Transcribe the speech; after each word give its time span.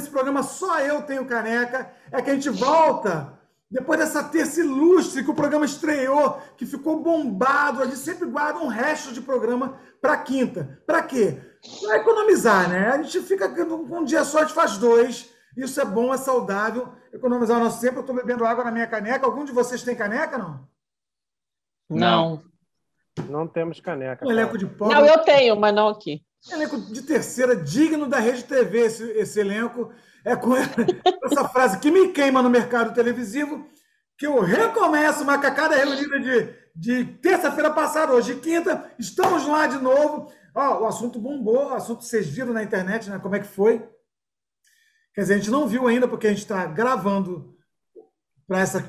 nesse 0.00 0.10
programa 0.10 0.42
só 0.42 0.80
eu 0.80 1.02
tenho 1.02 1.26
caneca, 1.26 1.92
é 2.10 2.22
que 2.22 2.30
a 2.30 2.34
gente 2.34 2.48
volta 2.48 3.38
depois 3.70 4.00
dessa 4.00 4.24
terça 4.24 4.60
ilustre 4.60 5.22
que 5.22 5.30
o 5.30 5.34
programa 5.34 5.64
estreou, 5.64 6.40
que 6.56 6.66
ficou 6.66 7.00
bombado. 7.00 7.82
A 7.82 7.84
gente 7.84 7.98
sempre 7.98 8.26
guarda 8.26 8.58
um 8.58 8.66
resto 8.66 9.12
de 9.12 9.20
programa 9.20 9.78
para 10.00 10.16
quinta. 10.16 10.82
Para 10.84 11.02
quê? 11.02 11.40
Para 11.80 11.98
economizar, 11.98 12.68
né? 12.68 12.88
A 12.88 13.02
gente 13.02 13.20
fica 13.20 13.48
com 13.48 13.98
um 13.98 14.04
dia 14.04 14.24
só, 14.24 14.38
a 14.38 14.40
gente 14.42 14.54
faz 14.54 14.76
dois. 14.76 15.32
Isso 15.56 15.80
é 15.80 15.84
bom, 15.84 16.12
é 16.12 16.16
saudável. 16.16 16.92
Economizar 17.12 17.58
o 17.58 17.64
nosso 17.64 17.80
tempo. 17.80 17.98
Eu 17.98 18.00
estou 18.00 18.16
bebendo 18.16 18.44
água 18.44 18.64
na 18.64 18.72
minha 18.72 18.88
caneca. 18.88 19.26
Algum 19.26 19.44
de 19.44 19.52
vocês 19.52 19.84
tem 19.84 19.94
caneca, 19.94 20.36
não? 20.36 20.68
Não. 21.88 22.42
Não 23.28 23.46
temos 23.46 23.78
caneca. 23.80 24.26
Um 24.26 24.30
elenco 24.32 24.58
de 24.58 24.66
pobre. 24.66 24.94
Não, 24.94 25.04
eu 25.04 25.18
tenho, 25.18 25.54
mas 25.54 25.74
não 25.74 25.88
aqui. 25.88 26.24
Elenco 26.48 26.80
de 26.80 27.02
terceira, 27.02 27.54
digno 27.54 28.06
da 28.08 28.18
Rede 28.18 28.44
TV, 28.44 28.86
esse, 28.86 29.04
esse 29.12 29.40
elenco. 29.40 29.92
É 30.24 30.36
com 30.36 30.54
essa 30.56 31.48
frase 31.48 31.78
que 31.78 31.90
me 31.90 32.08
queima 32.08 32.42
no 32.42 32.50
mercado 32.50 32.94
televisivo, 32.94 33.66
que 34.18 34.26
eu 34.26 34.40
recomeço 34.40 35.24
macacada 35.24 35.76
reunida 35.76 36.20
de, 36.20 36.54
de 36.76 37.04
terça-feira 37.20 37.70
passada, 37.70 38.12
hoje 38.12 38.36
quinta, 38.36 38.90
estamos 38.98 39.46
lá 39.46 39.66
de 39.66 39.78
novo. 39.78 40.30
Ó, 40.54 40.82
o 40.82 40.86
assunto 40.86 41.18
bombou, 41.18 41.70
o 41.70 41.74
assunto 41.74 42.04
vocês 42.04 42.28
viram 42.28 42.52
na 42.52 42.62
internet, 42.62 43.08
né? 43.08 43.18
Como 43.18 43.34
é 43.34 43.40
que 43.40 43.46
foi? 43.46 43.86
Quer 45.14 45.22
dizer, 45.22 45.34
a 45.34 45.36
gente 45.38 45.50
não 45.50 45.66
viu 45.66 45.86
ainda, 45.86 46.06
porque 46.06 46.26
a 46.26 46.30
gente 46.30 46.40
está 46.40 46.66
gravando 46.66 47.56
para 48.50 48.58
essa. 48.58 48.84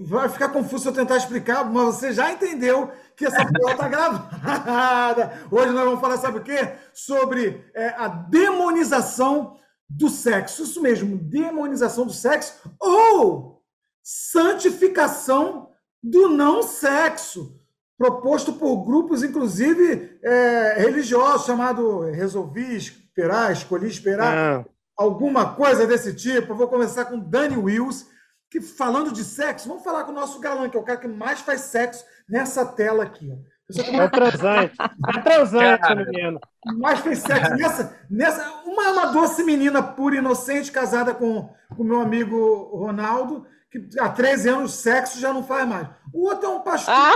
Vai 0.00 0.28
ficar 0.28 0.48
confuso 0.48 0.82
se 0.82 0.88
eu 0.88 0.92
tentar 0.92 1.16
explicar, 1.16 1.64
mas 1.64 1.94
você 1.94 2.12
já 2.12 2.32
entendeu 2.32 2.90
que 3.14 3.24
essa 3.24 3.46
porra 3.46 3.72
está 3.72 3.88
gravada. 3.88 5.32
Hoje 5.48 5.70
nós 5.70 5.84
vamos 5.84 6.00
falar, 6.00 6.16
sabe 6.16 6.38
o 6.38 6.42
quê? 6.42 6.72
Sobre 6.92 7.64
é, 7.72 7.90
a 7.90 8.08
demonização 8.08 9.58
do 9.88 10.08
sexo. 10.08 10.64
Isso 10.64 10.82
mesmo, 10.82 11.16
demonização 11.16 12.04
do 12.04 12.12
sexo 12.12 12.68
ou 12.80 13.62
santificação 14.02 15.68
do 16.02 16.28
não 16.28 16.60
sexo, 16.64 17.60
proposto 17.96 18.54
por 18.54 18.84
grupos, 18.84 19.22
inclusive 19.22 20.18
é, 20.20 20.74
religiosos, 20.78 21.46
chamado 21.46 22.00
Resolvi 22.00 22.74
Esperar, 22.74 23.52
Escolhi 23.52 23.86
Esperar, 23.86 24.34
é. 24.34 24.66
alguma 24.96 25.54
coisa 25.54 25.86
desse 25.86 26.12
tipo. 26.12 26.50
Eu 26.52 26.56
vou 26.56 26.66
começar 26.66 27.04
com 27.04 27.20
Dani 27.20 27.56
Wills, 27.56 28.15
que 28.50 28.60
falando 28.60 29.12
de 29.12 29.24
sexo, 29.24 29.68
vamos 29.68 29.84
falar 29.84 30.04
com 30.04 30.12
o 30.12 30.14
nosso 30.14 30.38
galã, 30.40 30.68
que 30.68 30.76
é 30.76 30.80
o 30.80 30.84
cara 30.84 30.98
que 30.98 31.08
mais 31.08 31.40
faz 31.40 31.62
sexo 31.62 32.04
nessa 32.28 32.64
tela 32.64 33.04
aqui. 33.04 33.30
Ó. 33.32 33.56
É 33.68 34.08
transante. 34.08 34.76
É 35.08 35.20
transante, 35.20 35.80
Cara. 35.80 36.04
menino. 36.04 36.40
Mas 36.78 37.00
fez 37.00 37.18
sexo 37.18 37.54
nessa, 37.56 37.98
nessa. 38.08 38.62
Uma, 38.64 38.90
uma 38.92 39.06
doce 39.06 39.42
menina 39.42 39.82
pura, 39.82 40.16
inocente, 40.16 40.70
casada 40.70 41.12
com 41.12 41.50
o 41.76 41.82
meu 41.82 42.00
amigo 42.00 42.70
Ronaldo, 42.76 43.44
que 43.70 44.00
há 44.00 44.08
13 44.08 44.48
anos 44.48 44.74
sexo 44.74 45.18
já 45.18 45.32
não 45.32 45.42
faz 45.42 45.68
mais. 45.68 45.88
O 46.12 46.28
outro 46.28 46.46
é 46.46 46.48
um 46.48 46.60
pastor. 46.60 46.94
Ah, 46.94 47.14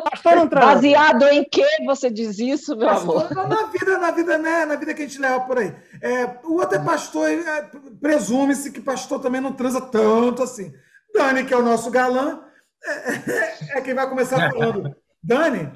pastor 0.00 0.36
não 0.36 0.48
Baseado 0.48 1.24
em 1.28 1.44
que 1.44 1.64
você 1.84 2.10
diz 2.10 2.38
isso, 2.38 2.76
meu 2.76 2.88
pastor, 2.88 3.30
amor? 3.30 3.48
Na 3.48 3.66
vida, 3.66 3.98
na 3.98 4.10
vida, 4.10 4.38
né? 4.38 4.64
Na 4.64 4.76
vida 4.76 4.94
que 4.94 5.02
a 5.02 5.06
gente 5.06 5.20
leva 5.20 5.40
por 5.40 5.58
aí. 5.58 5.74
É, 6.00 6.38
o 6.44 6.54
outro 6.54 6.76
é 6.76 6.84
pastor, 6.84 7.28
é, 7.28 7.70
presume-se 8.00 8.72
que 8.72 8.80
pastor 8.80 9.20
também 9.20 9.40
não 9.40 9.52
transa 9.52 9.80
tanto 9.80 10.42
assim. 10.42 10.72
Dani, 11.14 11.44
que 11.44 11.52
é 11.52 11.56
o 11.56 11.62
nosso 11.62 11.90
galã, 11.90 12.42
é, 12.84 12.90
é, 12.90 13.78
é 13.78 13.80
quem 13.80 13.94
vai 13.94 14.08
começar 14.08 14.50
falando. 14.50 14.96
Dani, 15.22 15.70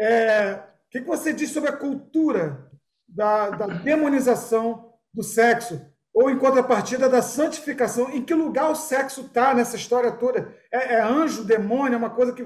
é, 0.00 0.62
o 0.86 0.90
que 0.90 1.00
você 1.00 1.32
diz 1.32 1.50
sobre 1.50 1.70
a 1.70 1.76
cultura 1.76 2.70
da, 3.06 3.50
da 3.50 3.66
demonização 3.66 4.94
do 5.12 5.22
sexo? 5.22 5.80
Ou, 6.20 6.28
em 6.28 6.36
contrapartida, 6.36 7.08
da 7.08 7.22
santificação? 7.22 8.10
Em 8.10 8.24
que 8.24 8.34
lugar 8.34 8.68
o 8.72 8.74
sexo 8.74 9.20
está 9.20 9.54
nessa 9.54 9.76
história 9.76 10.10
toda? 10.10 10.52
É, 10.72 10.94
é, 10.94 11.00
anjo, 11.00 11.44
demônio, 11.44 11.94
é 11.94 11.96
uma 11.96 12.10
coisa 12.10 12.32
que 12.32 12.44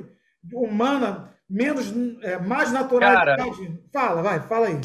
humana, 0.52 1.34
menos, 1.48 1.90
é, 2.22 2.38
mais 2.38 2.70
natural? 2.70 3.14
Cara, 3.14 3.36
fala, 3.90 4.22
vai, 4.22 4.40
fala 4.40 4.66
aí. 4.66 4.78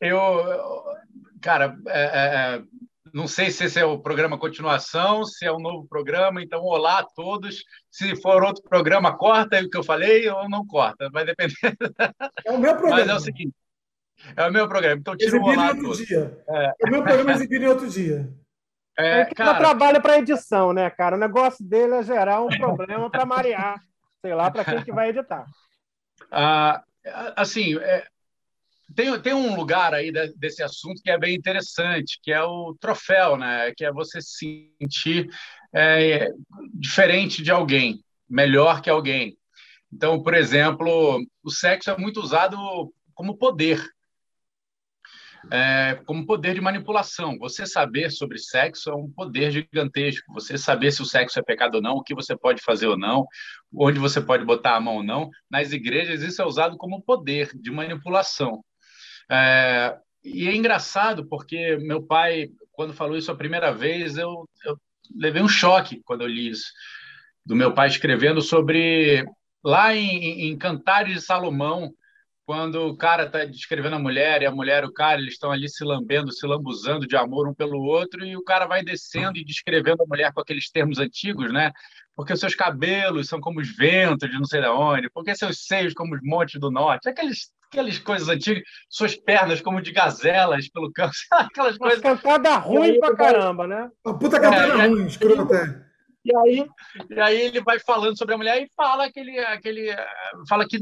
Eu, 0.00 0.16
cara, 1.42 1.76
é, 1.88 2.00
é, 2.00 2.56
é 2.56 2.62
não 3.12 3.26
sei 3.26 3.50
se 3.50 3.64
esse 3.64 3.80
é 3.80 3.84
o 3.84 3.98
programa 3.98 4.38
continuação, 4.38 5.24
se 5.24 5.44
é 5.44 5.50
um 5.50 5.58
novo 5.58 5.84
programa, 5.88 6.40
então 6.40 6.62
olá 6.62 7.00
a 7.00 7.04
todos. 7.04 7.64
Se 7.90 8.14
for 8.22 8.44
outro 8.44 8.62
programa, 8.62 9.16
corta 9.18 9.60
o 9.60 9.68
que 9.68 9.76
eu 9.76 9.82
falei 9.82 10.28
ou 10.28 10.48
não 10.48 10.64
corta, 10.64 11.10
vai 11.10 11.24
depender. 11.24 11.56
É 12.46 12.52
o 12.52 12.58
meu 12.58 12.76
programa. 12.76 13.00
Mas 13.00 13.08
é 13.08 13.14
o 13.16 13.20
seguinte, 13.20 13.52
é 14.36 14.46
o 14.46 14.52
meu 14.52 14.68
programa, 14.68 15.00
então 15.00 15.16
tira 15.16 15.38
um 15.38 15.42
olá 15.42 15.68
outro 15.68 15.82
todos. 15.82 16.06
dia. 16.06 16.38
É. 16.48 16.74
é 16.80 16.86
o 16.86 16.90
meu 16.90 17.02
programa 17.02 17.32
exibir 17.32 17.62
em 17.62 17.66
outro 17.66 17.88
dia. 17.88 18.28
É, 18.98 19.22
Ele 19.22 19.34
cara... 19.34 19.58
trabalha 19.58 20.00
para 20.00 20.18
edição, 20.18 20.72
né, 20.72 20.90
cara? 20.90 21.16
O 21.16 21.20
negócio 21.20 21.64
dele 21.64 21.94
é 21.94 22.02
gerar 22.02 22.42
um 22.42 22.48
problema 22.48 23.08
para 23.08 23.24
marear, 23.24 23.80
sei 24.20 24.34
lá, 24.34 24.50
para 24.50 24.64
quem 24.64 24.82
que 24.82 24.92
vai 24.92 25.10
editar. 25.10 25.46
Ah, 26.30 26.82
assim, 27.36 27.78
é, 27.78 28.04
tem, 28.94 29.18
tem 29.20 29.32
um 29.32 29.54
lugar 29.54 29.94
aí 29.94 30.10
de, 30.10 30.34
desse 30.34 30.62
assunto 30.62 31.00
que 31.02 31.10
é 31.10 31.16
bem 31.16 31.34
interessante, 31.34 32.18
que 32.22 32.32
é 32.32 32.42
o 32.42 32.76
troféu, 32.80 33.36
né? 33.36 33.72
Que 33.76 33.84
é 33.84 33.92
você 33.92 34.20
se 34.20 34.72
sentir 34.78 35.30
é, 35.72 36.28
diferente 36.74 37.42
de 37.42 37.50
alguém, 37.50 38.02
melhor 38.28 38.82
que 38.82 38.90
alguém. 38.90 39.38
Então, 39.92 40.22
por 40.22 40.34
exemplo, 40.34 41.24
o 41.42 41.50
sexo 41.50 41.90
é 41.90 41.96
muito 41.96 42.20
usado 42.20 42.58
como 43.14 43.38
poder, 43.38 43.82
é, 45.50 46.00
como 46.04 46.26
poder 46.26 46.54
de 46.54 46.60
manipulação. 46.60 47.38
Você 47.38 47.66
saber 47.66 48.10
sobre 48.10 48.38
sexo 48.38 48.90
é 48.90 48.94
um 48.94 49.10
poder 49.10 49.50
gigantesco. 49.50 50.32
Você 50.32 50.58
saber 50.58 50.90
se 50.92 51.02
o 51.02 51.06
sexo 51.06 51.38
é 51.38 51.42
pecado 51.42 51.76
ou 51.76 51.82
não, 51.82 51.96
o 51.96 52.02
que 52.02 52.14
você 52.14 52.36
pode 52.36 52.62
fazer 52.62 52.86
ou 52.86 52.98
não, 52.98 53.26
onde 53.72 53.98
você 53.98 54.20
pode 54.20 54.44
botar 54.44 54.76
a 54.76 54.80
mão 54.80 54.96
ou 54.96 55.02
não. 55.02 55.30
Nas 55.50 55.72
igrejas, 55.72 56.22
isso 56.22 56.42
é 56.42 56.44
usado 56.44 56.76
como 56.76 57.02
poder 57.02 57.50
de 57.54 57.70
manipulação. 57.70 58.62
É, 59.30 59.96
e 60.24 60.48
é 60.48 60.54
engraçado 60.54 61.26
porque 61.26 61.76
meu 61.76 62.02
pai, 62.02 62.48
quando 62.72 62.94
falou 62.94 63.16
isso 63.16 63.30
a 63.30 63.36
primeira 63.36 63.72
vez, 63.72 64.16
eu, 64.16 64.48
eu 64.64 64.78
levei 65.14 65.42
um 65.42 65.48
choque 65.48 66.02
quando 66.04 66.22
eu 66.22 66.28
li 66.28 66.48
isso, 66.50 66.70
do 67.44 67.56
meu 67.56 67.72
pai 67.72 67.88
escrevendo 67.88 68.42
sobre 68.42 69.24
lá 69.64 69.94
em, 69.94 70.48
em 70.48 70.56
Cantares 70.56 71.14
de 71.14 71.20
Salomão, 71.20 71.92
quando 72.48 72.86
o 72.86 72.96
cara 72.96 73.24
está 73.24 73.44
descrevendo 73.44 73.96
a 73.96 73.98
mulher 73.98 74.40
e 74.40 74.46
a 74.46 74.50
mulher 74.50 74.82
o 74.82 74.90
cara, 74.90 75.20
eles 75.20 75.34
estão 75.34 75.52
ali 75.52 75.68
se 75.68 75.84
lambendo, 75.84 76.32
se 76.32 76.46
lambuzando 76.46 77.06
de 77.06 77.14
amor 77.14 77.46
um 77.46 77.52
pelo 77.52 77.78
outro, 77.82 78.24
e 78.24 78.38
o 78.38 78.42
cara 78.42 78.64
vai 78.64 78.82
descendo 78.82 79.36
e 79.36 79.44
descrevendo 79.44 80.02
a 80.02 80.06
mulher 80.06 80.32
com 80.32 80.40
aqueles 80.40 80.70
termos 80.70 80.98
antigos, 80.98 81.52
né? 81.52 81.70
Porque 82.16 82.32
os 82.32 82.40
seus 82.40 82.54
cabelos 82.54 83.28
são 83.28 83.38
como 83.38 83.60
os 83.60 83.68
ventos 83.76 84.30
de 84.30 84.34
não 84.38 84.46
sei 84.46 84.62
de 84.62 84.68
onde, 84.68 85.10
porque 85.10 85.36
seus 85.36 85.66
seios 85.66 85.92
como 85.92 86.14
os 86.14 86.22
montes 86.22 86.58
do 86.58 86.70
norte, 86.70 87.06
aqueles 87.06 87.52
aquelas 87.70 87.98
coisas 87.98 88.30
antigas, 88.30 88.62
suas 88.88 89.14
pernas 89.14 89.60
como 89.60 89.82
de 89.82 89.92
gazelas 89.92 90.70
pelo 90.70 90.90
campo, 90.90 91.12
aquelas 91.30 91.76
Mas 91.76 92.00
coisas. 92.00 92.00
Cantada 92.00 92.56
ruim 92.56 92.98
pra 92.98 93.14
caramba, 93.14 93.66
né? 93.66 93.90
Uma 94.02 94.18
puta 94.18 94.40
cantada 94.40 94.84
é, 94.84 94.86
ruim, 94.86 95.04
escrota. 95.04 95.86
E 96.24 96.34
aí, 96.34 96.66
e 97.10 97.20
aí 97.20 97.40
ele 97.42 97.60
vai 97.60 97.78
falando 97.78 98.16
sobre 98.16 98.34
a 98.34 98.38
mulher 98.38 98.62
e 98.62 98.70
fala 98.74 99.04
aquele, 99.04 99.38
aquele, 99.38 99.94
fala 100.48 100.66
que, 100.66 100.78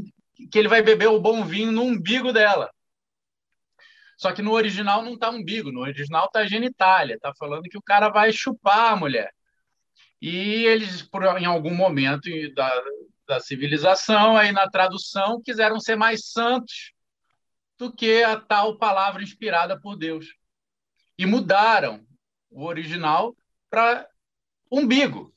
que 0.51 0.57
ele 0.57 0.67
vai 0.67 0.81
beber 0.81 1.07
o 1.07 1.19
bom 1.19 1.43
vinho 1.43 1.71
no 1.71 1.83
umbigo 1.83 2.31
dela. 2.31 2.69
Só 4.17 4.31
que 4.31 4.41
no 4.41 4.51
original 4.51 5.03
não 5.03 5.17
tá 5.17 5.29
umbigo, 5.29 5.71
no 5.71 5.81
original 5.81 6.27
tá 6.29 6.45
genitália, 6.45 7.19
tá 7.19 7.31
falando 7.37 7.63
que 7.63 7.77
o 7.77 7.81
cara 7.81 8.09
vai 8.09 8.31
chupar 8.31 8.93
a 8.93 8.95
mulher. 8.95 9.31
E 10.19 10.65
eles, 10.65 11.03
por, 11.03 11.23
em 11.37 11.45
algum 11.45 11.73
momento 11.73 12.27
da, 12.55 12.83
da 13.27 13.39
civilização, 13.39 14.35
aí 14.35 14.51
na 14.51 14.67
tradução 14.67 15.41
quiseram 15.41 15.79
ser 15.79 15.95
mais 15.95 16.31
santos 16.31 16.93
do 17.77 17.93
que 17.93 18.23
a 18.23 18.39
tal 18.39 18.77
palavra 18.77 19.21
inspirada 19.21 19.79
por 19.79 19.95
Deus. 19.95 20.25
E 21.17 21.25
mudaram 21.25 22.03
o 22.49 22.65
original 22.65 23.35
para 23.69 24.07
umbigo, 24.71 25.33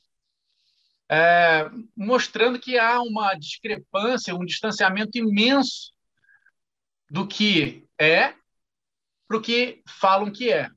é, 1.11 1.69
mostrando 1.95 2.57
que 2.57 2.79
há 2.79 3.01
uma 3.01 3.33
discrepância, 3.33 4.33
um 4.33 4.45
distanciamento 4.45 5.17
imenso 5.17 5.91
do 7.09 7.27
que 7.27 7.85
é 7.99 8.33
para 9.27 9.37
o 9.37 9.41
que 9.41 9.81
falam 9.85 10.31
que 10.31 10.51
é. 10.51 10.69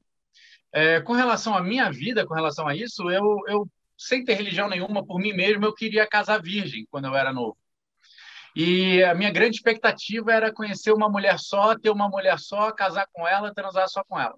é. 0.73 1.01
Com 1.01 1.13
relação 1.13 1.57
à 1.57 1.63
minha 1.63 1.89
vida, 1.91 2.27
com 2.27 2.35
relação 2.35 2.67
a 2.67 2.75
isso, 2.75 3.09
eu, 3.11 3.39
eu 3.47 3.69
sem 3.97 4.25
ter 4.25 4.35
religião 4.35 4.69
nenhuma, 4.69 5.07
por 5.07 5.21
mim 5.21 5.33
mesmo, 5.33 5.65
eu 5.65 5.75
queria 5.75 6.05
casar 6.05 6.43
virgem 6.43 6.85
quando 6.91 7.07
eu 7.07 7.15
era 7.15 7.33
novo. 7.33 7.57
E 8.57 9.03
a 9.05 9.15
minha 9.15 9.31
grande 9.31 9.57
expectativa 9.57 10.33
era 10.33 10.53
conhecer 10.53 10.93
uma 10.93 11.09
mulher 11.09 11.39
só, 11.39 11.79
ter 11.79 11.91
uma 11.91 12.09
mulher 12.09 12.41
só, 12.41 12.73
casar 12.73 13.07
com 13.13 13.27
ela, 13.27 13.55
transar 13.55 13.89
só 13.89 14.03
com 14.05 14.19
ela. 14.19 14.37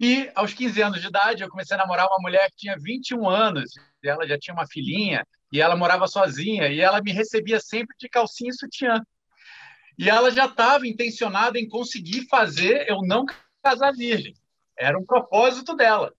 E 0.00 0.30
aos 0.34 0.52
15 0.52 0.82
anos 0.82 1.00
de 1.00 1.06
idade, 1.06 1.42
eu 1.42 1.48
comecei 1.48 1.76
a 1.76 1.78
namorar 1.78 2.06
uma 2.06 2.20
mulher 2.20 2.48
que 2.50 2.56
tinha 2.56 2.76
21 2.78 3.28
anos, 3.28 3.72
ela 4.04 4.26
já 4.26 4.38
tinha 4.38 4.54
uma 4.54 4.66
filhinha, 4.66 5.26
e 5.52 5.60
ela 5.60 5.76
morava 5.76 6.06
sozinha, 6.06 6.68
e 6.68 6.80
ela 6.80 7.00
me 7.00 7.12
recebia 7.12 7.60
sempre 7.60 7.94
de 7.98 8.08
calcinha 8.08 8.50
e 8.50 8.54
sutiã. 8.54 9.00
E 9.98 10.08
ela 10.08 10.30
já 10.30 10.46
estava 10.46 10.86
intencionada 10.86 11.58
em 11.58 11.68
conseguir 11.68 12.26
fazer 12.28 12.88
eu 12.88 13.00
não 13.02 13.24
casar 13.62 13.92
virgem. 13.92 14.34
era 14.76 14.98
um 14.98 15.04
propósito 15.04 15.76
dela. 15.76 16.12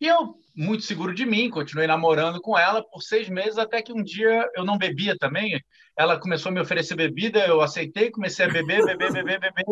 E 0.00 0.06
eu, 0.06 0.34
muito 0.54 0.84
seguro 0.84 1.14
de 1.14 1.24
mim, 1.24 1.48
continuei 1.48 1.86
namorando 1.86 2.40
com 2.40 2.58
ela 2.58 2.82
por 2.82 3.02
seis 3.02 3.28
meses, 3.28 3.58
até 3.58 3.80
que 3.80 3.92
um 3.92 4.02
dia 4.02 4.48
eu 4.54 4.64
não 4.64 4.76
bebia 4.76 5.16
também. 5.18 5.60
Ela 5.96 6.20
começou 6.20 6.50
a 6.50 6.52
me 6.52 6.60
oferecer 6.60 6.94
bebida, 6.94 7.46
eu 7.46 7.60
aceitei, 7.60 8.10
comecei 8.10 8.44
a 8.44 8.48
beber, 8.48 8.84
beber, 8.84 9.12
beber, 9.12 9.40
beber. 9.40 9.64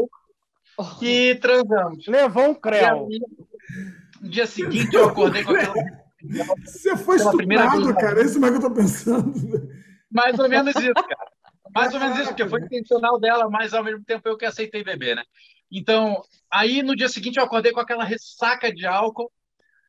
E 1.00 1.34
transamos. 1.36 2.06
Levou 2.06 2.50
um 2.50 2.54
creu. 2.54 3.08
No 4.20 4.28
dia 4.28 4.46
seguinte 4.46 4.94
eu 4.94 5.06
acordei 5.06 5.44
com 5.44 5.52
aquela. 5.52 5.74
Você 6.64 6.96
foi 6.96 7.16
estuprado, 7.16 7.94
cara. 7.94 8.20
É 8.20 8.24
isso 8.24 8.40
mesmo 8.40 8.60
que 8.60 8.66
eu 8.66 8.70
tô 8.70 8.74
pensando. 8.74 9.32
Mais 10.10 10.38
ou 10.38 10.48
menos 10.48 10.74
isso, 10.76 10.94
cara. 10.94 11.32
Mais 11.74 11.94
ou 11.94 12.00
menos 12.00 12.18
isso, 12.18 12.28
porque 12.28 12.46
foi 12.46 12.60
intencional 12.60 13.18
dela, 13.18 13.48
mas 13.48 13.72
ao 13.72 13.82
mesmo 13.82 14.04
tempo 14.04 14.28
eu 14.28 14.36
que 14.36 14.44
aceitei 14.44 14.84
beber, 14.84 15.16
né? 15.16 15.24
Então, 15.70 16.22
aí 16.50 16.82
no 16.82 16.94
dia 16.94 17.08
seguinte 17.08 17.38
eu 17.38 17.44
acordei 17.44 17.72
com 17.72 17.80
aquela 17.80 18.04
ressaca 18.04 18.72
de 18.72 18.86
álcool. 18.86 19.32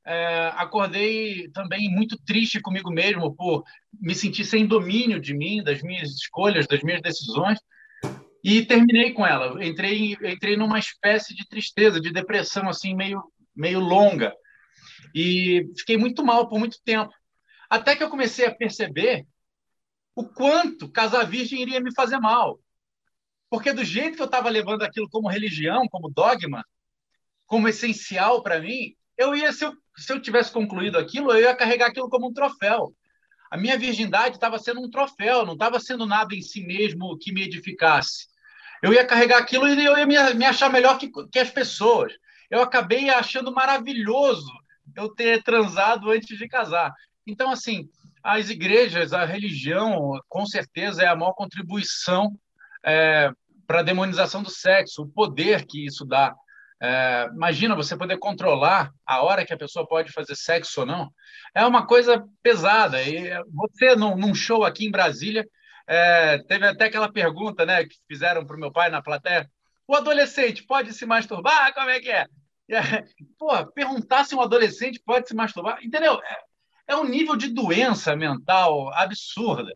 É, 0.06 0.52
acordei 0.56 1.50
também 1.54 1.90
muito 1.90 2.18
triste 2.26 2.60
comigo 2.60 2.92
mesmo 2.92 3.34
por 3.34 3.64
me 4.02 4.14
sentir 4.14 4.44
sem 4.44 4.66
domínio 4.66 5.20
de 5.20 5.34
mim, 5.34 5.64
das 5.64 5.82
minhas 5.82 6.10
escolhas, 6.10 6.68
das 6.68 6.82
minhas 6.84 7.02
decisões. 7.02 7.60
E 8.44 8.66
terminei 8.66 9.14
com 9.14 9.26
ela. 9.26 9.64
Entrei, 9.66 10.18
entrei 10.22 10.58
numa 10.58 10.78
espécie 10.78 11.34
de 11.34 11.48
tristeza, 11.48 12.02
de 12.02 12.12
depressão, 12.12 12.68
assim, 12.68 12.94
meio, 12.94 13.24
meio 13.56 13.80
longa. 13.80 14.36
E 15.16 15.72
fiquei 15.78 15.96
muito 15.96 16.26
mal 16.26 16.50
por 16.50 16.60
muito 16.60 16.82
tempo. 16.84 17.14
Até 17.70 17.96
que 17.96 18.04
eu 18.04 18.10
comecei 18.10 18.46
a 18.46 18.54
perceber 18.54 19.26
o 20.14 20.26
quanto 20.26 20.92
casar 20.92 21.24
virgem 21.24 21.62
iria 21.62 21.80
me 21.80 21.94
fazer 21.94 22.20
mal. 22.20 22.60
Porque 23.50 23.72
do 23.72 23.84
jeito 23.84 24.18
que 24.18 24.22
eu 24.22 24.28
estava 24.28 24.50
levando 24.50 24.84
aquilo 24.84 25.10
como 25.10 25.30
religião, 25.30 25.88
como 25.88 26.12
dogma, 26.12 26.66
como 27.46 27.70
essencial 27.70 28.44
para 28.44 28.60
mim, 28.60 28.94
eu 29.18 29.34
ia, 29.34 29.54
se 29.54 29.64
eu, 29.64 29.74
se 29.96 30.12
eu 30.12 30.22
tivesse 30.22 30.52
concluído 30.52 30.98
aquilo, 30.98 31.32
eu 31.32 31.40
ia 31.40 31.56
carregar 31.56 31.88
aquilo 31.88 32.10
como 32.10 32.28
um 32.28 32.34
troféu. 32.34 32.94
A 33.50 33.58
minha 33.58 33.78
virgindade 33.78 34.36
estava 34.36 34.60
sendo 34.60 34.82
um 34.82 34.90
troféu, 34.90 35.46
não 35.46 35.54
estava 35.54 35.80
sendo 35.80 36.06
nada 36.06 36.36
em 36.36 36.42
si 36.42 36.66
mesmo 36.66 37.18
que 37.18 37.32
me 37.32 37.44
edificasse 37.44 38.33
eu 38.84 38.94
ia 38.94 39.06
carregar 39.06 39.38
aquilo 39.38 39.66
e 39.66 39.86
eu 39.86 39.98
ia 39.98 40.06
me, 40.06 40.34
me 40.34 40.46
achar 40.46 40.70
melhor 40.70 40.98
que, 40.98 41.10
que 41.32 41.40
as 41.40 41.50
pessoas. 41.50 42.12
Eu 42.52 42.62
acabei 42.62 43.10
achando 43.10 43.54
maravilhoso 43.54 44.52
eu 44.94 45.08
ter 45.08 45.42
transado 45.42 46.12
antes 46.12 46.38
de 46.38 46.48
casar. 46.50 46.94
Então, 47.26 47.50
assim, 47.50 47.90
as 48.22 48.50
igrejas, 48.50 49.14
a 49.14 49.24
religião, 49.24 50.20
com 50.28 50.46
certeza 50.46 51.02
é 51.02 51.08
a 51.08 51.16
maior 51.16 51.32
contribuição 51.32 52.38
é, 52.86 53.32
para 53.66 53.80
a 53.80 53.84
demonização 53.84 54.44
do 54.44 54.50
sexo, 54.50 55.04
o 55.04 55.08
poder 55.08 55.66
que 55.66 55.86
isso 55.86 56.06
dá. 56.06 56.36
É, 56.82 57.30
imagina 57.34 57.78
você 57.78 57.96
poder 57.96 58.18
controlar 58.18 58.92
a 59.06 59.24
hora 59.24 59.46
que 59.46 59.54
a 59.54 59.58
pessoa 59.58 59.88
pode 59.88 60.12
fazer 60.12 60.36
sexo 60.36 60.82
ou 60.82 60.86
não. 60.86 61.10
É 61.56 61.66
uma 61.66 61.88
coisa 61.88 62.22
pesada. 62.42 63.02
E 63.02 63.32
você, 63.50 63.96
num, 63.96 64.18
num 64.18 64.36
show 64.36 64.66
aqui 64.66 64.86
em 64.86 64.92
Brasília, 64.92 65.48
é, 65.88 66.38
teve 66.40 66.66
até 66.68 66.86
aquela 66.86 67.12
pergunta 67.12 67.66
né, 67.66 67.86
que 67.86 67.96
fizeram 68.08 68.46
para 68.46 68.56
o 68.56 68.60
meu 68.60 68.72
pai 68.72 68.90
na 68.90 69.02
plateia: 69.02 69.50
o 69.88 69.96
adolescente 69.96 70.64
pode 70.64 70.94
se 70.94 71.06
masturbar? 71.06 71.74
Como 71.74 71.90
é 71.90 72.00
que 72.00 72.10
é? 72.10 72.26
é 72.70 73.04
pô, 73.38 73.66
perguntar 73.68 74.24
se 74.24 74.36
um 74.36 74.42
adolescente 74.42 75.02
pode 75.06 75.28
se 75.28 75.36
masturbar, 75.36 75.84
entendeu? 75.84 76.22
É, 76.24 76.94
é 76.94 76.96
um 76.96 77.06
nível 77.06 77.36
de 77.36 77.50
doença 77.50 78.16
mental 78.16 78.94
absurda. 78.94 79.74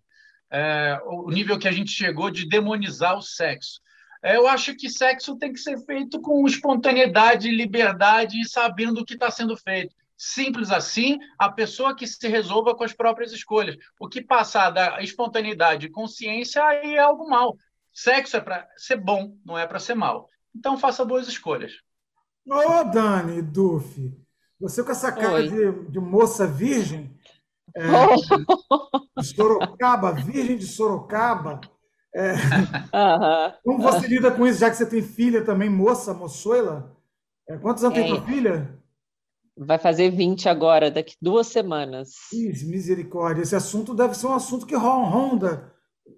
É, 0.49 0.97
o 1.03 1.29
nível 1.29 1.59
que 1.59 1.67
a 1.67 1.71
gente 1.71 1.91
chegou 1.91 2.31
de 2.31 2.47
demonizar 2.47 3.17
o 3.17 3.21
sexo. 3.21 3.81
É, 4.23 4.37
eu 4.37 4.47
acho 4.47 4.75
que 4.75 4.89
sexo 4.89 5.37
tem 5.37 5.51
que 5.51 5.59
ser 5.59 5.77
feito 5.85 6.21
com 6.21 6.47
espontaneidade, 6.47 7.51
liberdade 7.51 8.39
e 8.39 8.47
sabendo 8.47 9.01
o 9.01 9.05
que 9.05 9.13
está 9.13 9.29
sendo 9.29 9.55
feito. 9.57 9.93
Simples 10.17 10.71
assim, 10.71 11.19
a 11.37 11.47
pessoa 11.47 11.95
que 11.95 12.07
se 12.07 12.27
resolva 12.27 12.75
com 12.75 12.83
as 12.83 12.91
próprias 12.91 13.31
escolhas. 13.31 13.77
O 13.99 14.09
que 14.09 14.19
passar 14.21 14.71
da 14.71 15.01
espontaneidade 15.01 15.85
e 15.85 15.91
consciência 15.91 16.63
aí 16.63 16.95
é 16.95 16.99
algo 16.99 17.29
mal. 17.29 17.55
Sexo 17.93 18.37
é 18.37 18.41
para 18.41 18.67
ser 18.75 18.97
bom, 18.97 19.37
não 19.45 19.57
é 19.57 19.67
para 19.67 19.79
ser 19.79 19.93
mal. 19.93 20.27
Então 20.55 20.77
faça 20.77 21.05
boas 21.05 21.27
escolhas. 21.27 21.73
Ô, 22.47 22.83
Dani, 22.85 23.41
Duff, 23.41 24.11
você 24.59 24.83
com 24.83 24.91
essa 24.91 25.11
cara 25.11 25.47
de, 25.47 25.91
de, 25.91 25.99
moça 25.99 26.47
virgem, 26.47 27.15
é, 27.75 27.81
de 29.19 29.27
Sorocaba, 29.27 30.13
virgem 30.13 30.57
de 30.57 30.65
Sorocaba, 30.65 31.61
é, 32.15 32.33
como 33.63 33.83
você 33.83 34.07
lida 34.07 34.31
com 34.31 34.47
isso, 34.47 34.59
já 34.59 34.69
que 34.71 34.77
você 34.77 34.85
tem 34.85 35.03
filha 35.03 35.43
também, 35.43 35.69
moça, 35.69 36.13
moçoila? 36.13 36.95
É, 37.47 37.57
quantos 37.57 37.83
anos 37.83 37.97
é. 37.97 38.01
tem 38.01 38.15
tua 38.15 38.25
filha? 38.25 38.79
Vai 39.57 39.77
fazer 39.79 40.11
20 40.11 40.47
agora, 40.47 40.91
daqui 40.91 41.15
duas 41.21 41.47
semanas. 41.47 42.11
Ih, 42.31 42.65
misericórdia. 42.65 43.41
Esse 43.41 43.55
assunto 43.55 43.93
deve 43.93 44.15
ser 44.15 44.27
um 44.27 44.33
assunto 44.33 44.65
que 44.65 44.75
ronda 44.75 45.73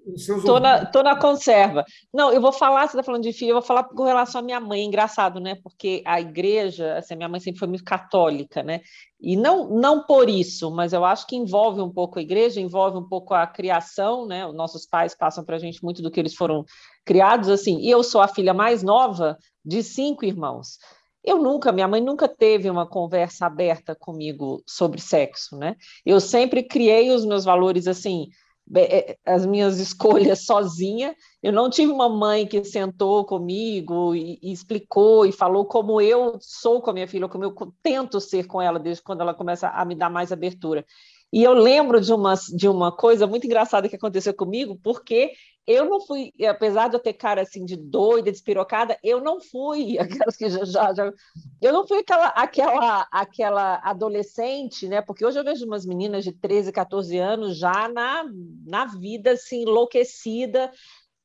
os 0.05 0.25
seus 0.25 0.43
tô 0.43 0.59
na, 0.59 0.85
tô 0.85 1.03
na 1.03 1.15
conserva. 1.15 1.85
Não, 2.13 2.31
eu 2.31 2.41
vou 2.41 2.51
falar, 2.51 2.87
você 2.87 2.97
está 2.97 3.03
falando 3.03 3.23
de 3.23 3.33
filho, 3.33 3.51
eu 3.51 3.55
vou 3.55 3.61
falar 3.61 3.83
com 3.83 4.03
relação 4.03 4.39
à 4.39 4.43
minha 4.43 4.59
mãe. 4.59 4.83
Engraçado, 4.83 5.39
né? 5.39 5.55
Porque 5.63 6.01
a 6.05 6.19
igreja, 6.19 6.97
assim, 6.97 7.15
minha 7.15 7.29
mãe 7.29 7.39
sempre 7.39 7.59
foi 7.59 7.67
muito 7.67 7.83
católica, 7.83 8.63
né? 8.63 8.81
E 9.19 9.35
não, 9.35 9.69
não 9.69 10.05
por 10.05 10.29
isso, 10.29 10.71
mas 10.71 10.93
eu 10.93 11.03
acho 11.03 11.27
que 11.27 11.35
envolve 11.35 11.81
um 11.81 11.91
pouco 11.91 12.19
a 12.19 12.21
igreja, 12.21 12.61
envolve 12.61 12.97
um 12.97 13.07
pouco 13.07 13.33
a 13.33 13.45
criação, 13.45 14.25
né? 14.25 14.45
Os 14.47 14.55
nossos 14.55 14.85
pais 14.85 15.15
passam 15.15 15.43
para 15.43 15.55
a 15.55 15.59
gente 15.59 15.83
muito 15.83 16.01
do 16.01 16.09
que 16.09 16.19
eles 16.19 16.33
foram 16.33 16.65
criados, 17.05 17.49
assim. 17.49 17.79
E 17.79 17.89
eu 17.89 18.03
sou 18.03 18.21
a 18.21 18.27
filha 18.27 18.53
mais 18.53 18.81
nova 18.81 19.37
de 19.63 19.83
cinco 19.83 20.25
irmãos. 20.25 20.77
Eu 21.23 21.37
nunca, 21.37 21.71
minha 21.71 21.87
mãe 21.87 22.01
nunca 22.01 22.27
teve 22.27 22.69
uma 22.69 22.87
conversa 22.87 23.45
aberta 23.45 23.95
comigo 23.95 24.63
sobre 24.65 25.01
sexo, 25.01 25.57
né? 25.57 25.75
Eu 26.05 26.19
sempre 26.19 26.63
criei 26.63 27.11
os 27.11 27.25
meus 27.25 27.43
valores 27.43 27.87
assim, 27.87 28.29
é, 28.75 29.17
as 29.25 29.45
minhas 29.45 29.79
escolhas 29.79 30.45
sozinha. 30.45 31.15
Eu 31.41 31.51
não 31.51 31.69
tive 31.69 31.91
uma 31.91 32.07
mãe 32.07 32.47
que 32.47 32.63
sentou 32.63 33.25
comigo 33.25 34.15
e, 34.15 34.39
e, 34.41 34.51
explicou 34.51 35.25
e 35.25 35.31
falou 35.31 35.65
como 35.65 35.99
eu 35.99 36.37
sou 36.39 36.81
com 36.81 36.89
a 36.91 36.93
minha 36.93 37.07
filha, 37.07 37.27
como 37.27 37.43
eu 37.43 37.53
tento 37.83 38.19
ser 38.21 38.47
com 38.47 38.61
ela 38.61 38.79
desde 38.79 39.03
quando 39.03 39.21
ela 39.21 39.33
começa 39.33 39.67
a 39.69 39.83
me 39.83 39.95
dar 39.95 40.09
mais 40.09 40.31
abertura. 40.31 40.85
E 41.31 41.43
eu 41.43 41.53
lembro 41.53 42.01
de 42.01 42.11
uma, 42.11 42.33
de 42.33 42.67
uma 42.67 42.91
coisa 42.91 43.27
muito 43.27 43.45
engraçada 43.45 43.87
que 43.87 43.95
aconteceu 43.95 44.33
comigo, 44.33 44.79
porque 44.81 45.31
eu 45.69 45.85
não 45.85 46.01
fui, 46.01 46.33
apesar 46.49 46.87
de 46.87 46.95
eu 46.95 46.99
ter 46.99 47.13
cara 47.13 47.43
assim 47.43 47.63
de 47.63 47.75
doida, 47.75 48.31
despirocada, 48.31 48.97
eu 49.03 49.21
não 49.21 49.39
fui 49.39 49.99
aquelas 50.01 50.35
que 50.35 50.49
já, 50.49 50.65
já, 50.65 50.93
já, 50.95 51.13
eu 51.61 51.71
não 51.71 51.87
fui 51.87 51.99
aquela, 51.99 52.29
aquela, 52.29 53.07
aquela 53.11 53.75
adolescente, 53.83 54.87
né? 54.87 54.99
Porque 54.99 55.23
hoje 55.23 55.39
eu 55.39 55.43
vejo 55.43 55.67
umas 55.67 55.85
meninas 55.85 56.23
de 56.23 56.31
13, 56.31 56.71
14 56.71 57.15
anos 57.19 57.55
já 57.59 57.87
na, 57.87 58.25
na 58.65 58.85
vida 58.85 59.33
assim 59.33 59.61
enlouquecida, 59.61 60.71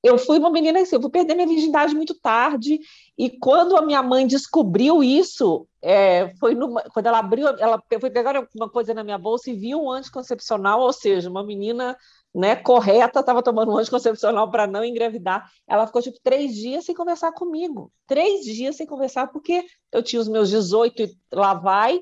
eu 0.03 0.19
fui 0.19 0.39
uma 0.39 0.51
menina 0.51 0.79
assim, 0.79 0.97
eu 0.97 1.01
vou 1.01 1.09
perder 1.09 1.35
minha 1.35 1.47
virgindade 1.47 1.95
muito 1.95 2.15
tarde. 2.21 2.79
E 3.17 3.31
quando 3.39 3.75
a 3.75 3.81
minha 3.81 4.03
mãe 4.03 4.27
descobriu 4.27 5.03
isso, 5.03 5.67
é, 5.81 6.29
foi 6.39 6.55
numa, 6.55 6.83
quando 6.93 7.07
ela 7.07 7.21
abriu, 7.21 7.49
ela 7.49 7.83
foi 7.99 8.11
pegar 8.11 8.47
uma 8.55 8.69
coisa 8.69 8.93
na 8.93 9.03
minha 9.03 9.17
bolsa 9.17 9.51
e 9.51 9.55
viu 9.55 9.81
um 9.81 9.91
anticoncepcional, 9.91 10.81
ou 10.81 10.93
seja, 10.93 11.31
uma 11.31 11.43
menina 11.43 11.97
né, 12.35 12.57
correta 12.57 13.21
estava 13.21 13.43
tomando 13.43 13.73
um 13.73 13.79
anticoncepcional 13.79 14.51
para 14.51 14.67
não 14.67 14.85
engravidar. 14.85 15.49
Ela 15.69 15.87
ficou 15.87 16.03
tipo 16.03 16.19
três 16.23 16.55
dias 16.55 16.85
sem 16.85 16.95
conversar 16.95 17.31
comigo. 17.33 17.93
Três 18.07 18.45
dias 18.45 18.77
sem 18.77 18.87
conversar, 18.87 19.29
porque 19.29 19.65
eu 19.93 20.03
tinha 20.03 20.21
os 20.21 20.29
meus 20.29 20.51
18 20.51 21.03
e 21.03 21.17
lá 21.33 21.55
vai, 21.55 22.01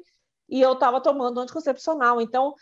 e 0.48 0.60
eu 0.60 0.72
estava 0.72 1.02
tomando 1.02 1.38
anticoncepcional. 1.38 2.20
Então, 2.20 2.54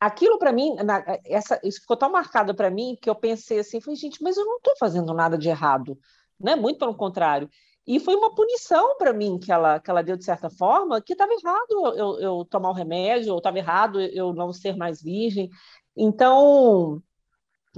aquilo 0.00 0.36
para 0.36 0.52
mim, 0.52 0.74
na, 0.74 1.04
essa, 1.24 1.60
isso 1.62 1.80
ficou 1.80 1.96
tão 1.96 2.10
marcado 2.10 2.54
para 2.56 2.70
mim 2.70 2.98
que 3.00 3.08
eu 3.08 3.14
pensei 3.14 3.60
assim, 3.60 3.80
falei, 3.80 3.96
gente, 3.96 4.20
mas 4.20 4.36
eu 4.36 4.44
não 4.44 4.56
estou 4.56 4.74
fazendo 4.76 5.14
nada 5.14 5.38
de 5.38 5.48
errado, 5.48 5.96
né? 6.40 6.56
Muito 6.56 6.80
pelo 6.80 6.96
contrário. 6.96 7.48
E 7.86 8.00
foi 8.00 8.14
uma 8.16 8.34
punição 8.34 8.96
para 8.96 9.12
mim 9.12 9.38
que 9.38 9.52
ela, 9.52 9.78
que 9.78 9.90
ela 9.90 10.02
deu 10.02 10.16
de 10.16 10.24
certa 10.24 10.50
forma, 10.50 11.00
que 11.00 11.12
estava 11.12 11.32
errado 11.32 11.96
eu, 11.96 12.20
eu, 12.20 12.44
tomar 12.44 12.70
o 12.70 12.74
remédio, 12.74 13.32
ou 13.32 13.38
estava 13.38 13.58
errado 13.58 14.00
eu 14.00 14.32
não 14.32 14.52
ser 14.52 14.76
mais 14.76 15.02
virgem. 15.02 15.48
Então, 15.96 17.02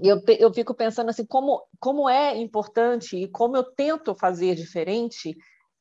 eu, 0.03 0.21
eu 0.39 0.53
fico 0.53 0.75
pensando 0.75 1.11
assim, 1.11 1.25
como, 1.25 1.63
como 1.79 2.09
é 2.09 2.37
importante 2.37 3.17
e 3.17 3.29
como 3.29 3.57
eu 3.57 3.63
tento 3.63 4.15
fazer 4.15 4.55
diferente, 4.55 5.37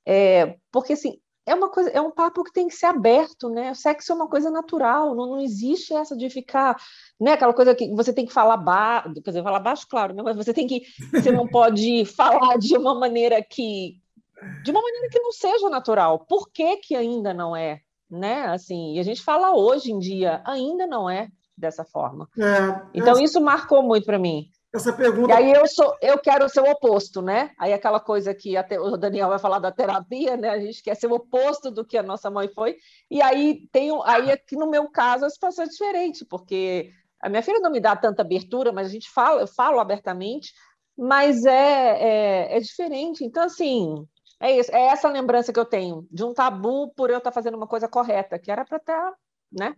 é, 0.06 0.58
porque 0.72 0.94
assim, 0.94 1.20
é 1.46 1.54
uma 1.54 1.70
coisa, 1.70 1.90
é 1.90 2.00
um 2.00 2.12
papo 2.12 2.44
que 2.44 2.54
tem 2.54 2.68
que 2.68 2.76
ser 2.76 2.86
aberto, 2.86 3.50
né? 3.50 3.72
O 3.72 3.76
sexo 3.76 4.12
é 4.12 4.16
uma 4.16 4.30
coisa 4.30 4.50
natural, 4.50 5.14
não, 5.16 5.28
não 5.28 5.40
existe 5.42 5.94
essa 5.94 6.16
de 6.16 6.30
ficar, 6.30 6.76
né? 7.20 7.34
Aquela 7.34 7.54
coisa 7.54 7.76
que 7.76 7.94
você 7.94 8.14
tem 8.14 8.26
que 8.26 8.34
falar 8.34 8.58
baixo, 8.58 9.14
quer 9.22 9.32
dizer, 9.32 9.44
falar 9.44 9.60
baixo, 9.60 9.86
claro, 9.90 10.14
né? 10.14 10.22
mas 10.24 10.36
você 10.36 10.54
tem 10.54 10.68
que, 10.68 10.84
você 11.12 11.32
não 11.32 11.48
pode 11.48 12.06
falar 12.16 12.58
de 12.58 12.78
uma 12.78 12.96
maneira 12.96 13.44
que, 13.44 14.00
de 14.64 14.72
uma 14.72 14.82
maneira 14.82 15.10
que 15.10 15.20
não 15.20 15.32
seja 15.32 15.70
natural. 15.70 16.20
Por 16.20 16.50
que 16.50 16.78
que 16.78 16.96
ainda 16.96 17.34
não 17.34 17.56
é, 17.56 17.82
né? 18.10 18.46
Assim, 18.46 18.96
e 18.96 19.00
a 19.00 19.04
gente 19.04 19.22
fala 19.22 19.54
hoje 19.54 19.92
em 19.92 20.00
dia, 20.00 20.42
ainda 20.46 20.88
não 20.88 21.10
é 21.10 21.28
dessa 21.58 21.84
forma. 21.84 22.28
É, 22.38 22.82
então 22.94 23.18
é... 23.18 23.24
isso 23.24 23.40
marcou 23.40 23.84
muito 23.84 24.06
para 24.06 24.20
mim. 24.20 24.48
essa 24.74 24.92
pergunta. 24.92 25.30
E 25.30 25.36
aí 25.36 25.52
eu 25.52 25.68
sou, 25.68 25.96
eu 26.02 26.18
quero 26.18 26.50
ser 26.50 26.62
o 26.62 26.72
oposto, 26.72 27.22
né? 27.22 27.52
Aí 27.60 27.74
aquela 27.74 28.00
coisa 28.00 28.34
que 28.34 28.58
até 28.58 28.80
o 28.80 28.98
Daniel 28.98 29.30
vai 29.30 29.40
falar 29.40 29.60
da 29.60 29.72
terapia, 29.72 30.36
né? 30.36 30.50
A 30.50 30.60
gente 30.60 30.82
quer 30.82 30.96
ser 30.96 31.08
o 31.08 31.14
oposto 31.14 31.70
do 31.70 31.86
que 31.86 31.98
a 31.98 32.04
nossa 32.04 32.30
mãe 32.30 32.48
foi. 32.50 32.78
E 33.10 33.22
aí 33.22 33.68
tem 33.72 33.92
aí 34.06 34.32
aqui 34.32 34.56
no 34.56 34.70
meu 34.70 34.90
caso 34.90 35.26
a 35.26 35.30
situação 35.30 35.66
é 35.66 35.68
diferente, 35.68 36.26
porque 36.26 36.92
a 37.22 37.30
minha 37.30 37.42
filha 37.42 37.60
não 37.60 37.72
me 37.72 37.80
dá 37.80 37.96
tanta 37.96 38.22
abertura, 38.22 38.74
mas 38.74 38.88
a 38.88 38.90
gente 38.90 39.10
fala, 39.10 39.42
eu 39.42 39.48
falo 39.48 39.80
abertamente, 39.80 40.52
mas 40.98 41.46
é, 41.46 42.52
é, 42.52 42.58
é 42.58 42.60
diferente. 42.60 43.24
Então, 43.24 43.44
assim, 43.44 44.06
é 44.42 44.60
isso, 44.60 44.70
é 44.76 44.88
essa 44.88 45.08
lembrança 45.08 45.54
que 45.54 45.60
eu 45.60 45.66
tenho 45.66 46.06
de 46.12 46.24
um 46.24 46.34
tabu 46.34 46.94
por 46.94 47.10
eu 47.10 47.20
estar 47.20 47.32
fazendo 47.32 47.56
uma 47.56 47.66
coisa 47.66 47.88
correta, 47.88 48.38
que 48.38 48.52
era 48.52 48.66
para 48.66 48.78
estar, 48.78 49.14
né? 49.50 49.74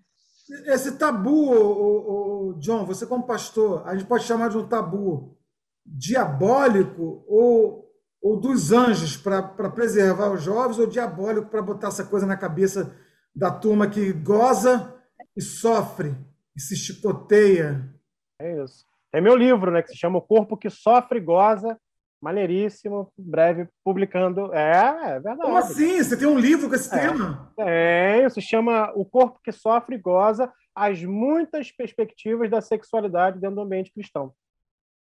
Esse 0.68 0.98
tabu, 0.98 1.52
o, 1.52 2.50
o, 2.50 2.54
John, 2.60 2.86
você 2.86 3.08
como 3.08 3.26
pastor, 3.26 3.88
a 3.88 3.96
gente 3.96 4.08
pode 4.08 4.24
chamar 4.24 4.50
de 4.50 4.58
um 4.58 4.68
tabu 4.68 5.36
diabólico 5.84 7.24
ou, 7.28 7.92
ou 8.22 8.40
dos 8.40 8.72
anjos 8.72 9.18
para 9.18 9.42
preservar 9.72 10.32
os 10.32 10.44
jovens, 10.44 10.78
ou 10.78 10.88
diabólico 10.88 11.50
para 11.50 11.62
botar 11.62 11.88
essa 11.88 12.06
coisa 12.06 12.26
na 12.26 12.38
cabeça 12.38 12.96
da 13.36 13.52
turma 13.52 13.90
que 13.90 14.14
goza 14.14 14.96
e 15.36 15.42
sofre 15.42 16.16
e 16.56 16.62
se 16.62 16.76
chicoteia. 16.76 17.94
É 18.40 18.64
isso. 18.64 18.86
Tem 19.12 19.22
meu 19.22 19.36
livro, 19.36 19.72
né, 19.72 19.82
que 19.82 19.90
se 19.90 19.98
chama 19.98 20.20
O 20.20 20.22
Corpo 20.22 20.58
que 20.58 20.70
Sofre 20.70 21.20
Goza, 21.20 21.80
maneiríssimo, 22.22 23.12
breve 23.18 23.68
publicando. 23.84 24.54
É, 24.54 25.16
é 25.16 25.20
verdade. 25.20 25.42
Como 25.42 25.58
assim? 25.58 26.04
Você 26.04 26.18
tem 26.18 26.28
um 26.28 26.40
livro 26.40 26.70
com 26.70 26.76
esse 26.76 26.94
é, 26.94 27.00
tema? 27.00 27.52
Tem, 27.56 28.30
se 28.30 28.42
chama 28.42 28.92
O 28.96 29.06
Corpo 29.06 29.40
que 29.44 29.52
Sofre 29.52 29.96
e 29.96 30.00
Goza, 30.00 30.52
as 30.74 31.04
muitas 31.04 31.72
perspectivas 31.72 32.50
da 32.50 32.62
sexualidade 32.62 33.40
dentro 33.40 33.56
do 33.56 33.62
ambiente 33.62 33.94
cristão. 33.94 34.34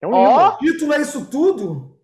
É 0.02 0.08
um 0.08 0.14
oh. 0.14 0.28
livro. 0.28 0.46
O 0.46 0.58
título 0.58 0.94
é 0.94 1.02
isso 1.02 1.26
tudo? 1.30 2.00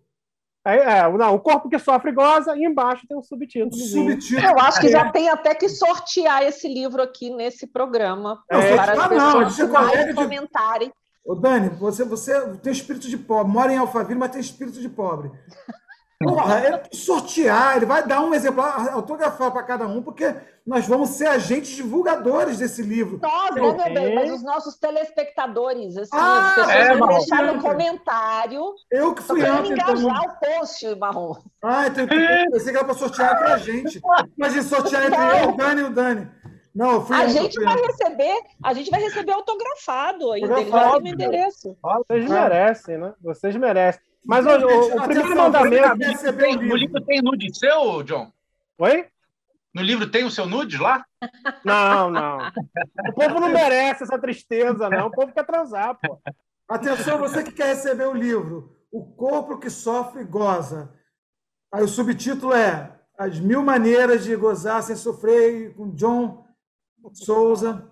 É, 0.66 0.98
é, 0.98 1.08
não, 1.08 1.32
o 1.32 1.38
corpo 1.38 1.68
que 1.68 1.78
sofre 1.78 2.10
e 2.10 2.12
goza, 2.12 2.56
e 2.56 2.64
embaixo 2.64 3.06
tem 3.06 3.16
um 3.16 3.22
subtítulo. 3.22 3.72
subtítulo. 3.72 4.44
Eu 4.44 4.58
acho 4.58 4.80
que 4.80 4.88
já 4.88 5.12
tem 5.12 5.28
até 5.28 5.54
que 5.54 5.68
sortear 5.68 6.42
esse 6.42 6.66
livro 6.66 7.00
aqui 7.00 7.30
nesse 7.30 7.68
programa. 7.68 8.42
É. 8.50 8.74
Para 8.74 8.92
as 8.92 9.08
pessoas 9.08 9.58
não, 9.58 9.68
mais 9.68 10.14
comentarem. 10.14 10.92
Ô, 11.26 11.34
Dani, 11.34 11.70
você, 11.70 12.04
você 12.04 12.40
tem 12.58 12.72
espírito 12.72 13.08
de 13.08 13.18
pobre, 13.18 13.52
mora 13.52 13.72
em 13.72 13.76
Alphaville, 13.76 14.18
mas 14.18 14.30
tem 14.30 14.40
espírito 14.40 14.80
de 14.80 14.88
pobre. 14.88 15.30
Porra, 16.18 16.64
ele 16.64 16.80
sortear, 16.92 17.76
ele 17.76 17.84
vai 17.84 18.06
dar 18.06 18.22
um 18.22 18.32
exemplar 18.32 18.88
autografar 18.94 19.52
para 19.52 19.62
cada 19.62 19.86
um, 19.86 20.02
porque 20.02 20.34
nós 20.66 20.86
vamos 20.86 21.10
ser 21.10 21.26
agentes 21.26 21.76
divulgadores 21.76 22.58
desse 22.58 22.80
livro. 22.80 23.20
Nós, 23.20 23.54
né, 23.54 23.60
meu 23.60 23.74
bem, 23.74 24.14
mas 24.14 24.32
os 24.32 24.42
nossos 24.42 24.78
telespectadores, 24.78 25.94
assim, 25.94 26.10
ah, 26.14 26.46
as 26.46 26.54
pessoas 26.54 26.74
é, 26.74 26.96
vão 26.96 27.08
deixar 27.08 27.42
no 27.42 27.60
comentário. 27.60 28.74
Eu 28.90 29.14
que 29.14 29.22
fui 29.22 29.44
antes. 29.44 29.72
engajar 29.72 30.22
então... 30.22 30.22
o 30.22 30.58
post, 30.58 30.94
Marrom. 30.94 31.34
Ah, 31.62 31.86
então, 31.86 32.04
eu 32.04 32.50
pensei 32.50 32.72
que 32.72 32.78
era 32.78 32.84
para 32.84 32.94
sortear 32.94 33.34
entre 33.34 33.52
a 33.52 33.58
gente. 33.58 34.00
Imagina 34.38 34.62
sortear 34.62 35.06
entre 35.06 35.20
eu, 35.20 35.50
o 35.50 35.56
Dani 35.56 35.80
e 35.82 35.84
o 35.84 35.90
Dani. 35.90 36.30
Não, 36.76 37.06
fui 37.06 37.16
a 37.16 37.26
gente 37.26 37.58
vai 37.58 37.74
receber, 37.74 38.36
a 38.62 38.74
gente 38.74 38.90
vai 38.90 39.00
receber 39.00 39.32
autografado 39.32 40.30
ainda, 40.32 40.60
ele 40.60 40.70
vai 40.70 40.92
ter 40.92 41.02
meu 41.02 41.14
endereço. 41.14 41.74
Vocês 41.82 42.30
merecem, 42.30 42.98
né? 42.98 43.14
Vocês 43.18 43.56
merecem. 43.56 44.02
Mas 44.22 44.44
o, 44.44 44.50
o, 44.50 44.96
o 44.96 45.02
primeiro 45.04 45.36
mandamento. 45.36 45.96
no 45.96 46.76
livro 46.76 47.00
tem 47.00 47.22
nude 47.22 47.58
seu, 47.58 48.02
John? 48.02 48.30
Oi? 48.76 49.06
No 49.72 49.80
livro 49.80 50.06
tem 50.10 50.24
o 50.24 50.30
seu 50.30 50.44
nude 50.44 50.76
lá? 50.76 51.02
Não, 51.64 52.10
não. 52.10 52.38
O 53.08 53.12
povo 53.14 53.40
não 53.40 53.48
merece 53.48 54.02
essa 54.02 54.18
tristeza, 54.18 54.90
não. 54.90 55.06
O 55.06 55.10
povo 55.10 55.32
quer 55.32 55.46
transar, 55.46 55.98
pô. 55.98 56.20
Atenção, 56.68 57.16
você 57.16 57.42
que 57.42 57.52
quer 57.52 57.68
receber 57.68 58.06
o 58.06 58.12
livro, 58.12 58.76
O 58.92 59.02
Corpo 59.02 59.58
que 59.58 59.70
Sofre 59.70 60.20
e 60.20 60.24
Goza. 60.24 60.92
Aí 61.72 61.82
o 61.82 61.88
subtítulo 61.88 62.52
é 62.52 62.92
As 63.16 63.40
Mil 63.40 63.62
Maneiras 63.62 64.24
de 64.24 64.36
Gozar 64.36 64.82
Sem 64.82 64.94
Sofrer, 64.96 65.74
com 65.74 65.94
John 65.94 66.45
Souza. 67.14 67.90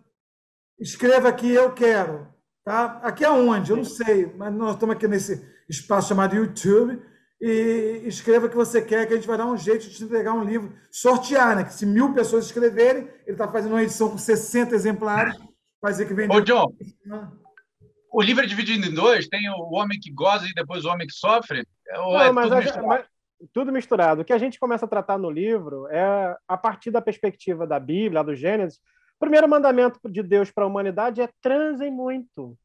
Escreva 0.78 1.28
aqui, 1.28 1.50
eu 1.50 1.73
quero. 1.73 2.28
Tá? 2.64 3.00
Aqui 3.02 3.25
aonde? 3.25 3.71
Eu 3.71 3.76
não 3.76 3.85
sei, 3.85 4.33
mas 4.37 4.52
nós 4.52 4.75
estamos 4.75 4.97
aqui 4.97 5.06
nesse 5.06 5.47
espaço 5.68 6.09
chamado 6.09 6.35
YouTube. 6.35 7.00
E 7.40 8.02
escreva 8.06 8.47
o 8.47 8.49
que 8.49 8.56
você 8.56 8.80
quer, 8.80 9.06
que 9.06 9.12
a 9.12 9.16
gente 9.16 9.26
vai 9.26 9.37
dar 9.37 9.47
um 9.47 9.56
jeito 9.56 9.83
de 9.83 9.94
te 9.94 10.04
entregar 10.04 10.33
um 10.33 10.44
livro. 10.44 10.73
Sortear, 10.90 11.56
né? 11.56 11.64
Que 11.64 11.75
se 11.75 11.85
mil 11.85 12.14
pessoas 12.14 12.47
escreverem, 12.47 13.02
ele 13.26 13.33
está 13.33 13.47
fazendo 13.47 13.73
uma 13.73 13.83
edição 13.83 14.09
com 14.09 14.16
60 14.16 14.75
exemplares. 14.75 15.37
Vai 15.83 15.92
dizer 15.92 16.06
que 16.06 16.14
vem. 16.14 16.30
Ô, 16.30 16.40
John, 16.40 16.75
o 18.11 18.23
livro 18.23 18.42
é 18.42 18.47
dividido 18.47 18.87
em 18.87 18.94
dois: 18.94 19.28
tem 19.28 19.50
o 19.50 19.75
homem 19.75 20.00
que 20.00 20.11
goza 20.11 20.47
e 20.47 20.54
depois 20.54 20.85
o 20.85 20.88
homem 20.88 21.06
que 21.06 21.12
sofre? 21.12 21.66
Ou 21.97 22.12
não, 22.14 22.21
é 22.21 22.33
mas, 22.33 22.49
tudo, 22.49 22.87
mas 22.87 23.06
tudo 23.52 23.73
misturado. 23.73 24.23
O 24.23 24.25
que 24.25 24.33
a 24.33 24.38
gente 24.38 24.59
começa 24.59 24.87
a 24.87 24.88
tratar 24.88 25.18
no 25.18 25.30
livro 25.30 25.87
é 25.88 26.37
a 26.49 26.56
partir 26.56 26.90
da 26.90 27.02
perspectiva 27.02 27.66
da 27.66 27.78
Bíblia, 27.78 28.25
do 28.25 28.35
Gênesis, 28.35 28.80
o 29.16 29.21
primeiro 29.21 29.49
mandamento 29.49 29.99
de 30.11 30.23
Deus 30.23 30.50
para 30.50 30.64
a 30.64 30.66
humanidade 30.66 31.21
é 31.21 31.28
transem 31.40 31.90
muito. 31.90 32.56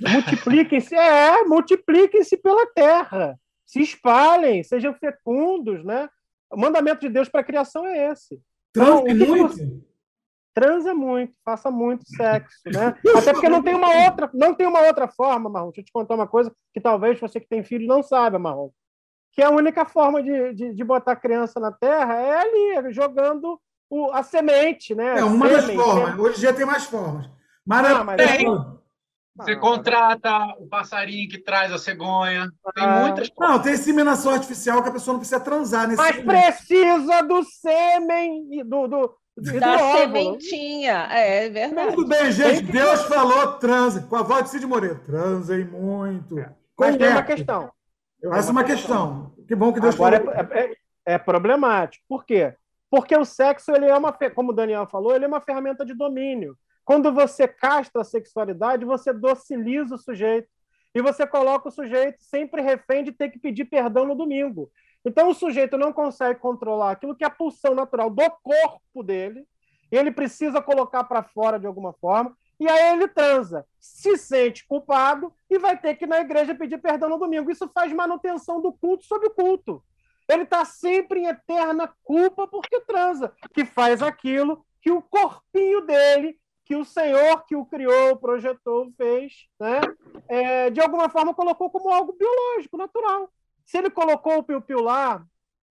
Multipliquem-se, 0.00 0.94
é, 0.94 1.44
multipliquem-se 1.44 2.36
pela 2.38 2.66
terra, 2.66 3.38
se 3.66 3.80
espalhem, 3.80 4.62
sejam 4.62 4.94
fecundos, 4.94 5.84
né? 5.84 6.08
O 6.50 6.58
mandamento 6.58 7.00
de 7.00 7.08
Deus 7.08 7.28
para 7.28 7.40
a 7.40 7.44
criação 7.44 7.86
é 7.86 8.10
esse. 8.10 8.40
Transe 8.72 9.10
então, 9.10 9.28
muito. 9.28 9.92
Transa 10.54 10.94
muito, 10.94 11.34
faça 11.44 11.70
muito 11.70 12.04
sexo, 12.16 12.60
né? 12.66 12.94
Até 13.16 13.32
porque 13.32 13.48
não 13.48 13.62
tem 13.62 13.74
uma 13.74 14.04
outra, 14.04 14.30
não 14.34 14.54
tem 14.54 14.66
uma 14.66 14.80
outra 14.80 15.08
forma, 15.08 15.48
Marrom. 15.48 15.68
Deixa 15.68 15.80
eu 15.80 15.84
te 15.84 15.92
contar 15.92 16.14
uma 16.14 16.26
coisa 16.26 16.54
que 16.74 16.80
talvez 16.80 17.20
você 17.20 17.38
que 17.40 17.48
tem 17.48 17.64
filho 17.64 17.86
não 17.86 18.02
saiba, 18.02 18.38
Marrom. 18.38 18.70
Que 19.32 19.42
a 19.42 19.50
única 19.50 19.86
forma 19.86 20.22
de, 20.22 20.52
de, 20.52 20.74
de 20.74 20.84
botar 20.84 21.16
criança 21.16 21.58
na 21.58 21.72
terra 21.72 22.14
é 22.16 22.40
ali, 22.40 22.92
jogando 22.92 23.58
o, 23.92 24.10
a 24.10 24.22
semente, 24.22 24.94
né? 24.94 25.18
É 25.18 25.24
uma 25.24 25.46
das 25.46 25.70
formas. 25.70 26.18
Hoje 26.18 26.36
em 26.38 26.40
dia 26.40 26.54
tem 26.54 26.64
mais 26.64 26.84
formas. 26.84 27.28
Mas, 27.64 27.88
não, 27.88 28.04
mas 28.04 28.16
tem. 28.16 28.46
Você 29.36 29.56
contrata 29.56 30.54
o 30.58 30.66
passarinho 30.66 31.28
que 31.28 31.38
traz 31.38 31.70
a 31.70 31.78
cegonha. 31.78 32.50
Tem 32.74 32.84
ah. 32.84 33.00
muitas 33.00 33.30
Não, 33.38 33.60
tem 33.60 33.74
inseminação 33.74 34.32
artificial 34.32 34.82
que 34.82 34.88
a 34.88 34.92
pessoa 34.92 35.12
não 35.12 35.20
precisa 35.20 35.40
transar 35.40 35.86
nesse 35.86 36.02
Mas 36.02 36.16
precisa 36.24 37.22
do 37.22 37.42
sêmen, 37.44 38.62
do, 38.64 38.88
do, 38.88 39.14
da 39.60 39.78
sementinha. 39.98 41.08
É, 41.10 41.46
é 41.46 41.50
verdade. 41.50 41.94
Tudo 41.94 42.08
bem, 42.08 42.32
gente. 42.32 42.62
Deus 42.62 43.02
falou 43.02 43.58
transe. 43.58 44.02
Com 44.06 44.16
a 44.16 44.22
voz 44.22 44.44
de 44.44 44.50
Cid 44.50 44.66
Moreira. 44.66 45.00
Transem 45.06 45.64
muito. 45.66 46.38
É. 46.38 46.50
Mas 46.78 46.96
tem 46.96 47.08
uma 47.08 47.22
questão. 47.22 47.70
Essa 48.24 48.48
é 48.48 48.52
uma 48.52 48.64
questão. 48.64 49.26
questão. 49.26 49.46
Que 49.46 49.54
bom 49.54 49.72
que 49.72 49.80
Deus 49.80 49.94
Agora 49.94 50.18
falou. 50.18 50.34
É, 50.34 50.64
é, 51.06 51.14
é 51.14 51.18
problemático. 51.18 52.04
Por 52.08 52.24
quê? 52.24 52.54
Porque 52.92 53.16
o 53.16 53.24
sexo, 53.24 53.72
ele 53.72 53.86
é 53.86 53.96
uma, 53.96 54.12
como 54.34 54.50
o 54.50 54.54
Daniel 54.54 54.86
falou, 54.86 55.16
ele 55.16 55.24
é 55.24 55.28
uma 55.28 55.40
ferramenta 55.40 55.82
de 55.82 55.94
domínio. 55.94 56.58
Quando 56.84 57.10
você 57.10 57.48
castra 57.48 58.02
a 58.02 58.04
sexualidade, 58.04 58.84
você 58.84 59.14
dociliza 59.14 59.94
o 59.94 59.98
sujeito. 59.98 60.46
E 60.94 61.00
você 61.00 61.26
coloca 61.26 61.70
o 61.70 61.72
sujeito 61.72 62.22
sempre 62.22 62.60
refém 62.60 63.02
de 63.02 63.10
ter 63.10 63.30
que 63.30 63.38
pedir 63.38 63.64
perdão 63.64 64.04
no 64.04 64.14
domingo. 64.14 64.70
Então 65.02 65.30
o 65.30 65.34
sujeito 65.34 65.78
não 65.78 65.90
consegue 65.90 66.38
controlar 66.38 66.90
aquilo 66.90 67.16
que 67.16 67.24
é 67.24 67.28
a 67.28 67.30
pulsão 67.30 67.74
natural 67.74 68.10
do 68.10 68.30
corpo 68.42 69.02
dele, 69.02 69.46
ele 69.90 70.12
precisa 70.12 70.60
colocar 70.60 71.04
para 71.04 71.22
fora 71.22 71.58
de 71.58 71.66
alguma 71.66 71.94
forma, 71.94 72.36
e 72.60 72.68
aí 72.68 72.92
ele 72.92 73.08
transa, 73.08 73.66
se 73.80 74.18
sente 74.18 74.66
culpado 74.66 75.32
e 75.48 75.58
vai 75.58 75.78
ter 75.78 75.94
que 75.94 76.04
ir 76.04 76.08
na 76.08 76.20
igreja 76.20 76.54
pedir 76.54 76.76
perdão 76.76 77.08
no 77.08 77.18
domingo. 77.18 77.50
Isso 77.50 77.66
faz 77.72 77.90
manutenção 77.90 78.60
do 78.60 78.70
culto 78.70 79.04
sobre 79.06 79.28
o 79.28 79.34
culto. 79.34 79.82
Ele 80.32 80.44
está 80.44 80.64
sempre 80.64 81.20
em 81.20 81.26
eterna 81.26 81.92
culpa 82.02 82.46
porque 82.46 82.80
transa, 82.80 83.32
que 83.52 83.64
faz 83.64 84.02
aquilo 84.02 84.64
que 84.80 84.90
o 84.90 85.02
corpinho 85.02 85.82
dele, 85.82 86.38
que 86.64 86.74
o 86.74 86.84
Senhor 86.84 87.44
que 87.46 87.54
o 87.54 87.66
criou, 87.66 88.16
projetou, 88.16 88.90
fez, 88.96 89.46
né? 89.60 89.80
É, 90.28 90.70
de 90.70 90.80
alguma 90.80 91.08
forma 91.08 91.34
colocou 91.34 91.70
como 91.70 91.90
algo 91.90 92.12
biológico, 92.12 92.76
natural. 92.76 93.32
Se 93.64 93.78
ele 93.78 93.90
colocou 93.90 94.38
o 94.38 94.42
piu-piu 94.42 94.80
lá, 94.80 95.24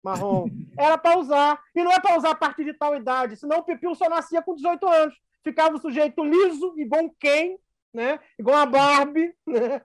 marrom, 0.03 0.47
era 0.77 0.97
para 0.97 1.17
usar. 1.17 1.61
E 1.75 1.83
não 1.83 1.91
é 1.91 1.99
para 1.99 2.17
usar 2.17 2.31
a 2.31 2.35
partir 2.35 2.63
de 2.63 2.73
tal 2.73 2.95
idade, 2.95 3.35
senão 3.35 3.59
o 3.59 3.63
piu-piu 3.63 3.93
só 3.95 4.09
nascia 4.09 4.41
com 4.41 4.55
18 4.55 4.87
anos. 4.87 5.15
Ficava 5.43 5.75
o 5.75 5.79
sujeito 5.79 6.23
liso, 6.23 6.73
igual 6.77 7.03
um 7.03 7.09
Ken, 7.19 7.57
né? 7.93 8.19
igual 8.37 8.57
a 8.57 8.65
Barbie, 8.65 9.33
né? 9.45 9.81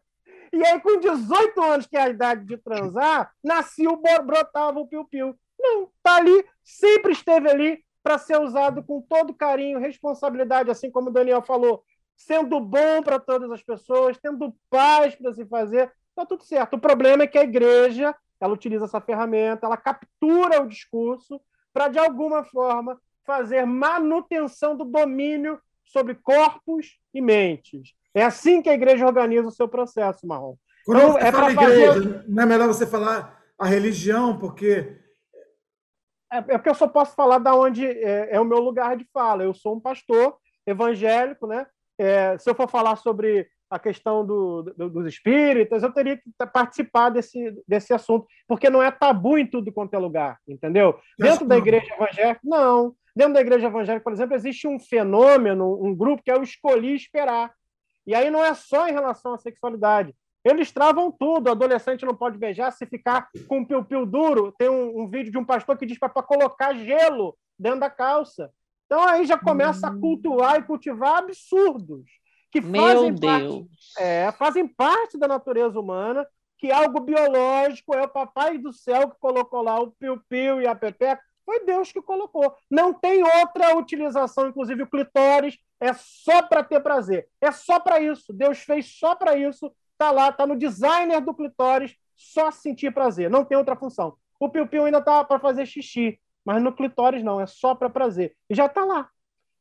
E 0.57 0.67
aí, 0.67 0.81
com 0.81 0.99
18 0.99 1.63
anos, 1.63 1.87
que 1.87 1.99
é 1.99 2.01
a 2.01 2.09
idade 2.09 2.47
de 2.47 2.57
transar, 2.57 3.31
nascia, 3.45 3.91
brotava 4.25 4.81
o 4.81 4.87
piu-piu. 4.87 5.39
Não, 5.61 5.91
tá 6.03 6.17
ali, 6.17 6.47
sempre 6.65 7.13
esteve 7.13 7.51
ali 7.51 7.85
para 8.03 8.17
ser 8.17 8.41
usado 8.41 8.83
com 8.83 9.03
todo 9.03 9.35
carinho, 9.35 9.79
responsabilidade, 9.79 10.71
assim 10.71 10.91
como 10.91 11.11
o 11.11 11.13
Daniel 11.13 11.43
falou, 11.43 11.85
sendo 12.17 12.59
bom 12.59 13.03
para 13.03 13.19
todas 13.19 13.51
as 13.51 13.63
pessoas, 13.63 14.17
tendo 14.17 14.57
paz 14.71 15.15
para 15.15 15.35
se 15.35 15.45
fazer, 15.45 15.93
tá 16.15 16.25
tudo 16.25 16.43
certo. 16.43 16.77
O 16.77 16.81
problema 16.81 17.25
é 17.25 17.27
que 17.27 17.37
a 17.37 17.45
igreja, 17.45 18.17
ela 18.41 18.55
utiliza 18.55 18.87
essa 18.87 19.01
ferramenta, 19.01 19.67
ela 19.67 19.77
captura 19.77 20.63
o 20.63 20.69
discurso 20.69 21.39
para, 21.71 21.89
de 21.89 21.99
alguma 21.99 22.45
forma, 22.45 22.99
fazer 23.27 23.67
manutenção 23.67 24.75
do 24.75 24.87
domínio 24.87 25.61
sobre 25.85 26.15
corpos 26.15 26.99
e 27.13 27.21
mentes. 27.21 27.95
É 28.17 28.23
assim 28.23 28.63
que 28.63 28.71
a 28.71 28.75
igreja 28.75 29.07
organiza 29.07 29.47
o 29.47 29.53
seu 29.53 29.69
processo, 29.69 30.27
Marrom. 30.27 30.57
Quando 30.87 31.01
então, 31.01 31.19
é 31.19 31.31
para 31.31 31.53
igreja, 31.53 31.93
fazer... 31.93 32.25
não 32.27 32.43
é 32.43 32.47
melhor 32.47 32.67
você 32.67 32.87
falar 32.87 33.39
a 33.59 33.67
religião, 33.67 34.39
porque 34.39 34.97
é, 36.33 36.39
é 36.39 36.41
porque 36.41 36.71
eu 36.71 36.75
só 36.75 36.89
posso 36.89 37.15
falar 37.15 37.39
da 37.39 37.55
onde 37.55 37.85
é, 37.87 38.35
é, 38.35 38.41
o 38.41 38.45
meu 38.45 38.59
lugar 38.59 38.97
de 38.97 39.07
fala. 39.13 39.45
Eu 39.45 39.53
sou 39.53 39.77
um 39.77 39.81
pastor 39.81 40.37
evangélico, 40.67 41.47
né? 41.47 41.67
É, 41.99 42.39
se 42.39 42.49
eu 42.49 42.55
for 42.55 42.71
falar 42.71 42.97
sobre 42.97 43.47
a 43.69 43.79
questão 43.79 44.25
do, 44.25 44.63
do, 44.63 44.89
dos 44.89 45.07
espíritas, 45.07 45.83
eu 45.83 45.93
teria 45.93 46.17
que 46.17 46.23
participar 46.53 47.11
desse, 47.11 47.53
desse 47.67 47.93
assunto, 47.93 48.27
porque 48.47 48.71
não 48.71 48.83
é 48.83 48.91
tabu 48.91 49.37
em 49.37 49.47
tudo 49.47 49.73
quanto 49.73 49.95
é 49.95 49.99
lugar, 49.99 50.39
entendeu? 50.49 50.99
Dentro 51.19 51.47
da 51.47 51.59
igreja 51.59 51.93
evangélica, 51.93 52.41
não. 52.45 52.95
Dentro 53.15 53.35
da 53.35 53.41
igreja 53.41 53.67
evangélica, 53.67 54.05
por 54.05 54.13
exemplo, 54.13 54.35
existe 54.35 54.69
um 54.69 54.79
fenômeno, 54.79 55.83
um 55.85 55.95
grupo 55.95 56.23
que 56.23 56.31
é 56.31 56.39
o 56.39 56.43
escolhi 56.43 56.95
esperar. 56.95 57.53
E 58.07 58.15
aí 58.15 58.31
não 58.31 58.45
é 58.45 58.55
só 58.55 58.89
em 58.89 58.93
relação 58.93 59.35
à 59.35 59.39
sexualidade. 59.39 60.15
Eles 60.45 60.71
travam 60.71 61.11
tudo. 61.11 61.49
O 61.49 61.51
adolescente 61.51 62.05
não 62.05 62.15
pode 62.15 62.39
beijar 62.39 62.71
se 62.71 62.87
ficar 62.87 63.29
com 63.49 63.59
um 63.59 63.65
piu-piu 63.65 64.07
duro. 64.07 64.55
Tem 64.57 64.69
um, 64.69 65.01
um, 65.01 65.09
vídeo 65.09 65.33
de 65.33 65.39
um 65.39 65.45
pastor 65.45 65.77
que 65.77 65.87
diz 65.87 65.99
para 65.99 66.23
colocar 66.23 66.73
gelo 66.75 67.37
dentro 67.59 67.81
da 67.81 67.91
calça. 67.91 68.53
Então 68.87 69.03
aí 69.03 69.27
já 69.27 69.37
começa 69.37 69.91
hum. 69.91 69.91
a 69.91 70.01
cultuar 70.01 70.61
e 70.61 70.63
cultivar 70.63 71.19
absurdos 71.19 72.09
que 72.53 72.63
fazem 72.63 73.19
parte. 73.19 73.67
É, 73.99 74.33
fazem 74.33 74.69
parte 74.69 75.19
da 75.19 75.27
natureza 75.27 75.79
humana, 75.79 76.27
que 76.59 76.71
algo 76.71 77.01
biológico, 77.01 77.95
é 77.95 78.03
o 78.03 78.09
papai 78.09 78.57
do 78.57 78.73
céu 78.73 79.11
que 79.11 79.19
colocou 79.19 79.63
lá 79.63 79.81
o 79.81 79.91
piu-piu 79.91 80.61
e 80.61 80.67
a 80.67 80.75
pepeca. 80.75 81.21
Foi 81.45 81.65
Deus 81.65 81.93
que 81.93 82.01
colocou. 82.01 82.55
Não 82.71 82.95
tem 82.95 83.23
outra 83.23 83.77
utilização, 83.77 84.49
inclusive 84.49 84.83
o 84.83 84.91
clitóris 84.91 85.59
é 85.81 85.93
só 85.95 86.43
para 86.43 86.65
ter 86.65 86.81
prazer. 86.81 87.29
É 87.41 87.51
só 87.53 87.79
para 87.79 88.01
isso. 88.01 88.33
Deus 88.33 88.59
fez 88.59 88.99
só 88.99 89.15
para 89.15 89.37
isso 89.37 89.73
Está 89.97 90.11
lá, 90.11 90.29
está 90.29 90.47
no 90.47 90.55
designer 90.55 91.23
do 91.23 91.33
clitóris, 91.33 91.97
só 92.15 92.51
sentir 92.51 92.93
prazer, 92.93 93.31
não 93.31 93.47
tem 93.47 93.57
outra 93.57 93.75
função. 93.75 94.15
O 94.39 94.51
piu-piu 94.51 94.85
ainda 94.85 94.99
está 94.99 95.25
para 95.25 95.41
fazer 95.41 95.65
xixi, 95.65 96.21
mas 96.45 96.63
no 96.63 96.71
clitóris 96.71 97.25
não, 97.25 97.41
é 97.41 97.47
só 97.47 97.75
para 97.75 97.89
prazer. 97.89 98.37
E 98.49 98.55
já 98.55 98.67
está 98.67 98.85
lá. 98.85 99.09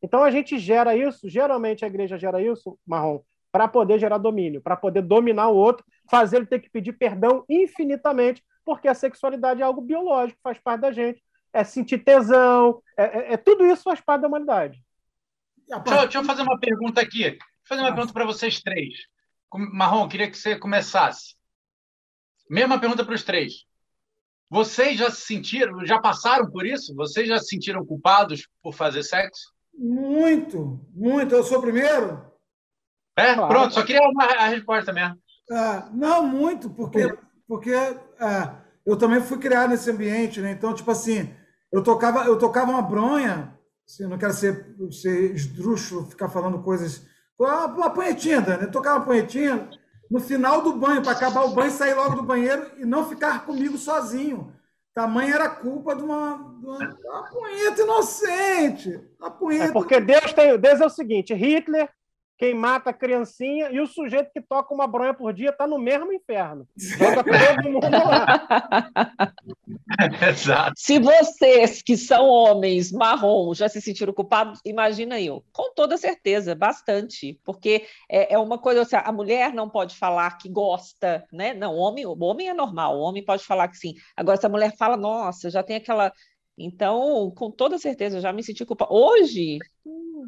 Então 0.02 0.22
a 0.22 0.30
gente 0.30 0.60
gera 0.60 0.94
isso, 0.94 1.30
geralmente 1.30 1.86
a 1.86 1.88
igreja 1.88 2.18
gera 2.18 2.42
isso, 2.42 2.78
Marrom, 2.86 3.22
para 3.50 3.66
poder 3.66 3.98
gerar 3.98 4.18
domínio, 4.18 4.62
para 4.62 4.76
poder 4.76 5.02
dominar 5.02 5.48
o 5.48 5.56
outro, 5.56 5.86
fazer 6.12 6.36
ele 6.36 6.46
ter 6.46 6.60
que 6.60 6.70
pedir 6.70 6.92
perdão 6.92 7.46
infinitamente, 7.48 8.44
porque 8.66 8.90
a 8.90 8.94
sexualidade 8.94 9.62
é 9.62 9.64
algo 9.64 9.80
biológico, 9.80 10.40
faz 10.44 10.60
parte 10.60 10.82
da 10.82 10.92
gente. 10.92 11.24
É 11.54 11.64
sentir 11.64 12.00
tesão, 12.00 12.82
é, 12.98 13.04
é, 13.04 13.34
é 13.34 13.38
tudo 13.38 13.66
isso 13.66 13.84
faz 13.84 14.02
parte 14.02 14.24
da 14.24 14.28
humanidade. 14.28 14.84
Deixa, 15.68 16.02
deixa 16.02 16.18
eu 16.20 16.24
fazer 16.24 16.42
uma 16.42 16.60
pergunta 16.60 17.02
aqui. 17.02 17.30
Vou 17.32 17.40
fazer 17.68 17.82
uma 17.82 17.94
pergunta 17.94 18.14
para 18.14 18.26
vocês 18.26 18.62
três. 18.62 18.94
Marrom, 19.54 20.08
queria 20.08 20.30
que 20.30 20.38
você 20.38 20.58
começasse. 20.58 21.36
Mesma 22.50 22.80
pergunta 22.80 23.04
para 23.04 23.16
os 23.16 23.24
três. 23.24 23.66
Vocês 24.50 24.98
já 24.98 25.10
se 25.10 25.22
sentiram, 25.22 25.86
já 25.86 26.00
passaram 26.00 26.50
por 26.50 26.66
isso? 26.66 26.94
Vocês 26.96 27.28
já 27.28 27.40
se 27.40 27.48
sentiram 27.48 27.86
culpados 27.86 28.48
por 28.62 28.74
fazer 28.74 29.04
sexo? 29.04 29.52
Muito, 29.74 30.80
muito. 30.94 31.34
Eu 31.34 31.44
sou 31.44 31.58
o 31.58 31.62
primeiro? 31.62 32.24
É, 33.18 33.34
claro. 33.34 33.48
pronto, 33.48 33.74
só 33.74 33.84
queria 33.84 34.08
uma, 34.08 34.26
a 34.26 34.48
resposta 34.48 34.94
mesmo. 34.94 35.18
Ah, 35.52 35.90
não, 35.94 36.28
muito, 36.28 36.70
porque, 36.70 37.18
porque 37.48 37.72
ah, 38.20 38.62
eu 38.86 38.98
também 38.98 39.22
fui 39.22 39.38
criado 39.38 39.70
nesse 39.70 39.90
ambiente, 39.90 40.42
né? 40.42 40.52
Então, 40.52 40.74
tipo 40.74 40.90
assim, 40.92 41.34
eu 41.72 41.82
tocava, 41.82 42.26
eu 42.26 42.38
tocava 42.38 42.72
uma 42.72 42.82
bronha, 42.82 43.55
assim, 43.88 44.08
não 44.08 44.18
quero 44.18 44.34
ser, 44.34 44.75
ser 44.92 45.34
esdrúxulo, 45.34 46.06
ficar 46.06 46.30
falando 46.30 46.62
coisas 46.63 47.06
uma, 47.38 47.65
uma 47.65 47.89
punhetinha, 47.89 48.42
Dani. 48.42 48.72
Tocar 48.72 48.96
uma 48.96 49.06
punhetinha 49.06 49.70
no 50.10 50.20
final 50.20 50.62
do 50.62 50.74
banho, 50.74 51.01
para 51.01 51.12
acabar 51.12 51.44
o 51.44 51.54
banho, 51.54 51.72
sair 51.72 51.94
logo 51.94 52.15
do 52.15 52.24
banheiro 52.24 52.72
e 52.77 52.86
não 52.86 53.08
ficar 53.08 53.46
comigo 53.46 53.77
sozinho. 53.77 54.54
Tamanha 54.94 55.36
era 55.36 55.50
culpa 55.50 55.94
de 55.94 56.01
uma, 56.01 56.38
de 56.60 56.66
uma, 56.66 56.98
uma 57.03 57.24
punheta 57.29 57.81
inocente. 57.81 59.01
Uma 59.20 59.29
punheta... 59.29 59.66
É 59.66 59.72
porque 59.74 60.00
Deus, 60.00 60.31
tem, 60.31 60.57
Deus 60.57 60.79
é 60.79 60.86
o 60.86 60.90
seguinte: 60.90 61.33
Hitler 61.33 61.90
quem 62.38 62.54
mata 62.54 62.90
a 62.90 62.94
criancinha 62.94 63.70
e 63.72 63.80
o 63.80 63.88
sujeito 63.88 64.32
que 64.32 64.42
toca 64.42 64.74
uma 64.74 64.86
bronha 64.86 65.14
por 65.14 65.34
dia 65.34 65.50
está 65.50 65.66
no 65.66 65.80
mesmo 65.80 66.12
inferno. 66.12 66.68
Joga 66.76 67.24
todo 67.24 67.70
mundo 67.70 67.88
lá. 67.90 69.34
Exato. 70.30 70.74
Se 70.76 71.00
vocês, 71.00 71.82
que 71.82 71.96
são 71.96 72.28
homens 72.28 72.92
marrom, 72.92 73.54
já 73.54 73.70
se 73.70 73.82
sentiram 73.82 74.14
culpados, 74.14 74.60
imagina 74.66 75.20
eu. 75.20 75.44
Com 75.54 75.74
toda 75.74 75.98
certeza, 75.98 76.54
bastante. 76.54 77.40
Porque 77.44 77.86
é, 78.10 78.34
é 78.34 78.38
uma 78.38 78.58
coisa, 78.58 78.82
assim, 78.82 78.98
a 78.98 79.12
mulher 79.12 79.54
não 79.54 79.70
pode 79.70 79.96
falar 79.96 80.38
que 80.38 80.50
gosta, 80.50 81.26
né? 81.32 81.54
Não, 81.54 81.74
o 81.74 81.78
homem, 81.78 82.06
o 82.06 82.24
homem 82.24 82.50
é 82.50 82.54
normal, 82.54 82.98
o 82.98 83.02
homem 83.02 83.24
pode 83.24 83.44
falar 83.44 83.70
que 83.70 83.78
sim. 83.78 83.94
Agora, 84.16 84.38
se 84.38 84.46
a 84.46 84.50
mulher 84.50 84.76
fala, 84.78 84.98
nossa, 84.98 85.50
já 85.50 85.64
tem 85.64 85.78
aquela. 85.78 86.12
Então, 86.58 87.32
com 87.36 87.50
toda 87.52 87.78
certeza, 87.78 88.20
já 88.20 88.34
me 88.34 88.44
senti 88.44 88.66
culpada. 88.66 88.94
Hoje. 88.94 89.60
Hum 89.86 90.28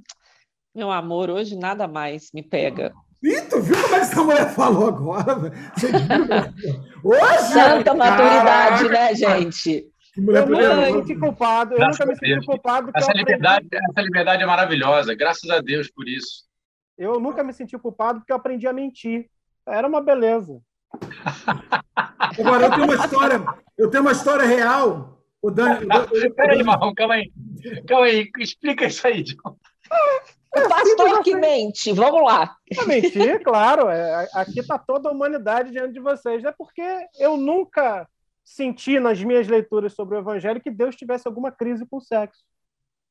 meu 0.78 0.92
amor, 0.92 1.32
hoje 1.32 1.58
nada 1.58 1.88
mais 1.88 2.30
me 2.32 2.44
pega. 2.44 2.94
Ih, 3.24 3.42
tu 3.50 3.60
viu 3.60 3.82
como 3.82 3.96
essa 3.96 4.24
mulher 4.24 4.48
falou 4.54 4.90
agora? 4.90 5.52
Você 5.76 5.88
viu? 5.88 6.78
Hoje? 7.04 7.52
Santa 7.52 7.96
maturidade, 7.96 8.88
né, 8.88 9.16
gente? 9.16 9.88
Eu 10.16 10.24
nunca 10.46 10.76
me 10.76 10.86
senti 10.92 11.16
culpado. 11.16 11.74
Eu 11.74 11.88
nunca 11.88 12.06
me 12.06 12.16
senti 12.16 12.46
culpado. 12.46 12.92
Essa 12.96 13.12
liberdade, 13.12 13.68
essa 13.72 14.02
liberdade 14.04 14.44
é 14.44 14.46
maravilhosa. 14.46 15.16
Graças 15.16 15.50
a 15.50 15.62
Deus 15.62 15.90
por 15.90 16.08
isso. 16.08 16.46
Eu 16.96 17.20
nunca 17.20 17.44
me 17.44 17.54
senti 17.54 17.76
culpado 17.76 18.20
porque 18.20 18.32
eu 18.32 18.38
aprendi 18.38 18.68
a 18.68 18.74
mentir. 18.74 19.28
Era 19.68 19.88
uma 19.88 20.00
beleza. 20.00 20.62
Agora, 21.96 22.66
eu 22.66 22.70
tenho 22.70 22.84
uma 22.84 22.96
história, 22.96 23.46
eu 23.80 23.90
tenho 23.90 24.04
uma 24.04 24.12
história 24.12 24.46
real. 24.46 25.24
O 25.42 25.50
Dani. 25.50 25.88
Peraí, 26.36 26.64
Marrom, 26.64 26.94
calma 26.94 27.16
aí. 27.16 27.32
Calma 27.88 28.06
aí, 28.06 28.30
explica 28.38 28.86
isso 28.86 29.08
aí, 29.08 29.24
John. 29.24 29.58
O 30.66 30.70
pastor 30.70 31.24
que 31.24 31.36
mente, 31.36 31.92
vamos 31.94 32.24
lá. 32.24 32.56
mentir, 32.88 33.42
claro. 33.44 33.90
É, 33.90 34.28
aqui 34.34 34.60
está 34.60 34.78
toda 34.78 35.10
a 35.10 35.12
humanidade 35.12 35.72
diante 35.72 35.94
de 35.94 36.00
vocês. 36.00 36.44
É 36.44 36.52
porque 36.52 36.82
eu 37.20 37.38
nunca 37.38 38.08
senti 38.44 39.00
nas 39.00 39.22
minhas 39.22 39.48
leituras 39.48 39.94
sobre 39.94 40.16
o 40.16 40.20
evangelho 40.20 40.62
que 40.62 40.72
Deus 40.72 40.96
tivesse 40.96 41.28
alguma 41.28 41.52
crise 41.52 41.86
com 41.86 41.98
o 41.98 42.02
sexo. 42.02 42.44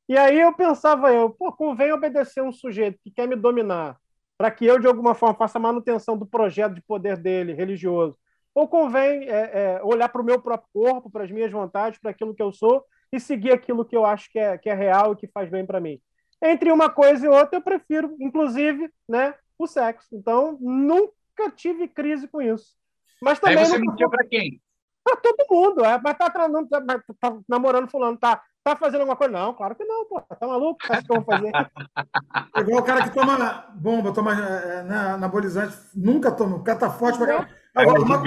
E 0.09 0.17
aí 0.17 0.41
eu 0.41 0.55
pensava, 0.55 1.13
eu, 1.13 1.31
pô, 1.31 1.53
convém 1.53 1.93
obedecer 1.93 2.43
um 2.43 2.53
sujeito 2.53 2.99
que 3.03 3.11
quer 3.11 3.27
me 3.27 3.37
dominar 3.37 3.97
para 4.39 4.51
que 4.51 4.65
eu, 4.67 4.79
de 4.79 4.87
alguma 4.87 5.15
forma, 5.15 5.35
faça 5.35 5.59
manutenção 5.59 6.17
do 6.17 6.27
projeto 6.27 6.75
de 6.75 6.83
poder 6.83 7.17
dele, 7.17 7.55
religioso. 7.55 8.17
Ou 8.55 8.69
convém 8.69 9.29
é, 9.29 9.51
é, 9.77 9.81
olhar 9.83 10.09
para 10.09 10.23
o 10.23 10.25
meu 10.25 10.41
próprio 10.41 10.69
corpo, 10.73 11.11
para 11.11 11.25
as 11.25 11.31
minhas 11.31 11.51
vontades, 11.51 11.99
para 11.99 12.11
aquilo 12.11 12.35
que 12.35 12.43
eu 12.43 12.53
sou 12.53 12.85
e 13.13 13.19
seguir 13.19 13.53
aquilo 13.53 13.85
que 13.85 13.97
eu 13.97 14.05
acho 14.05 14.31
que 14.31 14.39
é, 14.39 14.57
que 14.59 14.69
é 14.69 14.75
real 14.75 15.13
e 15.13 15.17
que 15.17 15.27
faz 15.27 15.51
bem 15.51 15.65
para 15.65 15.81
mim 15.81 16.01
entre 16.43 16.71
uma 16.71 16.91
coisa 16.91 17.27
e 17.27 17.29
outra, 17.29 17.59
eu 17.59 17.63
prefiro, 17.63 18.17
inclusive, 18.21 18.91
né, 19.09 19.35
o 19.59 19.67
sexo. 19.67 20.09
Então, 20.13 20.59
nunca 20.61 21.51
tive 21.55 21.89
crise 21.89 22.29
com 22.29 22.41
isso. 22.41 22.75
Mas 23.21 23.39
também. 23.39 23.59
Aí 23.59 23.67
você 23.67 23.79
mentiu 23.79 24.11
para 24.11 24.27
quem? 24.27 24.61
Para 25.03 25.17
todo 25.17 25.47
mundo. 25.51 25.85
É, 25.85 26.01
mas 26.03 26.19
tá, 26.19 26.29
tá, 26.29 26.49
tá, 27.21 27.37
namorando 27.49 27.91
fulano, 27.91 28.19
tá, 28.19 28.43
tá 28.63 28.77
fazendo 28.77 29.01
alguma 29.01 29.17
coisa? 29.17 29.33
Não, 29.33 29.55
claro 29.55 29.75
que 29.75 29.85
não, 29.85 30.05
pô. 30.05 30.21
Tá 30.21 30.47
maluco? 30.47 30.79
Acho 30.91 31.05
que 31.05 31.13
eu 31.13 31.23
vou 31.23 31.25
fazer. 31.25 31.53
É 31.55 32.61
igual 32.61 32.81
o 32.81 32.85
cara 32.85 33.03
que 33.05 33.15
toma 33.15 33.67
bomba, 33.75 34.13
toma 34.13 34.33
é, 34.33 34.83
né, 34.83 34.97
anabolizante, 35.13 35.77
nunca 35.95 36.31
toma. 36.31 36.57
O 36.57 36.65
cara 36.65 36.79
tá 36.79 36.91
forte 36.91 37.19
pra 37.19 37.27
caramba. 37.27 37.49
Agora, 37.75 38.01
uma, 38.01 38.23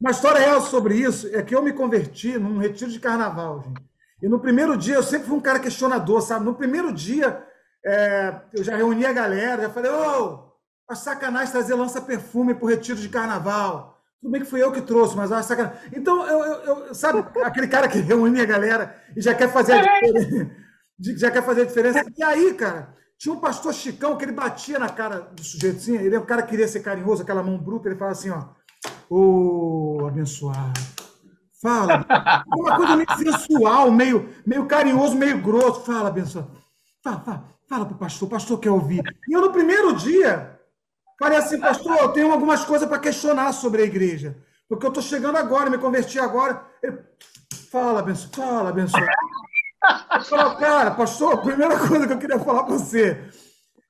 uma 0.00 0.10
história 0.10 0.40
real 0.40 0.60
sobre 0.60 0.94
isso 0.94 1.28
é 1.36 1.42
que 1.42 1.54
eu 1.54 1.62
me 1.62 1.72
converti 1.72 2.38
num 2.38 2.58
retiro 2.58 2.90
de 2.90 3.00
carnaval, 3.00 3.62
gente. 3.62 3.82
E 4.22 4.28
no 4.28 4.38
primeiro 4.38 4.76
dia, 4.76 4.94
eu 4.94 5.02
sempre 5.02 5.26
fui 5.26 5.36
um 5.36 5.40
cara 5.40 5.58
questionador, 5.58 6.22
sabe? 6.22 6.44
No 6.44 6.54
primeiro 6.54 6.92
dia, 6.92 7.44
é, 7.84 8.34
eu 8.52 8.62
já 8.62 8.76
reuni 8.76 9.04
a 9.04 9.12
galera, 9.12 9.62
já 9.62 9.70
falei, 9.70 9.90
ô, 9.90 10.52
a 10.88 10.94
sacanagem 10.94 11.52
trazer 11.52 11.74
lança-perfume 11.74 12.54
para 12.54 12.64
o 12.64 12.68
retiro 12.68 12.98
de 12.98 13.08
carnaval. 13.08 13.98
Tudo 14.20 14.30
bem 14.30 14.40
que 14.40 14.46
fui 14.46 14.62
eu 14.62 14.70
que 14.70 14.80
trouxe, 14.80 15.16
mas 15.16 15.32
a 15.32 15.42
sacanagem. 15.42 15.78
Então, 15.92 16.26
eu, 16.26 16.44
eu, 16.44 16.86
eu, 16.86 16.94
sabe, 16.94 17.24
aquele 17.42 17.66
cara 17.66 17.88
que 17.88 17.98
reúne 18.00 18.40
a 18.40 18.44
galera 18.44 18.96
e 19.16 19.20
já 19.20 19.34
quer 19.34 19.52
fazer 19.52 19.72
a 19.72 19.82
diferença. 19.82 20.50
Já 21.16 21.30
quer 21.30 21.42
fazer 21.42 21.62
a 21.62 21.64
diferença. 21.64 22.04
E 22.16 22.22
aí, 22.22 22.54
cara, 22.54 22.94
tinha 23.18 23.34
um 23.34 23.40
pastor 23.40 23.74
Chicão 23.74 24.16
que 24.16 24.24
ele 24.24 24.32
batia 24.32 24.78
na 24.78 24.88
cara 24.88 25.20
do 25.20 25.42
sujeito 25.42 25.76
assim. 25.76 25.96
Ele 25.96 26.14
é 26.14 26.20
um 26.20 26.24
cara 26.24 26.42
que 26.42 26.50
queria 26.50 26.68
ser 26.68 26.80
carinhoso, 26.80 27.22
aquela 27.22 27.42
mão 27.42 27.58
bruta. 27.58 27.88
Ele 27.88 27.98
fala 27.98 28.12
assim: 28.12 28.30
ó, 28.30 28.48
ô, 29.10 30.06
abençoado. 30.06 30.80
Fala. 31.60 32.04
Uma 32.48 32.76
coisa 32.76 32.96
meio 32.96 33.16
sensual, 33.16 33.90
meio, 33.90 34.28
meio 34.46 34.66
carinhoso, 34.66 35.16
meio 35.16 35.40
grosso. 35.40 35.84
Fala, 35.84 36.08
abençoado. 36.08 36.50
Fala, 37.02 37.20
fala. 37.20 37.44
Fala 37.68 37.86
para 37.86 37.94
o 37.94 37.98
pastor, 37.98 38.28
o 38.28 38.30
pastor 38.30 38.58
quer 38.60 38.70
ouvir. 38.70 39.02
E 39.28 39.32
eu, 39.32 39.40
no 39.40 39.52
primeiro 39.52 39.94
dia, 39.94 40.60
falei 41.18 41.38
assim, 41.38 41.58
pastor, 41.58 41.96
eu 41.96 42.08
tenho 42.10 42.32
algumas 42.32 42.64
coisas 42.64 42.88
para 42.88 42.98
questionar 42.98 43.52
sobre 43.52 43.82
a 43.82 43.86
igreja. 43.86 44.36
Porque 44.68 44.86
eu 44.86 44.88
estou 44.88 45.02
chegando 45.02 45.36
agora, 45.36 45.70
me 45.70 45.78
converti 45.78 46.18
agora. 46.18 46.64
Ele, 46.82 46.98
fala, 47.70 48.00
abençoa, 48.00 48.30
fala, 48.32 48.70
abençoa. 48.70 49.06
Eu 50.30 50.56
cara, 50.56 50.92
pastor, 50.92 51.34
a 51.34 51.36
primeira 51.38 51.76
coisa 51.78 52.06
que 52.06 52.12
eu 52.12 52.18
queria 52.18 52.38
falar 52.38 52.64
para 52.64 52.74
você. 52.74 53.18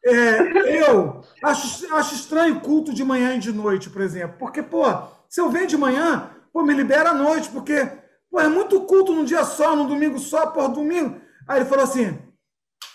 É, 0.05 0.81
eu 0.89 1.23
acho, 1.45 1.95
acho 1.95 2.15
estranho 2.15 2.61
culto 2.61 2.93
de 2.93 3.05
manhã 3.05 3.35
e 3.35 3.39
de 3.39 3.53
noite, 3.53 3.91
por 3.91 4.01
exemplo. 4.01 4.37
Porque, 4.39 4.63
pô, 4.63 4.85
se 5.29 5.41
eu 5.41 5.51
venho 5.51 5.67
de 5.67 5.77
manhã, 5.77 6.31
pô, 6.53 6.63
me 6.63 6.75
libera 6.75 7.11
à 7.11 7.15
noite, 7.15 7.49
porque 7.51 7.89
pô, 8.31 8.41
é 8.41 8.49
muito 8.49 8.81
culto 8.83 9.13
num 9.13 9.25
dia 9.25 9.45
só, 9.45 9.77
num 9.77 9.87
domingo 9.87 10.19
só, 10.19 10.47
por 10.47 10.69
domingo. 10.69 11.21
Aí 11.47 11.61
ele 11.61 11.69
falou 11.69 11.85
assim: 11.85 12.19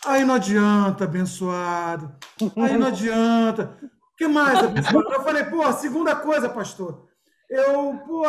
aí 0.05 0.23
não 0.23 0.35
adianta, 0.35 1.03
abençoado. 1.03 2.15
Aí 2.55 2.77
não 2.77 2.87
adianta. 2.87 3.77
O 3.83 4.17
que 4.17 4.27
mais, 4.27 4.59
abençoado? 4.59 5.13
Eu 5.13 5.23
falei, 5.23 5.43
pô, 5.45 5.71
segunda 5.73 6.15
coisa, 6.15 6.49
pastor. 6.49 7.07
Eu, 7.49 7.99
pô, 8.05 8.23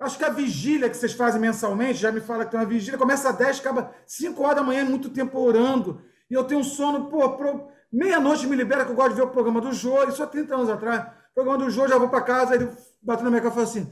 acho 0.00 0.18
que 0.18 0.24
a 0.24 0.30
vigília 0.30 0.88
que 0.88 0.96
vocês 0.96 1.12
fazem 1.12 1.40
mensalmente, 1.40 1.98
já 1.98 2.12
me 2.12 2.20
fala 2.20 2.44
que 2.44 2.50
tem 2.50 2.60
uma 2.60 2.66
vigília, 2.66 2.98
começa 2.98 3.30
às 3.30 3.36
10, 3.36 3.60
acaba 3.60 3.92
5 4.06 4.42
horas 4.42 4.56
da 4.56 4.62
manhã, 4.62 4.80
é 4.80 4.84
muito 4.84 5.08
tempo 5.08 5.38
orando. 5.38 6.00
E 6.30 6.34
eu 6.34 6.44
tenho 6.44 6.60
um 6.60 6.64
sono, 6.64 7.06
pô, 7.10 7.30
pro... 7.30 7.68
meia-noite 7.92 8.46
me 8.46 8.56
libera, 8.56 8.84
que 8.84 8.92
eu 8.92 8.96
gosto 8.96 9.10
de 9.10 9.16
ver 9.16 9.22
o 9.22 9.30
programa 9.30 9.60
do 9.60 9.72
Jô, 9.72 10.02
isso 10.04 10.22
há 10.22 10.26
30 10.26 10.54
anos 10.54 10.70
atrás. 10.70 11.02
O 11.30 11.34
programa 11.34 11.64
do 11.64 11.70
Jô, 11.70 11.88
já 11.88 11.98
vou 11.98 12.08
para 12.08 12.22
casa, 12.22 12.52
aí 12.52 12.60
ele 12.60 12.70
bateu 13.02 13.24
na 13.24 13.30
minha 13.30 13.42
cara 13.42 13.52
e 13.52 13.54
falou 13.54 13.68
assim: 13.68 13.90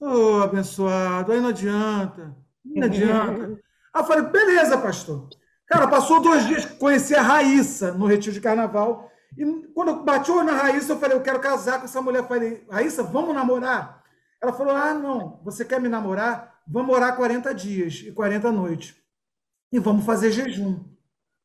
Ô, 0.00 0.38
oh, 0.38 0.42
abençoado, 0.42 1.30
aí 1.30 1.40
não 1.40 1.50
adianta, 1.50 2.34
não 2.64 2.82
adianta. 2.86 3.60
aí 3.94 4.02
eu 4.02 4.04
falei: 4.04 4.24
beleza, 4.24 4.76
pastor. 4.78 5.28
Cara, 5.66 5.86
passou 5.88 6.20
dois 6.20 6.46
dias, 6.46 6.64
conheci 6.64 7.14
a 7.14 7.22
Raíssa 7.22 7.92
no 7.92 8.06
retiro 8.06 8.34
de 8.34 8.40
carnaval. 8.40 9.10
E 9.36 9.44
quando 9.74 9.88
eu 9.88 10.02
bati 10.02 10.30
o 10.30 10.36
olho 10.36 10.46
na 10.46 10.52
Raíssa, 10.52 10.92
eu 10.92 10.98
falei: 10.98 11.16
eu 11.16 11.22
quero 11.22 11.40
casar 11.40 11.78
com 11.78 11.84
essa 11.84 12.02
mulher. 12.02 12.20
Eu 12.20 12.26
falei: 12.26 12.64
Raíssa, 12.70 13.02
vamos 13.02 13.34
namorar? 13.34 14.02
Ela 14.40 14.52
falou: 14.52 14.74
ah, 14.74 14.92
não, 14.92 15.40
você 15.44 15.64
quer 15.64 15.80
me 15.80 15.88
namorar? 15.88 16.60
Vamos 16.66 16.94
orar 16.94 17.16
40 17.16 17.54
dias 17.54 18.02
e 18.06 18.12
40 18.12 18.52
noites. 18.52 18.94
E 19.72 19.78
vamos 19.78 20.04
fazer 20.04 20.30
jejum. 20.30 20.84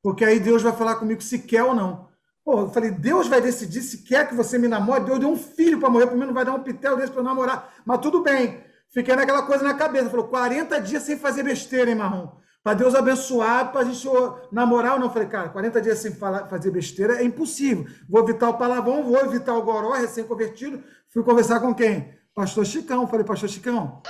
Porque 0.03 0.23
aí 0.23 0.39
Deus 0.39 0.61
vai 0.61 0.73
falar 0.73 0.95
comigo 0.95 1.21
se 1.21 1.39
quer 1.39 1.63
ou 1.63 1.73
não. 1.73 2.07
Pô, 2.43 2.61
eu 2.61 2.69
falei, 2.69 2.91
Deus 2.91 3.27
vai 3.27 3.41
decidir 3.41 3.81
se 3.81 4.03
quer 4.03 4.27
que 4.27 4.35
você 4.35 4.57
me 4.57 4.67
namore. 4.67 5.03
Deus 5.03 5.19
deu 5.19 5.29
um 5.29 5.37
filho 5.37 5.79
para 5.79 5.89
morrer, 5.89 6.07
primeiro 6.07 6.27
não 6.27 6.33
vai 6.33 6.45
dar 6.45 6.53
um 6.53 6.63
pitel 6.63 6.95
desse 6.95 7.11
para 7.11 7.23
namorar. 7.23 7.73
Mas 7.85 7.99
tudo 7.99 8.23
bem. 8.23 8.63
Fiquei 8.89 9.15
naquela 9.15 9.43
coisa 9.43 9.63
na 9.63 9.73
cabeça. 9.73 10.09
Falou, 10.09 10.27
40 10.27 10.79
dias 10.79 11.03
sem 11.03 11.17
fazer 11.17 11.43
besteira, 11.43 11.89
hein, 11.89 11.97
Marrom? 11.97 12.29
Para 12.67 12.73
Deus 12.73 12.93
abençoar, 12.93 13.71
para 13.71 13.79
a 13.79 13.83
gente 13.85 14.05
namorar 14.51 14.95
ou 14.95 14.99
não. 14.99 15.07
Eu 15.07 15.13
falei, 15.13 15.29
cara, 15.29 15.47
40 15.47 15.81
dias 15.81 15.99
sem 15.99 16.11
falar, 16.11 16.49
fazer 16.49 16.69
besteira 16.69 17.21
é 17.21 17.23
impossível. 17.23 17.85
Vou 18.09 18.21
evitar 18.21 18.49
o 18.49 18.57
palavrão, 18.57 19.05
vou 19.05 19.17
evitar 19.21 19.55
o 19.55 19.61
goró, 19.61 19.93
recém-convertido. 19.93 20.83
Fui 21.07 21.23
conversar 21.23 21.61
com 21.61 21.73
quem? 21.73 22.13
Pastor 22.35 22.65
Chicão. 22.65 23.07
Falei, 23.07 23.25
Pastor 23.25 23.47
Chicão, 23.47 24.01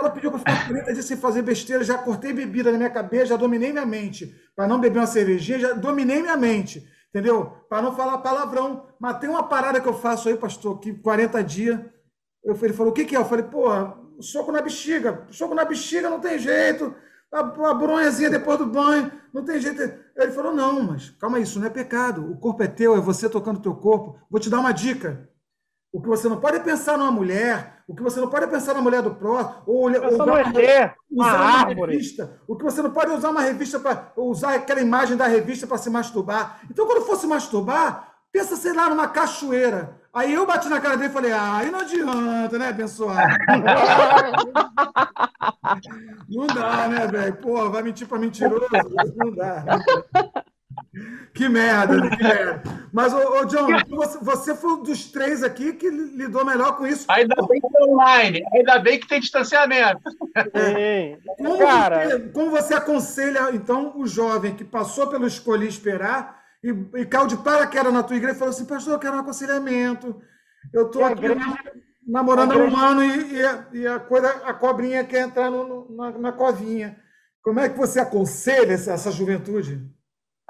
ela 0.00 0.10
pediu 0.10 0.30
para 0.30 0.38
ficar 0.38 0.68
40 0.68 0.92
dias 0.92 1.04
sem 1.04 1.16
fazer 1.16 1.42
besteira, 1.42 1.82
já 1.82 1.98
cortei 1.98 2.32
bebida 2.32 2.70
na 2.70 2.78
minha 2.78 2.90
cabeça, 2.90 3.26
já 3.26 3.36
dominei 3.36 3.72
minha 3.72 3.84
mente. 3.84 4.32
Para 4.54 4.68
não 4.68 4.78
beber 4.78 5.00
uma 5.00 5.06
cervejinha, 5.08 5.58
já 5.58 5.72
dominei 5.72 6.22
minha 6.22 6.36
mente. 6.36 6.88
Entendeu? 7.08 7.46
Para 7.68 7.82
não 7.82 7.92
falar 7.96 8.18
palavrão. 8.18 8.86
Mas 9.00 9.18
tem 9.18 9.28
uma 9.28 9.42
parada 9.42 9.80
que 9.80 9.88
eu 9.88 9.94
faço 9.94 10.28
aí, 10.28 10.36
pastor, 10.36 10.78
que 10.78 10.94
40 10.94 11.42
dias. 11.42 11.80
Eu, 12.44 12.56
ele 12.62 12.72
falou: 12.72 12.92
o 12.92 12.94
que, 12.94 13.04
que 13.04 13.16
é? 13.16 13.18
Eu 13.18 13.24
falei: 13.24 13.46
pô, 13.46 13.66
soco 14.22 14.52
na 14.52 14.62
bexiga. 14.62 15.26
Soco 15.30 15.54
na 15.54 15.64
bexiga 15.64 16.10
não 16.10 16.20
tem 16.20 16.38
jeito. 16.38 16.94
A, 17.32 17.40
a 17.40 17.74
bronhazinha 17.74 18.28
depois 18.28 18.58
do 18.58 18.66
banho, 18.66 19.10
não 19.32 19.44
tem 19.44 19.60
jeito. 19.60 19.80
Ele 20.16 20.32
falou: 20.32 20.54
não, 20.54 20.82
mas 20.82 21.10
calma, 21.10 21.38
isso 21.38 21.58
não 21.58 21.66
é 21.66 21.70
pecado. 21.70 22.30
O 22.30 22.36
corpo 22.36 22.62
é 22.62 22.66
teu, 22.66 22.96
é 22.96 23.00
você 23.00 23.28
tocando 23.28 23.58
o 23.58 23.62
teu 23.62 23.74
corpo. 23.74 24.18
Vou 24.30 24.40
te 24.40 24.50
dar 24.50 24.60
uma 24.60 24.72
dica. 24.72 25.28
O 25.92 26.00
que 26.00 26.08
você 26.08 26.28
não 26.28 26.40
pode 26.40 26.60
pensar 26.60 26.96
numa 26.96 27.10
mulher, 27.10 27.82
o 27.88 27.96
que 27.96 28.02
você 28.02 28.20
não 28.20 28.30
pode 28.30 28.46
pensar 28.46 28.74
na 28.74 28.80
mulher 28.80 29.02
do 29.02 29.12
próximo, 29.12 29.62
ou, 29.66 29.76
ou 29.76 29.88
usar, 29.88 30.24
uma, 30.24 30.40
usar 30.40 30.94
uma, 31.10 31.30
árvore. 31.30 31.92
revista, 31.92 32.40
o 32.46 32.56
que 32.56 32.62
você 32.62 32.80
não 32.80 32.92
pode 32.92 33.10
usar 33.10 33.30
uma 33.30 33.40
revista 33.40 33.80
para 33.80 34.12
usar 34.16 34.54
aquela 34.54 34.80
imagem 34.80 35.16
da 35.16 35.26
revista 35.26 35.66
para 35.66 35.78
se 35.78 35.90
masturbar. 35.90 36.60
Então, 36.70 36.86
quando 36.86 37.04
for 37.04 37.16
se 37.16 37.26
masturbar, 37.26 38.14
pensa, 38.30 38.54
sei 38.54 38.72
lá, 38.72 38.88
numa 38.88 39.08
cachoeira. 39.08 39.99
Aí 40.12 40.34
eu 40.34 40.44
bati 40.44 40.68
na 40.68 40.80
cara 40.80 40.96
dele 40.96 41.10
e 41.10 41.12
falei, 41.12 41.30
ah, 41.30 41.58
aí 41.58 41.70
não 41.70 41.78
adianta, 41.80 42.58
né, 42.58 42.68
abençoado? 42.68 43.32
não 46.28 46.48
dá, 46.48 46.88
né, 46.88 47.06
velho? 47.06 47.36
Pô, 47.36 47.70
vai 47.70 47.80
mentir 47.82 48.08
para 48.08 48.18
mentiroso? 48.18 48.66
Não 49.16 49.32
dá. 49.32 49.64
Que 51.32 51.48
merda, 51.48 52.10
que 52.10 52.22
merda. 52.22 52.62
Mas, 52.92 53.12
ô, 53.12 53.18
ô 53.18 53.44
John, 53.44 53.68
você, 53.88 54.18
você 54.18 54.56
foi 54.56 54.72
um 54.72 54.82
dos 54.82 55.12
três 55.12 55.44
aqui 55.44 55.74
que 55.74 55.88
lidou 55.88 56.44
melhor 56.44 56.76
com 56.76 56.84
isso. 56.86 57.06
Ainda 57.08 57.36
bem 57.46 57.60
que 57.60 57.76
é 57.76 57.84
online, 57.84 58.42
ainda 58.52 58.78
bem 58.80 58.98
que 58.98 59.06
tem 59.06 59.20
distanciamento. 59.20 60.00
É. 60.54 61.18
Como, 61.38 61.58
Cara... 61.58 62.08
você, 62.08 62.18
como 62.30 62.50
você 62.50 62.74
aconselha, 62.74 63.50
então, 63.52 63.92
o 63.96 64.08
jovem 64.08 64.56
que 64.56 64.64
passou 64.64 65.06
pelo 65.06 65.26
escolher 65.26 65.68
esperar 65.68 66.39
e, 66.62 67.00
e 67.00 67.06
caiu 67.06 67.26
de 67.26 67.36
paraquedas 67.38 67.92
na 67.92 68.02
tua 68.02 68.16
igreja 68.16 68.36
e 68.36 68.38
falou 68.38 68.54
assim, 68.54 68.66
pastor, 68.66 68.94
eu 68.94 68.98
quero 68.98 69.16
um 69.16 69.20
aconselhamento. 69.20 70.20
Eu 70.72 70.86
estou 70.86 71.04
aqui 71.04 71.24
igreja... 71.24 71.40
namorando 72.06 72.52
há 72.52 72.56
um 72.56 72.76
ano 72.76 73.02
e, 73.02 73.32
e, 73.34 73.44
a, 73.44 73.68
e, 73.72 73.86
a, 73.86 74.00
coisa, 74.00 74.28
a 74.44 74.54
cobrinha 74.54 75.04
quer 75.04 75.22
entrar 75.22 75.50
no, 75.50 75.66
no, 75.66 75.96
na, 75.96 76.10
na 76.18 76.32
covinha. 76.32 76.98
Como 77.42 77.60
é 77.60 77.68
que 77.68 77.78
você 77.78 78.00
aconselha 78.00 78.72
essa, 78.72 78.92
essa 78.92 79.10
juventude? 79.10 79.80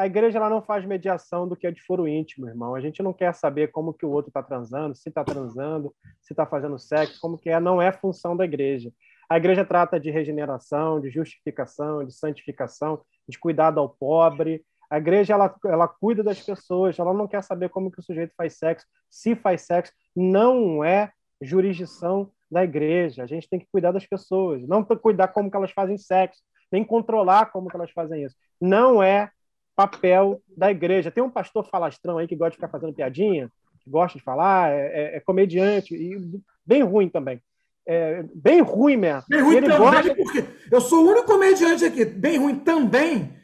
a 0.01 0.07
igreja 0.07 0.39
ela 0.39 0.49
não 0.49 0.63
faz 0.63 0.83
mediação 0.87 1.47
do 1.47 1.55
que 1.55 1.67
é 1.67 1.71
de 1.71 1.83
foro 1.83 2.09
íntimo, 2.09 2.49
irmão. 2.49 2.75
A 2.75 2.81
gente 2.81 3.03
não 3.03 3.13
quer 3.13 3.35
saber 3.35 3.69
como 3.71 3.93
que 3.93 4.07
o 4.07 4.11
outro 4.11 4.31
está 4.31 4.43
transando, 4.43 4.95
se 4.95 5.11
está 5.11 5.23
transando, 5.23 5.95
se 6.23 6.33
está 6.33 6.47
fazendo 6.47 6.79
sexo, 6.79 7.21
como 7.21 7.37
que 7.37 7.51
é. 7.51 7.61
Não 7.61 7.83
é 7.83 7.93
função 7.93 8.35
da 8.35 8.47
igreja. 8.47 8.91
A 9.29 9.37
igreja 9.37 9.63
trata 9.63 10.01
de 10.01 10.11
regeneração, 10.11 10.99
de 11.01 11.11
justificação, 11.11 12.03
de 12.03 12.15
santificação, 12.15 13.03
de 13.29 13.39
cuidado 13.39 13.79
ao 13.79 13.91
pobre. 13.91 14.65
A 14.91 14.99
igreja 14.99 15.35
ela, 15.35 15.55
ela 15.65 15.87
cuida 15.87 16.23
das 16.23 16.41
pessoas. 16.41 16.99
Ela 16.99 17.15
não 17.15 17.29
quer 17.29 17.43
saber 17.43 17.69
como 17.69 17.91
que 17.91 18.01
o 18.01 18.03
sujeito 18.03 18.35
faz 18.37 18.59
sexo, 18.59 18.87
se 19.09 19.37
faz 19.37 19.63
sexo. 19.63 19.93
Não 20.15 20.85
é 20.85 21.13
jurisdição 21.41 22.31
da 22.51 22.65
igreja. 22.65 23.23
A 23.23 23.27
gente 23.27 23.49
tem 23.49 23.61
que 23.61 23.69
cuidar 23.71 23.93
das 23.93 24.05
pessoas, 24.05 24.67
não 24.67 24.85
cuidar 24.85 25.29
como 25.29 25.51
que 25.51 25.57
elas 25.57 25.71
fazem 25.71 25.97
sexo, 25.97 26.43
nem 26.71 26.85
controlar 26.85 27.47
como 27.47 27.69
que 27.69 27.77
elas 27.77 27.91
fazem 27.93 28.25
isso. 28.25 28.35
Não 28.61 29.03
é 29.03 29.31
papel 29.77 30.43
da 30.57 30.71
igreja. 30.71 31.11
Tem 31.11 31.23
um 31.23 31.31
pastor 31.31 31.65
falastrão 31.69 32.19
aí 32.19 32.27
que 32.27 32.37
gosta 32.37 32.51
de 32.51 32.57
ficar 32.57 32.69
fazendo 32.69 32.93
piadinha, 32.93 33.51
que 33.83 33.89
gosta 33.89 34.19
de 34.19 34.25
falar, 34.25 34.73
é, 34.73 34.87
é, 34.87 35.17
é 35.17 35.21
comediante, 35.21 35.95
e 35.95 36.19
bem 36.67 36.83
ruim 36.83 37.09
também. 37.09 37.41
É, 37.87 38.23
bem 38.35 38.61
ruim 38.61 38.97
mesmo. 38.97 39.25
Bem 39.29 39.41
ruim 39.41 39.61
também, 39.63 39.79
gosta... 39.79 40.15
porque 40.15 40.45
eu 40.71 40.81
sou 40.81 41.05
o 41.05 41.09
único 41.09 41.27
comediante 41.27 41.85
aqui. 41.85 42.05
Bem 42.05 42.39
ruim 42.39 42.57
também. 42.57 43.40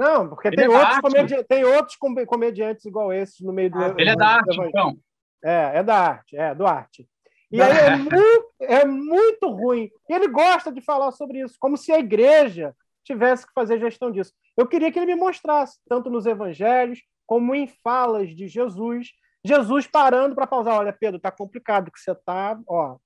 Não, 0.00 0.30
porque 0.30 0.50
tem, 0.50 0.64
é 0.64 0.68
outros 0.70 0.98
comedi... 1.00 1.44
tem 1.44 1.62
outros 1.62 1.96
comediantes 2.26 2.86
igual 2.86 3.12
esses 3.12 3.38
no 3.40 3.52
meio 3.52 3.70
do. 3.70 3.78
Ah, 3.78 3.94
ele 3.98 4.08
é 4.08 4.16
da 4.16 4.26
arte, 4.28 4.58
então. 4.58 4.96
É, 5.44 5.72
é 5.74 5.82
da 5.82 5.94
arte, 5.94 6.36
é, 6.38 6.54
do 6.54 6.66
arte. 6.66 7.06
E 7.52 7.60
aí 7.60 7.76
é 7.76 7.96
muito, 7.96 8.52
é 8.60 8.84
muito 8.86 9.50
ruim. 9.50 9.90
E 10.08 10.14
ele 10.14 10.28
gosta 10.28 10.72
de 10.72 10.80
falar 10.80 11.12
sobre 11.12 11.40
isso, 11.42 11.56
como 11.60 11.76
se 11.76 11.92
a 11.92 11.98
igreja 11.98 12.74
tivesse 13.04 13.46
que 13.46 13.52
fazer 13.52 13.78
gestão 13.78 14.10
disso. 14.10 14.32
Eu 14.56 14.66
queria 14.66 14.90
que 14.90 14.98
ele 14.98 15.14
me 15.14 15.20
mostrasse, 15.20 15.78
tanto 15.86 16.08
nos 16.08 16.24
evangelhos 16.24 17.00
como 17.26 17.54
em 17.54 17.66
falas 17.84 18.34
de 18.34 18.48
Jesus, 18.48 19.08
Jesus 19.44 19.86
parando 19.86 20.34
para 20.34 20.46
pausar. 20.46 20.78
Olha, 20.78 20.96
Pedro, 20.98 21.20
tá 21.20 21.30
complicado 21.30 21.90
que 21.92 22.00
você 22.00 22.14
tá, 22.14 22.58
ó, 22.66 22.96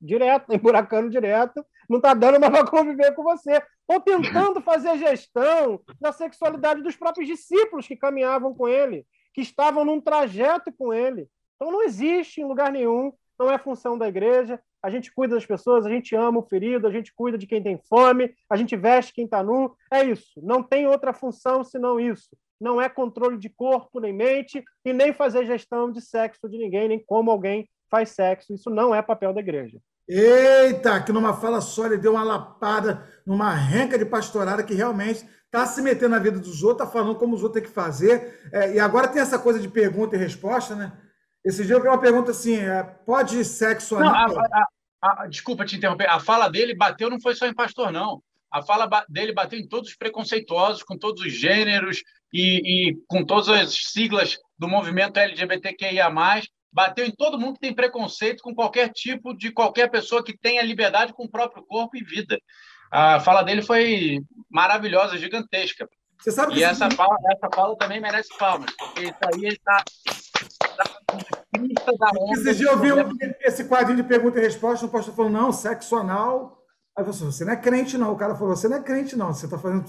direto, 0.00 0.46
emburacando 0.54 1.10
direto, 1.10 1.62
não 1.88 2.00
tá 2.00 2.14
dando 2.14 2.38
mais 2.38 2.52
para 2.52 2.66
conviver 2.66 3.14
com 3.14 3.22
você. 3.22 3.62
Ou 3.86 4.00
tentando 4.00 4.60
fazer 4.60 4.98
gestão 4.98 5.80
da 6.00 6.12
sexualidade 6.12 6.82
dos 6.82 6.96
próprios 6.96 7.26
discípulos 7.26 7.86
que 7.86 7.96
caminhavam 7.96 8.54
com 8.54 8.68
ele, 8.68 9.06
que 9.32 9.40
estavam 9.40 9.84
num 9.84 10.00
trajeto 10.00 10.72
com 10.72 10.92
ele. 10.92 11.28
Então 11.56 11.72
não 11.72 11.82
existe 11.82 12.40
em 12.40 12.44
lugar 12.44 12.70
nenhum, 12.70 13.12
não 13.38 13.50
é 13.50 13.58
função 13.58 13.96
da 13.96 14.08
igreja, 14.08 14.60
a 14.82 14.90
gente 14.90 15.12
cuida 15.12 15.34
das 15.34 15.46
pessoas, 15.46 15.84
a 15.84 15.90
gente 15.90 16.14
ama 16.14 16.38
o 16.38 16.46
ferido, 16.46 16.86
a 16.86 16.90
gente 16.90 17.12
cuida 17.12 17.36
de 17.36 17.46
quem 17.46 17.62
tem 17.62 17.80
fome, 17.88 18.34
a 18.48 18.56
gente 18.56 18.76
veste 18.76 19.12
quem 19.12 19.24
está 19.24 19.42
nu. 19.42 19.74
É 19.92 20.04
isso. 20.04 20.40
Não 20.42 20.62
tem 20.62 20.86
outra 20.86 21.12
função 21.12 21.64
senão 21.64 21.98
isso. 21.98 22.28
Não 22.60 22.80
é 22.80 22.88
controle 22.88 23.36
de 23.38 23.48
corpo 23.48 24.00
nem 24.00 24.12
mente 24.12 24.62
e 24.84 24.92
nem 24.92 25.12
fazer 25.12 25.46
gestão 25.46 25.90
de 25.90 26.00
sexo 26.00 26.48
de 26.48 26.58
ninguém, 26.58 26.88
nem 26.88 26.98
como 27.04 27.30
alguém 27.30 27.68
faz 27.90 28.10
sexo. 28.10 28.52
Isso 28.52 28.70
não 28.70 28.94
é 28.94 29.02
papel 29.02 29.32
da 29.32 29.40
igreja. 29.40 29.78
Eita, 30.08 31.02
que 31.02 31.12
numa 31.12 31.34
fala 31.34 31.60
só 31.60 31.84
ele 31.86 31.98
deu 31.98 32.12
uma 32.12 32.24
lapada, 32.24 33.06
numa 33.26 33.52
renca 33.52 33.98
de 33.98 34.06
pastorada 34.06 34.62
que 34.62 34.72
realmente 34.72 35.28
está 35.44 35.66
se 35.66 35.82
metendo 35.82 36.10
na 36.10 36.18
vida 36.18 36.38
dos 36.38 36.62
outros, 36.62 36.86
está 36.86 36.98
falando 36.98 37.16
como 37.16 37.34
os 37.34 37.42
outros 37.42 37.60
têm 37.60 37.68
que 37.68 37.74
fazer. 37.74 38.40
É, 38.52 38.74
e 38.74 38.80
agora 38.80 39.08
tem 39.08 39.20
essa 39.20 39.38
coisa 39.38 39.58
de 39.60 39.68
pergunta 39.68 40.16
e 40.16 40.18
resposta, 40.18 40.74
né? 40.74 40.92
Esse 41.44 41.64
dia 41.64 41.74
eu 41.76 41.82
vi 41.82 41.88
uma 41.88 42.00
pergunta 42.00 42.30
assim: 42.30 42.56
é, 42.56 42.82
pode 42.82 43.44
sexo 43.44 43.98
não, 43.98 44.08
a, 44.08 44.26
a, 45.02 45.22
a, 45.22 45.26
Desculpa 45.26 45.64
te 45.64 45.76
interromper. 45.76 46.08
A 46.08 46.18
fala 46.20 46.48
dele 46.48 46.74
bateu 46.74 47.10
não 47.10 47.20
foi 47.20 47.34
só 47.34 47.46
em 47.46 47.54
pastor, 47.54 47.92
não. 47.92 48.22
A 48.50 48.62
fala 48.62 48.88
dele 49.08 49.32
bateu 49.32 49.58
em 49.58 49.68
todos 49.68 49.90
os 49.90 49.96
preconceituosos, 49.96 50.82
com 50.82 50.96
todos 50.96 51.22
os 51.22 51.32
gêneros 51.32 52.02
e, 52.32 52.90
e 52.90 52.98
com 53.06 53.24
todas 53.24 53.48
as 53.48 53.74
siglas 53.92 54.38
do 54.58 54.66
movimento 54.66 55.18
LGBTQIA. 55.18 56.08
Bateu 56.72 57.04
em 57.04 57.10
todo 57.10 57.38
mundo 57.38 57.54
que 57.54 57.60
tem 57.60 57.74
preconceito 57.74 58.42
com 58.42 58.54
qualquer 58.54 58.90
tipo 58.90 59.36
de 59.36 59.50
qualquer 59.50 59.90
pessoa 59.90 60.22
que 60.22 60.36
tenha 60.36 60.62
liberdade 60.62 61.12
com 61.12 61.24
o 61.24 61.30
próprio 61.30 61.64
corpo 61.66 61.96
e 61.96 62.04
vida. 62.04 62.38
A 62.90 63.20
fala 63.20 63.42
dele 63.42 63.62
foi 63.62 64.20
maravilhosa, 64.50 65.18
gigantesca. 65.18 65.88
Você 66.18 66.32
sabe 66.32 66.52
que 66.54 66.60
e 66.60 66.64
essa, 66.64 66.90
fala, 66.90 67.16
essa 67.30 67.48
fala 67.54 67.76
também 67.76 68.00
merece 68.00 68.28
palmas, 68.36 68.72
porque 68.76 69.04
isso 69.04 69.14
aí 69.22 69.48
está. 69.48 69.84
Esse 72.32 72.54
dia 72.56 72.68
eu 72.68 72.78
vi 72.78 72.88
esse 73.42 73.64
quadrinho 73.64 74.02
de 74.02 74.08
pergunta 74.08 74.38
e 74.38 74.42
resposta, 74.42 74.86
o 74.86 74.90
pastor 74.90 75.14
falou: 75.14 75.30
não, 75.30 75.52
sexo 75.52 75.96
anal. 75.96 76.58
Aí 76.96 77.04
eu 77.04 77.12
falei, 77.12 77.32
você 77.32 77.44
não 77.44 77.52
é 77.52 77.56
crente, 77.56 77.96
não. 77.96 78.12
O 78.12 78.16
cara 78.16 78.34
falou: 78.34 78.56
você 78.56 78.68
não 78.68 78.78
é 78.78 78.82
crente, 78.82 79.16
não. 79.16 79.32
Você 79.32 79.46
está 79.46 79.58
fazendo 79.58 79.88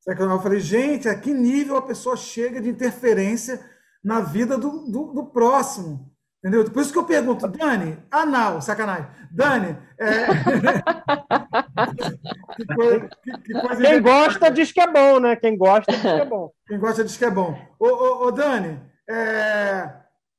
sexo 0.00 0.22
anal. 0.22 0.36
Eu 0.36 0.42
falei, 0.42 0.60
gente, 0.60 1.08
a 1.08 1.18
que 1.18 1.32
nível 1.32 1.76
a 1.76 1.82
pessoa 1.82 2.16
chega 2.16 2.60
de 2.60 2.68
interferência 2.68 3.60
na 4.02 4.20
vida 4.20 4.56
do, 4.56 4.86
do, 4.90 5.12
do 5.12 5.26
próximo? 5.26 6.13
Entendeu? 6.44 6.70
Por 6.70 6.82
isso 6.82 6.92
que 6.92 6.98
eu 6.98 7.06
pergunto, 7.06 7.48
Dani, 7.48 7.96
anal, 8.10 8.60
sacanagem. 8.60 9.06
Dani, 9.30 9.78
é... 9.98 10.26
que 12.54 12.66
coisa, 12.66 13.08
que, 13.22 13.38
que 13.38 13.54
coisa 13.54 13.80
Quem 13.80 14.02
gosta 14.02 14.50
diz 14.50 14.70
que 14.70 14.82
é 14.82 14.92
bom, 14.92 15.20
né? 15.20 15.36
Quem 15.36 15.56
gosta 15.56 15.90
diz 15.90 16.02
que 16.02 16.06
é 16.06 16.26
bom. 16.26 16.52
Quem 16.68 16.78
gosta 16.78 17.02
diz 17.02 17.16
que 17.16 17.24
é 17.24 17.30
bom. 17.30 17.58
Ô, 17.78 17.86
ô, 17.86 18.26
ô 18.26 18.30
Dani, 18.30 18.78
é... 19.08 19.90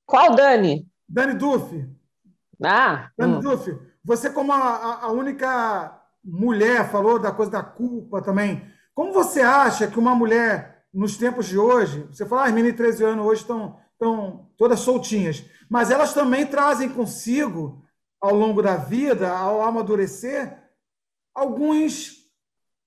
Qual 0.06 0.36
Dani? 0.36 0.88
Dani 1.10 1.34
Duff. 1.34 1.84
Ah. 2.64 3.10
Dani 3.18 3.38
hum. 3.38 3.40
Duff, 3.40 3.76
você 4.04 4.30
como 4.30 4.54
a, 4.54 5.06
a 5.06 5.12
única 5.12 6.00
mulher 6.24 6.88
falou 6.88 7.18
da 7.18 7.32
coisa 7.32 7.52
da 7.52 7.64
culpa 7.64 8.22
também. 8.22 8.64
Como 8.94 9.12
você 9.12 9.42
acha 9.42 9.88
que 9.88 9.98
uma 9.98 10.14
mulher 10.14 10.84
nos 10.94 11.18
tempos 11.18 11.48
de 11.48 11.58
hoje, 11.58 12.08
você 12.12 12.28
fala, 12.28 12.44
ah, 12.44 12.46
as 12.46 12.54
meninas 12.54 12.74
de 12.74 12.78
13 12.78 13.06
anos 13.06 13.26
hoje 13.26 13.42
estão 13.42 13.84
estão 13.96 14.50
todas 14.58 14.82
soltinhas, 14.82 15.44
mas 15.70 15.90
elas 15.90 16.14
também 16.14 16.46
trazem 16.46 16.90
consigo, 16.90 17.84
ao 18.22 18.36
longo 18.36 18.62
da 18.62 18.76
vida, 18.76 19.30
ao 19.30 19.62
amadurecer, 19.62 20.58
alguns 21.34 22.26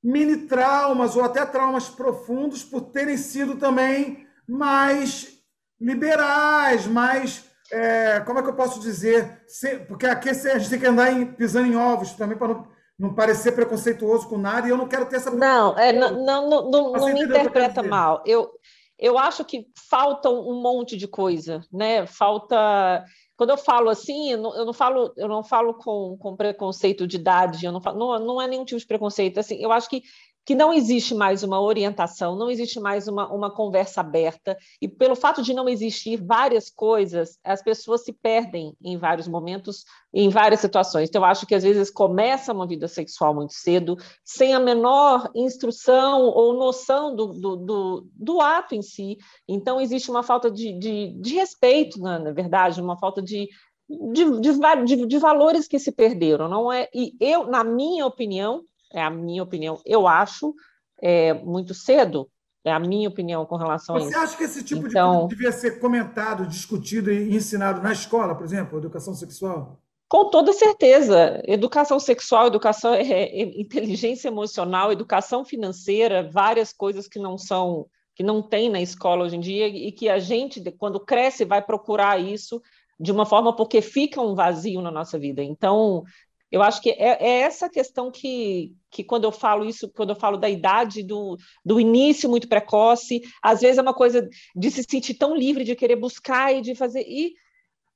mini 0.03 0.47
traumas 0.47 1.17
ou 1.17 1.25
até 1.25 1.45
traumas 1.45 1.89
profundos 1.89 2.63
por 2.63 2.83
terem 2.83 3.17
sido 3.17 3.57
também 3.57 4.27
mais 4.49 5.39
liberais, 5.81 6.87
mais. 6.87 7.45
É, 7.71 8.21
como 8.21 8.39
é 8.39 8.43
que 8.43 8.49
eu 8.49 8.55
posso 8.55 8.81
dizer? 8.81 9.43
Porque 9.87 10.07
aqui 10.07 10.31
a 10.31 10.33
gente 10.33 10.71
tem 10.71 10.79
que 10.79 10.87
andar 10.87 11.13
em, 11.13 11.27
pisando 11.27 11.69
em 11.69 11.77
ovos 11.77 12.13
também 12.13 12.37
para 12.37 12.49
não, 12.49 12.67
não, 12.99 13.15
parecer 13.15 13.53
preconceituoso 13.53 14.27
com 14.27 14.39
nada, 14.39 14.67
e 14.67 14.71
eu 14.71 14.77
não 14.77 14.89
quero 14.89 15.05
ter 15.07 15.17
essa. 15.17 15.31
Não, 15.31 15.79
é, 15.79 15.93
não, 15.93 16.25
não, 16.25 16.49
não, 16.49 16.71
não, 16.71 16.93
não 16.93 17.13
me 17.13 17.25
interpreta 17.25 17.83
mal. 17.83 18.23
Eu, 18.25 18.51
eu 18.99 19.17
acho 19.17 19.45
que 19.45 19.67
falta 19.89 20.29
um 20.29 20.61
monte 20.61 20.97
de 20.97 21.07
coisa, 21.07 21.61
né? 21.73 22.07
Falta. 22.07 23.05
Quando 23.37 23.51
eu 23.51 23.57
falo 23.57 23.89
assim, 23.89 24.33
eu 24.33 24.39
não, 24.39 24.57
eu 24.57 24.67
não 24.67 24.73
falo, 24.73 25.13
eu 25.17 25.29
não 25.29 25.45
falo 25.45 25.75
com, 25.75 26.17
com 26.19 26.37
preconceito 26.37 27.07
de 27.07 27.17
idade, 27.17 27.65
eu 27.65 27.71
não, 27.71 27.81
falo, 27.81 27.97
não, 27.97 28.19
não 28.19 28.43
é 28.43 28.49
nenhum 28.49 28.65
tipo 28.65 28.81
de 28.81 28.87
preconceito. 28.87 29.39
Assim, 29.39 29.63
eu 29.63 29.71
acho 29.71 29.89
que 29.89 30.03
que 30.49 30.55
não 30.55 30.73
existe 30.73 31.15
mais 31.15 31.43
uma 31.43 31.61
orientação, 31.61 32.35
não 32.35 32.49
existe 32.49 32.81
mais 32.81 33.07
uma, 33.07 33.31
uma 33.31 33.51
conversa 33.51 34.01
aberta, 34.01 34.57
e 34.81 34.89
pelo 34.89 35.15
fato 35.15 35.43
de 35.43 35.53
não 35.53 35.69
existir 35.69 36.17
várias 36.17 36.71
coisas, 36.71 37.39
as 37.45 37.63
pessoas 37.63 38.03
se 38.03 38.15
perdem 38.15 38.75
em 38.83 38.97
vários 38.97 39.29
momentos, 39.29 39.85
em 40.11 40.31
várias 40.31 40.61
situações. 40.61 41.11
Então, 41.11 41.21
eu 41.21 41.27
acho 41.27 41.47
que 41.47 41.55
às 41.55 41.65
vezes 41.65 41.91
começa 41.91 42.51
uma 42.51 42.67
vida 42.67 42.89
sexual 42.89 43.35
muito 43.35 43.53
cedo, 43.53 43.95
sem 44.25 44.55
a 44.55 44.59
menor 44.59 45.31
instrução 45.35 46.23
ou 46.23 46.55
noção 46.55 47.15
do, 47.15 47.27
do, 47.27 47.57
do, 47.57 48.07
do 48.15 48.41
ato 48.41 48.75
em 48.75 48.81
si. 48.81 49.19
Então, 49.47 49.79
existe 49.79 50.11
uma 50.11 50.23
falta 50.23 50.51
de, 50.51 50.73
de, 50.79 51.15
de 51.21 51.35
respeito, 51.35 52.01
na, 52.01 52.19
na 52.19 52.33
verdade, 52.33 52.81
uma 52.81 52.97
falta 52.97 53.21
de, 53.21 53.51
de, 53.87 54.41
de, 54.41 55.07
de, 55.07 55.19
valores 55.19 55.69
que 55.69 55.79
se 55.79 55.93
perderam, 55.93 56.49
não 56.49 56.73
é? 56.73 56.89
E 56.95 57.13
eu, 57.21 57.47
na 57.47 57.63
minha 57.63 58.07
opinião, 58.07 58.65
é 58.93 59.03
a 59.03 59.11
minha 59.11 59.43
opinião. 59.43 59.81
Eu 59.85 60.07
acho 60.07 60.55
é, 61.01 61.33
muito 61.35 61.75
cedo, 61.75 62.29
é 62.65 62.73
a 62.73 62.79
minha 62.79 63.09
opinião 63.09 63.47
com 63.47 63.57
relação 63.57 63.97
Você 63.97 64.03
a 64.03 64.05
isso. 64.05 64.19
Você 64.19 64.25
acha 64.25 64.37
que 64.37 64.45
esse 64.45 64.65
tipo 64.65 64.87
então, 64.87 65.13
de 65.13 65.19
coisa 65.21 65.29
devia 65.29 65.53
ser 65.53 65.81
comentado, 65.81 66.47
discutido 66.47 67.11
e 67.11 67.35
ensinado 67.35 67.81
na 67.81 67.93
escola, 67.93 68.35
por 68.35 68.45
exemplo, 68.45 68.79
educação 68.79 69.15
sexual? 69.15 69.81
Com 70.09 70.31
toda 70.31 70.53
certeza. 70.53 71.43
Educação 71.45 72.01
sexual, 72.01 72.47
educação 72.47 72.95
é, 72.95 73.03
é, 73.03 73.61
inteligência 73.61 74.29
emocional, 74.29 74.91
educação 74.91 75.45
financeira, 75.45 76.29
várias 76.29 76.73
coisas 76.73 77.07
que 77.07 77.19
não 77.19 77.37
são 77.37 77.87
que 78.15 78.23
não 78.25 78.43
tem 78.43 78.69
na 78.69 78.81
escola 78.81 79.25
hoje 79.25 79.37
em 79.37 79.41
dia 79.41 79.69
e 79.69 79.93
que 79.93 80.09
a 80.09 80.19
gente, 80.19 80.61
quando 80.73 80.99
cresce, 80.99 81.45
vai 81.45 81.63
procurar 81.63 82.21
isso 82.21 82.61
de 82.99 83.13
uma 83.13 83.25
forma 83.25 83.55
porque 83.55 83.81
fica 83.81 84.21
um 84.21 84.35
vazio 84.35 84.83
na 84.83 84.91
nossa 84.91 85.17
vida. 85.17 85.41
Então, 85.41 86.03
eu 86.51 86.63
acho 86.63 86.81
que 86.81 86.91
é, 86.91 87.19
é, 87.21 87.41
essa 87.41 87.69
questão 87.69 88.11
que, 88.11 88.75
que, 88.91 89.05
quando 89.05 89.25
eu 89.25 89.33
falo 89.33 89.65
isso, 89.65 89.89
quando 89.95 90.11
eu 90.11 90.17
falo 90.17 90.39
da 90.39 90.49
idade, 90.49 91.03
do, 91.03 91.37
do 91.65 91.79
início 91.79 92.29
muito 92.29 92.49
precoce, 92.49 93.21
às 93.43 93.61
vezes 93.61 93.77
é 93.79 93.83
uma 93.83 93.95
coisa 93.95 94.27
de 94.57 94.71
se 94.71 94.83
sentir 94.83 95.15
tão 95.15 95.37
livre, 95.37 95.65
de 95.65 95.77
querer 95.77 95.97
buscar 95.97 96.55
e 96.55 96.63
de 96.63 96.75
fazer. 96.75 97.05
E 97.07 97.35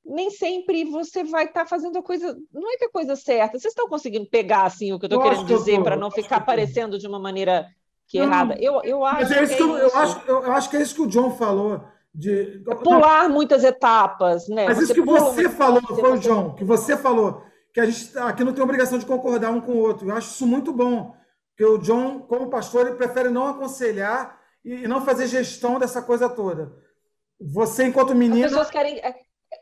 nem 0.05 0.31
sempre 0.31 0.85
você 0.85 1.25
vai 1.25 1.45
estar 1.45 1.61
tá 1.61 1.67
fazendo 1.67 1.99
a 1.99 2.03
coisa. 2.03 2.37
Não 2.53 2.71
é 2.71 2.77
que 2.77 2.85
a 2.85 2.91
coisa 2.91 3.17
certa. 3.17 3.59
Vocês 3.59 3.73
estão 3.73 3.89
conseguindo 3.89 4.27
pegar 4.27 4.65
assim 4.65 4.93
o 4.93 4.99
que 4.99 5.07
eu 5.07 5.09
estou 5.09 5.23
querendo 5.23 5.47
dizer 5.47 5.83
para 5.83 5.97
não 5.97 6.11
ficar 6.11 6.41
parecendo 6.41 6.99
de 6.99 7.07
uma 7.07 7.19
maneira 7.19 7.67
que 8.07 8.19
é 8.19 8.23
errada? 8.23 8.55
Eu, 8.61 8.83
eu 8.85 9.03
acho. 9.03 9.21
Mas 9.23 9.31
é 9.33 9.45
isso 9.45 9.57
que, 9.57 9.63
é 9.63 9.67
eu, 9.67 9.97
acho, 9.97 10.29
eu 10.29 10.53
acho 10.53 10.71
que 10.71 10.77
é 10.77 10.83
isso 10.83 10.95
que 10.95 11.03
o 11.03 11.07
John 11.07 11.31
falou. 11.31 11.81
De... 12.15 12.63
Pular 12.85 13.31
muitas 13.31 13.65
etapas, 13.65 14.47
né? 14.47 14.67
Mas 14.67 14.77
você 14.77 14.85
isso 14.85 14.95
que 14.95 15.01
você 15.01 15.49
falou, 15.49 15.81
foi 15.81 16.13
o 16.13 16.19
John, 16.19 16.53
que 16.53 16.63
você 16.63 16.95
falou 16.95 17.43
que 17.73 17.81
a 17.81 17.87
gente 17.87 18.13
tá, 18.13 18.29
aqui 18.29 18.45
não 18.45 18.53
tem 18.53 18.63
obrigação 18.63 18.99
de 18.99 19.07
concordar 19.07 19.51
um 19.51 19.61
com 19.61 19.73
o 19.73 19.79
outro. 19.79 20.09
Eu 20.09 20.17
acho 20.17 20.31
isso 20.31 20.47
muito 20.47 20.73
bom, 20.73 21.15
porque 21.51 21.65
o 21.65 21.79
John, 21.79 22.21
como 22.21 22.51
pastor, 22.51 22.87
ele 22.87 22.97
prefere 22.97 23.31
não 23.31 23.47
aconselhar 23.47 24.39
e 24.65 24.87
não 24.87 25.05
fazer 25.05 25.27
gestão 25.27 25.79
dessa 25.79 26.03
coisa 26.03 26.29
toda. 26.29 26.73
Você, 27.41 27.87
enquanto 27.87 28.15
menino. 28.15 28.45
As 28.45 28.53
pessoas 28.53 28.71
querem. 28.71 28.99
É, 28.99 29.15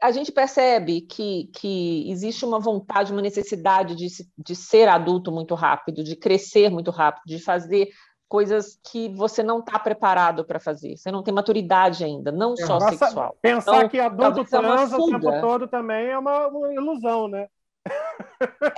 a 0.02 0.10
gente 0.10 0.30
percebe 0.30 1.02
que, 1.02 1.50
que 1.54 2.10
existe 2.10 2.44
uma 2.44 2.60
vontade, 2.60 3.12
uma 3.12 3.22
necessidade 3.22 3.94
de, 3.96 4.06
de 4.38 4.54
ser 4.54 4.88
adulto 4.88 5.32
muito 5.32 5.54
rápido, 5.54 6.04
de 6.04 6.14
crescer 6.16 6.70
muito 6.70 6.90
rápido, 6.90 7.22
de 7.26 7.38
fazer 7.38 7.88
coisas 8.28 8.78
que 8.90 9.08
você 9.08 9.42
não 9.42 9.58
está 9.58 9.78
preparado 9.78 10.44
para 10.44 10.60
fazer. 10.60 10.96
Você 10.96 11.10
não 11.10 11.22
tem 11.22 11.34
maturidade 11.34 12.04
ainda, 12.04 12.30
não 12.30 12.52
é, 12.52 12.56
só 12.64 12.78
nossa, 12.78 12.96
sexual. 12.96 13.36
Pensar 13.42 13.76
então, 13.78 13.88
que 13.88 13.98
adulto 13.98 14.44
transa 14.44 14.96
o 14.96 15.10
tempo 15.10 15.40
todo 15.40 15.66
também 15.66 16.08
é 16.08 16.18
uma, 16.18 16.46
uma 16.46 16.72
ilusão, 16.72 17.26
né? 17.26 17.48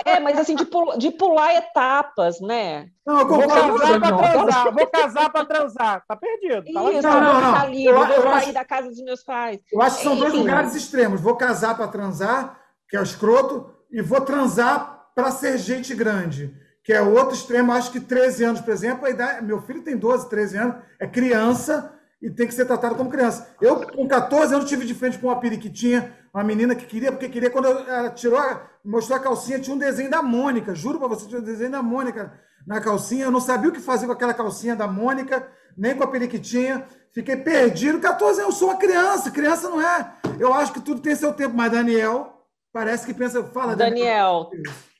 É, 0.05 0.19
mas 0.19 0.37
assim, 0.37 0.55
de, 0.55 0.65
pul 0.65 0.97
de 0.97 1.11
pular 1.11 1.55
etapas, 1.55 2.39
né? 2.41 2.87
Não, 3.05 3.19
eu 3.19 3.27
vou 3.27 3.47
casar 3.47 3.99
para 3.99 4.17
transar, 4.17 4.73
vou 4.73 4.87
casar 4.87 5.29
para 5.29 5.45
transar. 5.45 6.03
Tá 6.07 6.15
perdido. 6.15 6.73
Tá 6.73 6.91
Isso, 6.91 7.07
não, 7.07 7.21
não, 7.21 7.41
não. 7.41 7.69
Livre, 7.69 7.87
eu, 7.87 7.95
vou 7.95 8.05
sair 8.07 8.33
acho, 8.33 8.53
da 8.53 8.65
casa 8.65 8.89
dos 8.89 9.01
meus 9.03 9.23
pais. 9.23 9.59
Eu 9.71 9.81
acho 9.81 9.97
que 9.97 10.03
são 10.03 10.17
dois 10.17 10.33
lugares 10.33 10.75
extremos. 10.75 11.21
Vou 11.21 11.35
casar 11.35 11.75
para 11.75 11.87
transar, 11.87 12.59
que 12.89 12.95
é 12.95 12.99
o 12.99 13.03
escroto, 13.03 13.73
e 13.91 14.01
vou 14.01 14.21
transar 14.21 15.09
para 15.15 15.31
ser 15.31 15.57
gente 15.57 15.93
grande, 15.93 16.55
que 16.83 16.93
é 16.93 17.01
o 17.01 17.13
outro 17.13 17.35
extremo. 17.35 17.71
Acho 17.71 17.91
que 17.91 17.99
13 17.99 18.43
anos, 18.43 18.61
por 18.61 18.73
exemplo, 18.73 19.05
a 19.05 19.09
idade, 19.09 19.45
meu 19.45 19.61
filho 19.61 19.83
tem 19.83 19.97
12, 19.97 20.29
13 20.29 20.57
anos, 20.57 20.75
é 20.99 21.07
criança 21.07 21.93
e 22.23 22.29
tem 22.29 22.47
que 22.47 22.53
ser 22.53 22.65
tratado 22.65 22.95
como 22.95 23.09
criança. 23.09 23.53
Eu, 23.59 23.85
com 23.85 24.07
14 24.07 24.55
anos, 24.55 24.69
tive 24.69 24.85
de 24.85 24.95
frente 24.95 25.19
com 25.19 25.27
uma 25.27 25.41
periquitinha, 25.41 26.15
uma 26.33 26.41
menina 26.41 26.73
que 26.73 26.85
queria, 26.85 27.11
porque 27.11 27.27
queria, 27.27 27.49
quando 27.49 27.67
ela 27.67 28.09
tirou, 28.11 28.39
mostrou 28.83 29.17
a 29.17 29.21
calcinha, 29.21 29.59
tinha 29.59 29.75
um 29.75 29.79
desenho 29.79 30.09
da 30.09 30.21
Mônica, 30.21 30.73
juro 30.73 30.97
para 30.97 31.09
você, 31.09 31.27
tinha 31.27 31.41
um 31.41 31.43
desenho 31.43 31.71
da 31.71 31.83
Mônica 31.83 32.31
na 32.65 32.79
calcinha. 32.79 33.25
Eu 33.25 33.31
não 33.31 33.41
sabia 33.41 33.69
o 33.69 33.73
que 33.73 33.81
fazer 33.81 34.05
com 34.05 34.13
aquela 34.13 34.33
calcinha 34.33 34.73
da 34.73 34.87
Mônica, 34.87 35.45
nem 35.77 35.93
com 35.97 36.03
a 36.05 36.07
periquitinha. 36.07 36.85
Fiquei 37.11 37.35
perdido. 37.35 37.99
14 37.99 38.39
anos, 38.39 38.53
eu 38.53 38.57
sou 38.57 38.69
uma 38.69 38.77
criança, 38.77 39.29
criança 39.29 39.69
não 39.69 39.81
é. 39.81 40.13
Eu 40.39 40.53
acho 40.53 40.71
que 40.71 40.79
tudo 40.79 41.01
tem 41.01 41.13
seu 41.15 41.33
tempo, 41.33 41.53
mas 41.53 41.73
Daniel 41.73 42.47
parece 42.71 43.05
que 43.05 43.13
pensa, 43.13 43.43
fala, 43.43 43.75
Daniel. 43.75 44.49
Daniel 44.49 44.92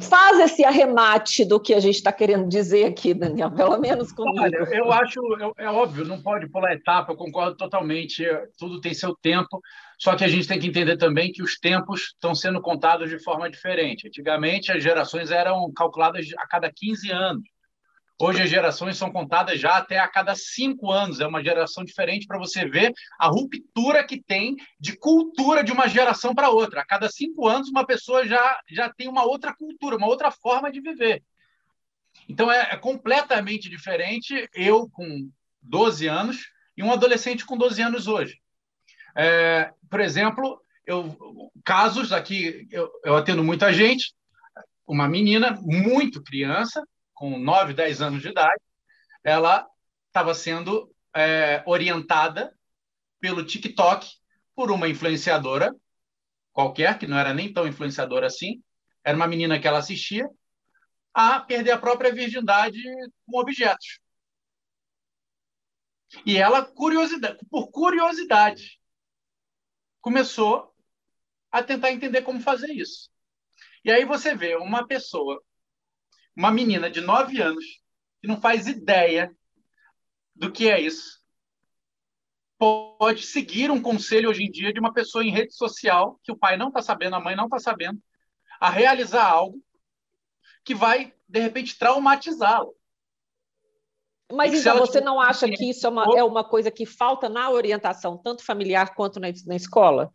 Faz 0.00 0.40
esse 0.40 0.64
arremate 0.64 1.44
do 1.44 1.60
que 1.60 1.72
a 1.72 1.80
gente 1.80 1.96
está 1.96 2.12
querendo 2.12 2.48
dizer 2.48 2.86
aqui, 2.86 3.14
Daniel, 3.14 3.50
pelo 3.50 3.78
menos 3.78 4.10
comigo. 4.12 4.42
Olha, 4.42 4.56
eu 4.72 4.90
acho, 4.92 5.20
é 5.56 5.68
óbvio, 5.68 6.04
não 6.04 6.20
pode 6.20 6.48
pular 6.48 6.72
etapa, 6.72 7.12
eu 7.12 7.16
concordo 7.16 7.56
totalmente, 7.56 8.24
tudo 8.58 8.80
tem 8.80 8.92
seu 8.92 9.14
tempo, 9.14 9.60
só 9.98 10.16
que 10.16 10.24
a 10.24 10.28
gente 10.28 10.48
tem 10.48 10.58
que 10.58 10.66
entender 10.66 10.96
também 10.96 11.30
que 11.30 11.42
os 11.42 11.58
tempos 11.58 12.12
estão 12.14 12.34
sendo 12.34 12.60
contados 12.60 13.08
de 13.08 13.22
forma 13.22 13.48
diferente. 13.48 14.08
Antigamente, 14.08 14.72
as 14.72 14.82
gerações 14.82 15.30
eram 15.30 15.72
calculadas 15.72 16.26
a 16.36 16.46
cada 16.46 16.70
15 16.72 17.10
anos. 17.10 17.55
Hoje 18.18 18.42
as 18.42 18.48
gerações 18.48 18.96
são 18.96 19.12
contadas 19.12 19.60
já 19.60 19.76
até 19.76 19.98
a 19.98 20.08
cada 20.08 20.34
cinco 20.34 20.90
anos. 20.90 21.20
É 21.20 21.26
uma 21.26 21.42
geração 21.42 21.84
diferente 21.84 22.26
para 22.26 22.38
você 22.38 22.66
ver 22.66 22.92
a 23.18 23.26
ruptura 23.26 24.02
que 24.04 24.20
tem 24.20 24.56
de 24.80 24.96
cultura 24.96 25.62
de 25.62 25.70
uma 25.70 25.86
geração 25.86 26.34
para 26.34 26.48
outra. 26.48 26.80
A 26.80 26.86
cada 26.86 27.10
cinco 27.10 27.46
anos, 27.46 27.68
uma 27.68 27.86
pessoa 27.86 28.26
já, 28.26 28.60
já 28.70 28.88
tem 28.88 29.06
uma 29.06 29.24
outra 29.24 29.54
cultura, 29.54 29.96
uma 29.96 30.06
outra 30.06 30.30
forma 30.30 30.72
de 30.72 30.80
viver. 30.80 31.22
Então 32.26 32.50
é, 32.50 32.70
é 32.72 32.76
completamente 32.76 33.68
diferente 33.68 34.48
eu 34.54 34.88
com 34.88 35.30
12 35.60 36.06
anos 36.06 36.46
e 36.74 36.82
um 36.82 36.92
adolescente 36.92 37.44
com 37.44 37.56
12 37.56 37.82
anos 37.82 38.06
hoje. 38.06 38.40
É, 39.14 39.72
por 39.90 40.00
exemplo, 40.00 40.60
eu, 40.86 41.50
casos 41.62 42.12
aqui, 42.12 42.66
eu, 42.70 42.90
eu 43.04 43.16
atendo 43.16 43.44
muita 43.44 43.72
gente, 43.74 44.14
uma 44.86 45.06
menina 45.06 45.58
muito 45.62 46.22
criança, 46.22 46.82
com 47.16 47.38
9, 47.38 47.72
10 47.74 48.02
anos 48.02 48.22
de 48.22 48.28
idade, 48.28 48.62
ela 49.24 49.66
estava 50.06 50.34
sendo 50.34 50.94
é, 51.14 51.64
orientada 51.66 52.54
pelo 53.18 53.44
TikTok 53.44 54.06
por 54.54 54.70
uma 54.70 54.88
influenciadora 54.88 55.74
qualquer, 56.52 56.98
que 56.98 57.06
não 57.06 57.18
era 57.18 57.34
nem 57.34 57.52
tão 57.52 57.66
influenciadora 57.66 58.26
assim, 58.26 58.62
era 59.02 59.16
uma 59.16 59.26
menina 59.26 59.58
que 59.58 59.66
ela 59.66 59.78
assistia, 59.78 60.28
a 61.12 61.40
perder 61.40 61.72
a 61.72 61.78
própria 61.78 62.12
virgindade 62.12 62.78
com 63.26 63.38
objetos. 63.38 64.00
E 66.24 66.36
ela, 66.36 66.64
curiosidade, 66.64 67.38
por 67.50 67.70
curiosidade, 67.70 68.78
começou 70.00 70.74
a 71.50 71.62
tentar 71.62 71.92
entender 71.92 72.22
como 72.22 72.40
fazer 72.40 72.70
isso. 72.72 73.10
E 73.84 73.90
aí 73.90 74.04
você 74.04 74.34
vê 74.34 74.56
uma 74.56 74.86
pessoa, 74.86 75.42
uma 76.36 76.50
menina 76.50 76.90
de 76.90 77.00
9 77.00 77.40
anos, 77.40 77.64
que 78.20 78.28
não 78.28 78.40
faz 78.40 78.66
ideia 78.66 79.34
do 80.34 80.52
que 80.52 80.68
é 80.68 80.78
isso, 80.78 81.20
pode 82.58 83.22
seguir 83.22 83.70
um 83.70 83.80
conselho 83.80 84.28
hoje 84.28 84.44
em 84.44 84.50
dia 84.50 84.72
de 84.72 84.80
uma 84.80 84.92
pessoa 84.92 85.24
em 85.24 85.30
rede 85.30 85.54
social, 85.54 86.20
que 86.22 86.32
o 86.32 86.36
pai 86.36 86.56
não 86.56 86.68
está 86.68 86.82
sabendo, 86.82 87.16
a 87.16 87.20
mãe 87.20 87.34
não 87.34 87.44
está 87.44 87.58
sabendo, 87.58 87.98
a 88.60 88.70
realizar 88.70 89.26
algo 89.26 89.58
que 90.64 90.74
vai, 90.74 91.14
de 91.28 91.40
repente, 91.40 91.78
traumatizá-lo. 91.78 92.74
Mas 94.32 94.52
então 94.54 94.78
você 94.78 95.00
não 95.00 95.20
acha 95.20 95.46
que 95.48 95.70
isso 95.70 95.86
é 95.86 95.90
uma, 95.90 96.18
é 96.18 96.24
uma 96.24 96.42
coisa 96.42 96.70
que 96.70 96.84
falta 96.84 97.28
na 97.28 97.48
orientação, 97.48 98.18
tanto 98.18 98.44
familiar 98.44 98.94
quanto 98.94 99.20
na, 99.20 99.28
na 99.46 99.54
escola? 99.54 100.10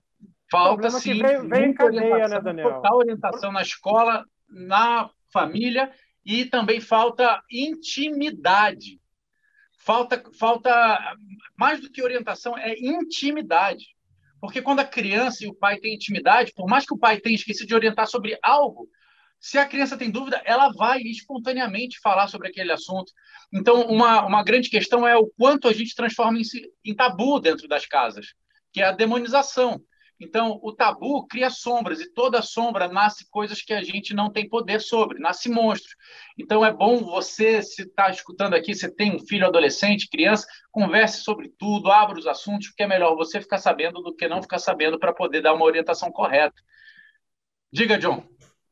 Falta 0.52 0.90
sim. 0.90 1.22
Vem, 1.22 1.48
vem 1.48 1.70
em 1.70 1.74
cadeia, 1.74 2.28
né, 2.28 2.42
Daniel? 2.42 2.72
Falta 2.72 2.94
orientação 2.94 3.52
na 3.54 3.62
escola, 3.62 4.26
na 4.50 5.10
família 5.32 5.94
e 6.26 6.46
também 6.46 6.80
falta 6.80 7.42
intimidade. 7.52 9.00
Falta, 9.78 10.24
falta 10.38 11.16
mais 11.58 11.82
do 11.82 11.90
que 11.90 12.04
orientação, 12.04 12.58
é 12.58 12.78
intimidade. 12.78 13.96
Porque 14.40 14.62
quando 14.62 14.80
a 14.80 14.86
criança 14.86 15.44
e 15.44 15.48
o 15.48 15.54
pai 15.54 15.78
têm 15.78 15.96
intimidade, 15.96 16.54
por 16.56 16.68
mais 16.68 16.86
que 16.86 16.94
o 16.94 16.98
pai 16.98 17.20
tenha 17.20 17.36
esquecido 17.36 17.68
de 17.68 17.76
orientar 17.76 18.08
sobre 18.08 18.38
algo, 18.42 18.88
se 19.40 19.58
a 19.58 19.66
criança 19.66 19.98
tem 19.98 20.12
dúvida, 20.12 20.40
ela 20.46 20.72
vai 20.72 21.00
espontaneamente 21.02 22.00
falar 22.00 22.28
sobre 22.28 22.48
aquele 22.48 22.72
assunto. 22.72 23.12
Então, 23.52 23.82
uma, 23.88 24.24
uma 24.24 24.44
grande 24.44 24.70
questão 24.70 25.08
é 25.08 25.18
o 25.18 25.28
quanto 25.36 25.68
a 25.68 25.74
gente 25.74 25.96
transforma 25.96 26.38
em, 26.38 26.44
em 26.86 26.96
tabu 26.96 27.40
dentro 27.40 27.68
das 27.68 27.88
casas, 27.88 28.28
que 28.72 28.82
é 28.82 28.86
a 28.86 28.92
demonização. 28.92 29.82
Então, 30.22 30.60
o 30.62 30.72
tabu 30.72 31.26
cria 31.26 31.50
sombras, 31.50 32.00
e 32.00 32.14
toda 32.14 32.44
sombra 32.44 32.88
nasce 32.88 33.28
coisas 33.28 33.64
que 33.64 33.74
a 33.74 33.82
gente 33.82 34.14
não 34.14 34.30
tem 34.30 34.48
poder 34.48 34.80
sobre, 34.80 35.18
nasce 35.18 35.50
monstros. 35.50 35.96
Então, 36.38 36.64
é 36.64 36.72
bom 36.72 37.00
você, 37.00 37.64
se 37.64 37.82
está 37.82 38.08
escutando 38.12 38.54
aqui, 38.54 38.76
você 38.76 38.90
tem 38.94 39.16
um 39.16 39.20
filho 39.20 39.48
adolescente, 39.48 40.08
criança, 40.08 40.46
converse 40.72 41.24
sobre 41.24 41.52
tudo, 41.58 41.92
abra 41.92 42.20
os 42.20 42.28
assuntos, 42.28 42.68
porque 42.68 42.84
é 42.84 42.88
melhor 42.88 43.16
você 43.16 43.42
ficar 43.42 43.58
sabendo 43.58 44.00
do 44.04 44.16
que 44.16 44.28
não 44.28 44.44
ficar 44.44 44.60
sabendo 44.60 45.00
para 45.00 45.12
poder 45.12 45.42
dar 45.42 45.56
uma 45.56 45.66
orientação 45.66 46.12
correta. 46.12 46.62
Diga, 47.74 47.98
John. 47.98 48.24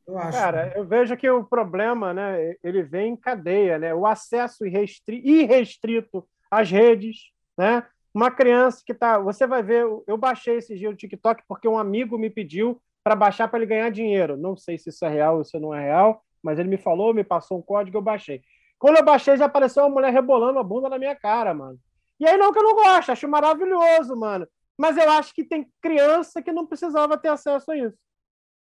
Eu 0.06 0.18
acho. 0.18 0.38
Cara, 0.38 0.72
eu 0.76 0.86
vejo 0.86 1.16
que 1.16 1.28
o 1.28 1.44
problema, 1.44 2.14
né, 2.14 2.54
ele 2.62 2.84
vem 2.84 3.14
em 3.14 3.16
cadeia, 3.16 3.76
né? 3.76 3.92
O 3.92 4.06
acesso 4.06 4.64
irrestri 4.64 5.20
irrestrito 5.24 6.24
às 6.48 6.70
redes, 6.70 7.30
né? 7.58 7.84
Uma 8.12 8.30
criança 8.30 8.82
que 8.84 8.92
tá, 8.92 9.18
você 9.18 9.46
vai 9.46 9.62
ver, 9.62 9.86
eu 10.06 10.16
baixei 10.16 10.56
esse 10.56 10.76
dia 10.76 10.90
o 10.90 10.96
TikTok 10.96 11.44
porque 11.46 11.68
um 11.68 11.78
amigo 11.78 12.18
me 12.18 12.28
pediu 12.28 12.80
para 13.04 13.14
baixar 13.14 13.48
para 13.48 13.58
ele 13.58 13.66
ganhar 13.66 13.90
dinheiro. 13.90 14.36
Não 14.36 14.56
sei 14.56 14.76
se 14.78 14.90
isso 14.90 15.04
é 15.04 15.08
real 15.08 15.38
ou 15.38 15.44
se 15.44 15.58
não 15.58 15.74
é 15.74 15.80
real, 15.80 16.22
mas 16.42 16.58
ele 16.58 16.68
me 16.68 16.76
falou, 16.76 17.14
me 17.14 17.24
passou 17.24 17.58
um 17.58 17.62
código, 17.62 17.96
eu 17.96 18.02
baixei. 18.02 18.42
Quando 18.78 18.96
eu 18.96 19.04
baixei, 19.04 19.36
já 19.36 19.44
apareceu 19.44 19.84
uma 19.84 19.90
mulher 19.90 20.12
rebolando 20.12 20.58
a 20.58 20.62
bunda 20.62 20.88
na 20.88 20.98
minha 20.98 21.14
cara, 21.14 21.54
mano. 21.54 21.78
E 22.18 22.26
aí 22.26 22.36
não 22.36 22.52
que 22.52 22.58
eu 22.58 22.62
não 22.62 22.74
gosto, 22.74 23.12
acho 23.12 23.28
maravilhoso, 23.28 24.16
mano. 24.16 24.46
Mas 24.76 24.96
eu 24.96 25.10
acho 25.10 25.34
que 25.34 25.44
tem 25.44 25.70
criança 25.80 26.42
que 26.42 26.52
não 26.52 26.66
precisava 26.66 27.16
ter 27.16 27.28
acesso 27.28 27.70
a 27.70 27.76
isso. 27.76 27.98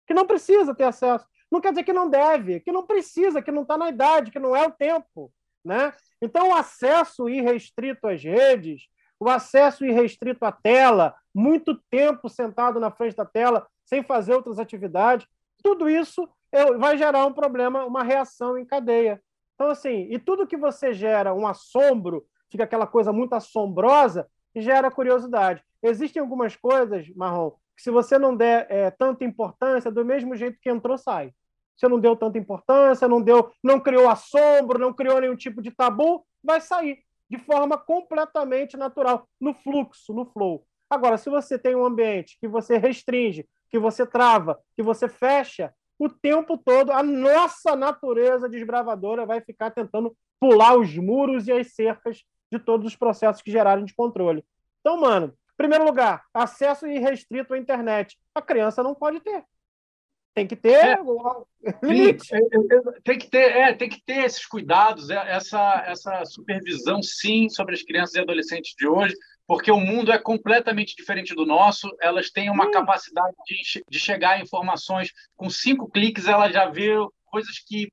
Que 0.07 0.13
não 0.13 0.27
precisa 0.27 0.73
ter 0.75 0.83
acesso. 0.83 1.25
Não 1.51 1.59
quer 1.59 1.69
dizer 1.69 1.83
que 1.83 1.93
não 1.93 2.09
deve, 2.09 2.59
que 2.59 2.71
não 2.71 2.85
precisa, 2.85 3.41
que 3.41 3.51
não 3.51 3.63
está 3.63 3.77
na 3.77 3.89
idade, 3.89 4.31
que 4.31 4.39
não 4.39 4.55
é 4.55 4.65
o 4.65 4.71
tempo. 4.71 5.31
Né? 5.63 5.93
Então, 6.21 6.49
o 6.49 6.53
acesso 6.53 7.29
irrestrito 7.29 8.07
às 8.07 8.23
redes, 8.23 8.87
o 9.23 9.29
acesso 9.29 9.85
irrestrito 9.85 10.43
à 10.43 10.51
tela, 10.51 11.15
muito 11.33 11.75
tempo 11.89 12.27
sentado 12.27 12.79
na 12.79 12.91
frente 12.91 13.15
da 13.15 13.25
tela, 13.25 13.65
sem 13.85 14.03
fazer 14.03 14.33
outras 14.33 14.59
atividades, 14.59 15.27
tudo 15.63 15.89
isso 15.89 16.27
vai 16.77 16.97
gerar 16.97 17.25
um 17.25 17.33
problema, 17.33 17.85
uma 17.85 18.03
reação 18.03 18.57
em 18.57 18.65
cadeia. 18.65 19.21
Então, 19.55 19.69
assim, 19.69 20.07
e 20.09 20.19
tudo 20.19 20.45
que 20.45 20.57
você 20.57 20.93
gera 20.93 21.33
um 21.33 21.47
assombro, 21.47 22.25
fica 22.51 22.65
aquela 22.65 22.85
coisa 22.85 23.11
muito 23.13 23.33
assombrosa, 23.33 24.27
gera 24.55 24.91
curiosidade. 24.91 25.63
Existem 25.81 26.21
algumas 26.21 26.55
coisas, 26.55 27.09
Marrom, 27.15 27.51
que 27.75 27.81
se 27.81 27.89
você 27.89 28.19
não 28.19 28.35
der 28.35 28.67
é, 28.69 28.91
tanta 28.91 29.23
importância, 29.23 29.89
do 29.89 30.05
mesmo 30.05 30.35
jeito 30.35 30.59
que 30.61 30.69
entrou, 30.69 30.97
sai 30.97 31.33
você 31.75 31.87
não 31.87 31.99
deu 31.99 32.15
tanta 32.15 32.37
importância, 32.37 33.07
não 33.07 33.21
deu, 33.21 33.51
não 33.63 33.79
criou 33.79 34.07
assombro, 34.09 34.77
não 34.77 34.93
criou 34.93 35.19
nenhum 35.19 35.35
tipo 35.35 35.61
de 35.61 35.71
tabu, 35.71 36.23
vai 36.43 36.61
sair 36.61 36.99
de 37.33 37.39
forma 37.39 37.79
completamente 37.79 38.77
natural, 38.77 39.27
no 39.41 39.55
fluxo, 39.55 40.13
no 40.13 40.23
flow. 40.23 40.67
Agora, 40.87 41.17
se 41.17 41.31
você 41.31 41.57
tem 41.57 41.75
um 41.75 41.83
ambiente 41.83 42.37
que 42.39 42.47
você 42.47 42.77
restringe, 42.77 43.49
que 43.71 43.79
você 43.79 44.05
trava, 44.05 44.59
que 44.75 44.83
você 44.83 45.09
fecha, 45.09 45.73
o 45.97 46.07
tempo 46.07 46.59
todo 46.59 46.91
a 46.91 47.01
nossa 47.01 47.75
natureza 47.75 48.47
desbravadora 48.47 49.25
vai 49.25 49.41
ficar 49.41 49.71
tentando 49.71 50.15
pular 50.39 50.77
os 50.77 50.95
muros 50.95 51.47
e 51.47 51.51
as 51.51 51.73
cercas 51.73 52.23
de 52.51 52.59
todos 52.59 52.85
os 52.85 52.95
processos 52.95 53.41
que 53.41 53.49
geraram 53.49 53.83
de 53.83 53.95
controle. 53.95 54.45
Então, 54.81 54.99
mano, 54.99 55.33
primeiro 55.57 55.85
lugar, 55.85 56.23
acesso 56.35 56.85
irrestrito 56.85 57.55
à 57.55 57.57
internet. 57.57 58.15
A 58.35 58.43
criança 58.43 58.83
não 58.83 58.93
pode 58.93 59.19
ter. 59.21 59.43
Tem 60.33 60.47
que 60.47 60.55
ter 60.55 60.71
é, 60.71 60.97
limite. 61.83 62.33
É, 62.33 62.37
é, 62.37 63.01
tem 63.03 63.17
que 63.19 63.29
ter, 63.29 63.51
é, 63.51 63.73
tem 63.73 63.87
que 63.87 64.01
ter 64.03 64.25
esses 64.25 64.45
cuidados, 64.45 65.09
essa, 65.09 65.83
essa 65.85 66.25
supervisão, 66.25 67.03
sim, 67.03 67.49
sobre 67.49 67.75
as 67.75 67.83
crianças 67.83 68.15
e 68.15 68.19
adolescentes 68.19 68.73
de 68.75 68.87
hoje, 68.87 69.15
porque 69.45 69.71
o 69.71 69.79
mundo 69.79 70.11
é 70.11 70.17
completamente 70.17 70.95
diferente 70.95 71.35
do 71.35 71.45
nosso. 71.45 71.87
Elas 72.01 72.31
têm 72.31 72.49
uma 72.49 72.71
capacidade 72.71 73.35
de, 73.45 73.83
de 73.87 73.99
chegar 73.99 74.31
a 74.31 74.39
informações 74.39 75.11
com 75.35 75.49
cinco 75.51 75.87
cliques, 75.87 76.27
ela 76.27 76.51
já 76.51 76.67
vê 76.67 76.95
coisas 77.25 77.59
que 77.59 77.91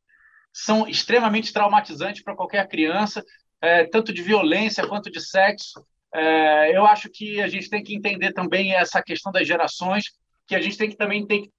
são 0.52 0.88
extremamente 0.88 1.52
traumatizantes 1.52 2.22
para 2.22 2.34
qualquer 2.34 2.66
criança, 2.68 3.22
é, 3.60 3.84
tanto 3.84 4.14
de 4.14 4.22
violência 4.22 4.86
quanto 4.88 5.10
de 5.10 5.20
sexo. 5.20 5.84
É, 6.12 6.76
eu 6.76 6.86
acho 6.86 7.10
que 7.10 7.40
a 7.40 7.48
gente 7.48 7.68
tem 7.68 7.82
que 7.82 7.94
entender 7.94 8.32
também 8.32 8.74
essa 8.74 9.02
questão 9.02 9.30
das 9.30 9.46
gerações, 9.46 10.04
que 10.46 10.56
a 10.56 10.60
gente 10.60 10.78
tem 10.78 10.88
que 10.88 10.96
também 10.96 11.26
tem 11.26 11.42
que 11.42 11.50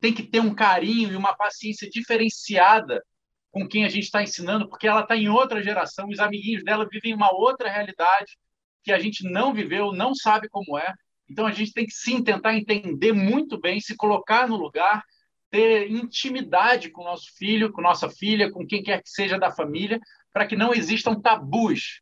tem 0.00 0.12
que 0.12 0.22
ter 0.22 0.40
um 0.40 0.54
carinho 0.54 1.12
e 1.12 1.16
uma 1.16 1.34
paciência 1.34 1.88
diferenciada 1.90 3.02
com 3.50 3.66
quem 3.66 3.84
a 3.84 3.88
gente 3.88 4.04
está 4.04 4.22
ensinando, 4.22 4.68
porque 4.68 4.86
ela 4.86 5.00
está 5.00 5.16
em 5.16 5.28
outra 5.28 5.62
geração, 5.62 6.08
os 6.08 6.20
amiguinhos 6.20 6.62
dela 6.62 6.86
vivem 6.90 7.14
uma 7.14 7.32
outra 7.32 7.70
realidade 7.70 8.36
que 8.84 8.92
a 8.92 8.98
gente 8.98 9.28
não 9.28 9.52
viveu, 9.52 9.92
não 9.92 10.14
sabe 10.14 10.48
como 10.48 10.78
é. 10.78 10.92
Então 11.28 11.46
a 11.46 11.52
gente 11.52 11.72
tem 11.72 11.84
que 11.84 11.92
sim 11.92 12.22
tentar 12.22 12.54
entender 12.54 13.12
muito 13.12 13.60
bem, 13.60 13.80
se 13.80 13.96
colocar 13.96 14.48
no 14.48 14.56
lugar, 14.56 15.02
ter 15.50 15.90
intimidade 15.90 16.90
com 16.90 17.02
o 17.02 17.04
nosso 17.04 17.34
filho, 17.36 17.72
com 17.72 17.80
nossa 17.80 18.08
filha, 18.08 18.50
com 18.50 18.66
quem 18.66 18.82
quer 18.82 19.02
que 19.02 19.10
seja 19.10 19.38
da 19.38 19.50
família, 19.50 19.98
para 20.32 20.46
que 20.46 20.56
não 20.56 20.72
existam 20.72 21.20
tabus. 21.20 22.00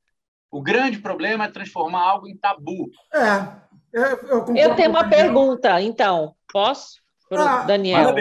O 0.50 0.62
grande 0.62 0.98
problema 0.98 1.44
é 1.44 1.50
transformar 1.50 2.02
algo 2.02 2.28
em 2.28 2.36
tabu. 2.36 2.88
É, 3.12 3.66
eu, 3.92 4.56
eu 4.56 4.74
tenho 4.74 4.90
uma 4.90 5.08
pergunta, 5.08 5.80
então. 5.80 6.34
Posso? 6.52 7.05
Ah, 7.30 7.64
Daniel. 7.64 8.14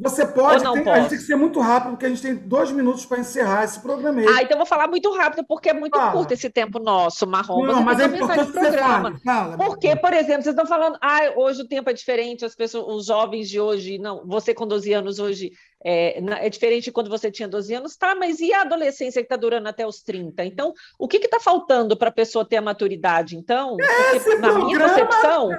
Você 0.00 0.26
pode, 0.26 0.62
tem, 0.62 0.88
a 0.88 1.00
gente 1.00 1.10
tem 1.10 1.18
que 1.18 1.24
ser 1.24 1.36
muito 1.36 1.60
rápido, 1.60 1.90
porque 1.90 2.06
a 2.06 2.08
gente 2.08 2.22
tem 2.22 2.34
dois 2.34 2.70
minutos 2.72 3.04
para 3.04 3.18
encerrar 3.18 3.64
esse 3.64 3.78
programa 3.80 4.20
aí. 4.20 4.26
Ah, 4.26 4.42
então 4.42 4.52
eu 4.52 4.56
vou 4.56 4.66
falar 4.66 4.88
muito 4.88 5.12
rápido, 5.14 5.44
porque 5.46 5.68
é 5.68 5.74
muito 5.74 5.98
curto 6.10 6.32
esse 6.32 6.48
tempo 6.48 6.78
nosso, 6.78 7.26
Marrom. 7.26 7.66
Não, 7.66 7.82
mas 7.82 8.00
é 8.00 8.06
importante 8.06 8.50
programa. 8.50 9.20
Fale. 9.22 9.56
Porque, 9.58 9.94
por 9.94 10.12
exemplo, 10.14 10.42
vocês 10.42 10.54
estão 10.54 10.66
falando, 10.66 10.96
ah, 11.02 11.32
hoje 11.36 11.62
o 11.62 11.68
tempo 11.68 11.90
é 11.90 11.92
diferente, 11.92 12.46
as 12.46 12.54
pessoas, 12.54 12.86
os 12.86 13.06
jovens 13.06 13.48
de 13.48 13.60
hoje, 13.60 13.98
não, 13.98 14.26
você 14.26 14.54
com 14.54 14.66
12 14.66 14.90
anos 14.94 15.18
hoje 15.18 15.52
é, 15.84 16.18
é, 16.46 16.48
diferente 16.48 16.84
de 16.84 16.92
quando 16.92 17.10
você 17.10 17.30
tinha 17.30 17.46
12 17.46 17.74
anos, 17.74 17.96
tá, 17.96 18.14
mas 18.14 18.40
e 18.40 18.52
a 18.54 18.62
adolescência 18.62 19.20
que 19.20 19.26
está 19.26 19.36
durando 19.36 19.68
até 19.68 19.86
os 19.86 20.02
30? 20.02 20.42
Então, 20.44 20.72
o 20.98 21.06
que 21.06 21.18
está 21.18 21.38
faltando 21.38 21.94
para 21.96 22.08
a 22.08 22.12
pessoa 22.12 22.44
ter 22.44 22.56
a 22.56 22.62
maturidade, 22.62 23.36
então? 23.36 23.76
Porque, 23.76 24.36
na 24.36 24.52
minha 24.52 24.80
concepção, 24.80 25.50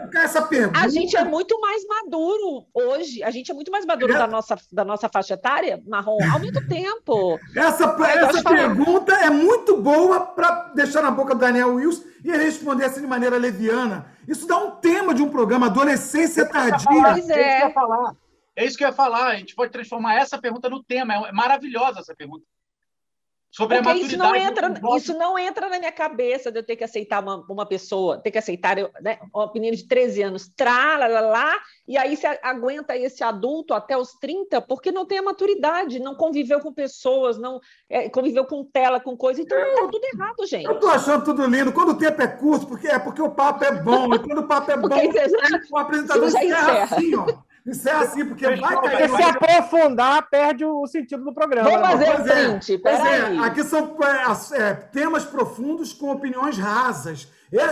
a 0.74 0.88
gente 0.88 1.16
é 1.16 1.24
muito 1.24 1.60
mais 1.62 1.86
maduro 1.88 2.66
hoje, 2.74 3.22
a 3.22 3.30
gente 3.30 3.52
é 3.52 3.54
muito 3.54 3.72
mais 3.72 3.86
maduro 3.86 4.14
é. 4.14 4.18
da, 4.18 4.26
nossa, 4.26 4.58
da 4.72 4.84
nossa 4.84 5.08
faixa 5.08 5.36
etária, 5.36 5.82
marrom, 5.86 6.18
ao 6.34 6.40
mesmo 6.40 6.68
tempo. 6.68 7.40
Essa, 7.56 7.96
essa 8.06 8.44
pergunta 8.44 9.14
é 9.14 9.30
muito 9.30 9.78
boa 9.78 10.20
para 10.22 10.72
deixar 10.76 11.02
na 11.02 11.12
boca 11.12 11.34
do 11.34 11.40
Daniel 11.40 11.76
Wilson 11.76 12.04
e 12.24 12.32
ele 12.32 12.44
responder 12.44 12.86
assim 12.86 13.02
de 13.02 13.08
maneira 13.08 13.38
leviana. 13.38 14.08
Isso 14.28 14.48
dá 14.48 14.58
um 14.58 14.72
tema 14.72 15.14
de 15.14 15.22
um 15.22 15.30
programa, 15.30 15.68
adolescência 15.68 16.46
tardia. 16.46 16.86
Pois 16.88 17.30
é. 17.30 17.72
É 18.56 18.66
isso 18.66 18.78
que 18.78 18.84
eu 18.84 18.88
ia 18.88 18.94
falar. 18.94 19.28
A 19.28 19.36
gente 19.36 19.56
pode 19.56 19.72
transformar 19.72 20.16
essa 20.16 20.40
pergunta 20.40 20.70
no 20.70 20.84
tema. 20.84 21.28
É 21.28 21.32
maravilhosa 21.32 22.00
essa 22.00 22.16
pergunta. 22.16 22.46
Sobre 23.56 23.78
Porque 23.78 23.90
a 23.90 23.94
maturidade. 23.94 24.14
Isso 24.14 24.18
não, 24.18 24.36
entra, 24.36 24.98
isso 24.98 25.18
não 25.18 25.40
entra 25.40 25.70
na 25.70 25.80
minha 25.80 25.92
cabeça 25.92 26.52
de 26.52 26.60
eu 26.60 26.64
ter 26.64 26.76
que 26.76 26.84
aceitar 26.84 27.24
uma, 27.24 27.38
uma 27.48 27.66
pessoa, 27.66 28.18
ter 28.18 28.30
que 28.30 28.38
aceitar 28.38 28.76
né, 29.02 29.18
uma 29.34 29.50
menina 29.54 29.74
de 29.78 29.88
13 29.88 30.24
anos, 30.24 30.50
trá, 30.58 30.98
lá, 30.98 31.08
lá, 31.08 31.22
lá, 31.22 31.56
e 31.88 31.98
aí 31.98 32.18
você 32.18 32.28
aguenta 32.44 32.98
esse 32.98 33.24
adulto 33.24 33.74
até 33.74 33.96
os 33.98 34.12
30 34.16 34.60
porque 34.60 34.92
não 34.92 35.06
tem 35.06 35.20
a 35.20 35.24
maturidade, 35.24 36.00
não 36.00 36.16
conviveu 36.16 36.60
com 36.60 36.74
pessoas, 36.74 37.38
não 37.38 37.62
é, 37.90 38.10
conviveu 38.10 38.44
com 38.44 38.62
tela, 38.66 39.00
com 39.00 39.16
coisa, 39.16 39.40
então 39.42 39.58
tá 39.58 39.88
tudo 39.90 40.06
errado, 40.14 40.46
gente. 40.46 40.66
Eu 40.66 40.78
tô 40.78 40.90
achando 40.90 41.24
tudo 41.24 41.46
lindo. 41.46 41.72
Quando 41.72 41.92
o 41.92 41.98
tempo 41.98 42.22
é 42.22 42.28
curto, 42.28 42.68
porque 42.68 42.90
é 42.90 43.00
porque 43.00 43.22
o 43.22 43.32
papo 43.32 43.64
é 43.64 43.72
bom, 43.72 44.14
e 44.14 44.20
quando 44.20 44.40
o 44.40 44.48
papo 44.50 44.70
é 44.70 44.76
bom, 44.76 44.90
o 45.72 45.78
apresentador 45.78 46.28
encerra, 46.28 46.44
encerra 46.44 46.84
assim, 46.84 47.16
ó. 47.16 47.26
Isso 47.66 47.90
é 47.90 47.94
assim, 47.94 48.24
porque 48.26 48.46
vai 48.46 48.60
cair. 48.60 48.80
Porque 48.80 49.10
se 49.10 49.24
aprofundar, 49.24 50.30
perde 50.30 50.64
o 50.64 50.86
sentido 50.86 51.24
do 51.24 51.34
programa. 51.34 51.68
Vamos 51.68 52.00
né? 52.00 52.06
fazer 52.06 52.50
um 52.50 52.56
é, 52.56 52.60
print, 52.60 52.82
é, 52.86 53.40
Aqui 53.40 53.64
são 53.64 53.98
é, 54.04 54.62
é, 54.62 54.74
temas 54.74 55.26
profundos 55.26 55.92
com 55.92 56.12
opiniões 56.12 56.58
rasas. 56.60 57.28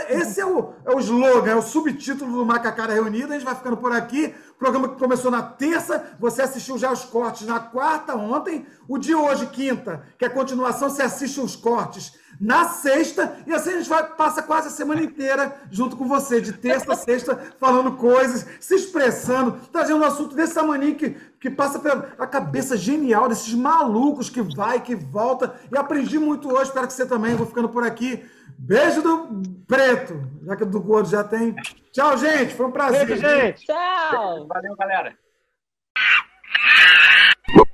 Esse 0.10 0.40
é 0.40 0.46
o, 0.46 0.74
é 0.86 0.96
o 0.96 1.00
slogan, 1.00 1.52
é 1.52 1.56
o 1.56 1.62
subtítulo 1.62 2.32
do 2.32 2.46
Macacara 2.46 2.94
Reunida. 2.94 3.30
A 3.30 3.34
gente 3.34 3.46
vai 3.46 3.56
ficando 3.56 3.78
por 3.78 3.92
aqui. 3.92 4.34
O 4.52 4.54
programa 4.56 4.90
que 4.90 4.98
começou 4.98 5.30
na 5.30 5.44
terça, 5.44 6.16
você 6.20 6.42
assistiu 6.42 6.78
já 6.78 6.92
os 6.92 7.04
cortes 7.04 7.46
na 7.46 7.60
quarta, 7.60 8.16
ontem. 8.16 8.66
O 8.88 8.98
de 8.98 9.14
hoje, 9.14 9.46
quinta, 9.48 10.04
que 10.18 10.26
é 10.26 10.28
a 10.28 10.32
continuação, 10.32 10.90
você 10.90 11.04
assiste 11.04 11.40
os 11.40 11.56
cortes 11.56 12.14
na 12.40 12.66
sexta, 12.66 13.38
e 13.46 13.54
assim 13.54 13.72
a 13.72 13.78
gente 13.78 13.90
vai, 13.90 14.04
passa 14.16 14.42
quase 14.42 14.68
a 14.68 14.72
semana 14.72 15.02
inteira 15.02 15.56
junto 15.72 15.96
com 15.96 16.08
você, 16.08 16.42
de 16.42 16.54
terça 16.54 16.94
a 16.94 16.96
sexta, 16.96 17.40
falando 17.60 17.94
coisas, 17.94 18.46
se 18.60 18.76
expressando, 18.76 19.60
trazendo 19.72 20.02
um 20.02 20.06
assunto 20.06 20.36
desse 20.36 20.54
tamanho 20.54 20.96
que, 20.96 21.12
que 21.40 21.50
passa 21.50 21.80
pela 21.80 22.28
cabeça 22.28 22.76
genial 22.76 23.30
desses 23.30 23.54
malucos 23.54 24.30
que 24.30 24.42
vai, 24.42 24.82
que 24.82 24.96
volta. 24.96 25.56
E 25.72 25.78
aprendi 25.78 26.20
muito 26.20 26.52
hoje, 26.52 26.64
espero 26.64 26.88
que 26.88 26.94
você 26.94 27.06
também. 27.06 27.36
Vou 27.36 27.48
ficando 27.48 27.70
por 27.70 27.84
aqui. 27.84 28.24
Beijo 28.58 29.02
do 29.02 29.42
preto, 29.68 30.22
já 30.46 30.56
que 30.56 30.66
do 30.66 30.82
gordo 30.82 31.10
já 31.10 31.24
tem. 31.24 31.56
Tchau, 31.92 32.18
gente. 32.18 32.54
Foi 32.56 32.66
um 32.66 32.72
prazer. 32.72 33.06
Beijo, 33.06 33.22
gente. 33.22 33.66
Tchau. 33.66 34.48
Valeu, 34.48 34.76
galera. 34.76 35.16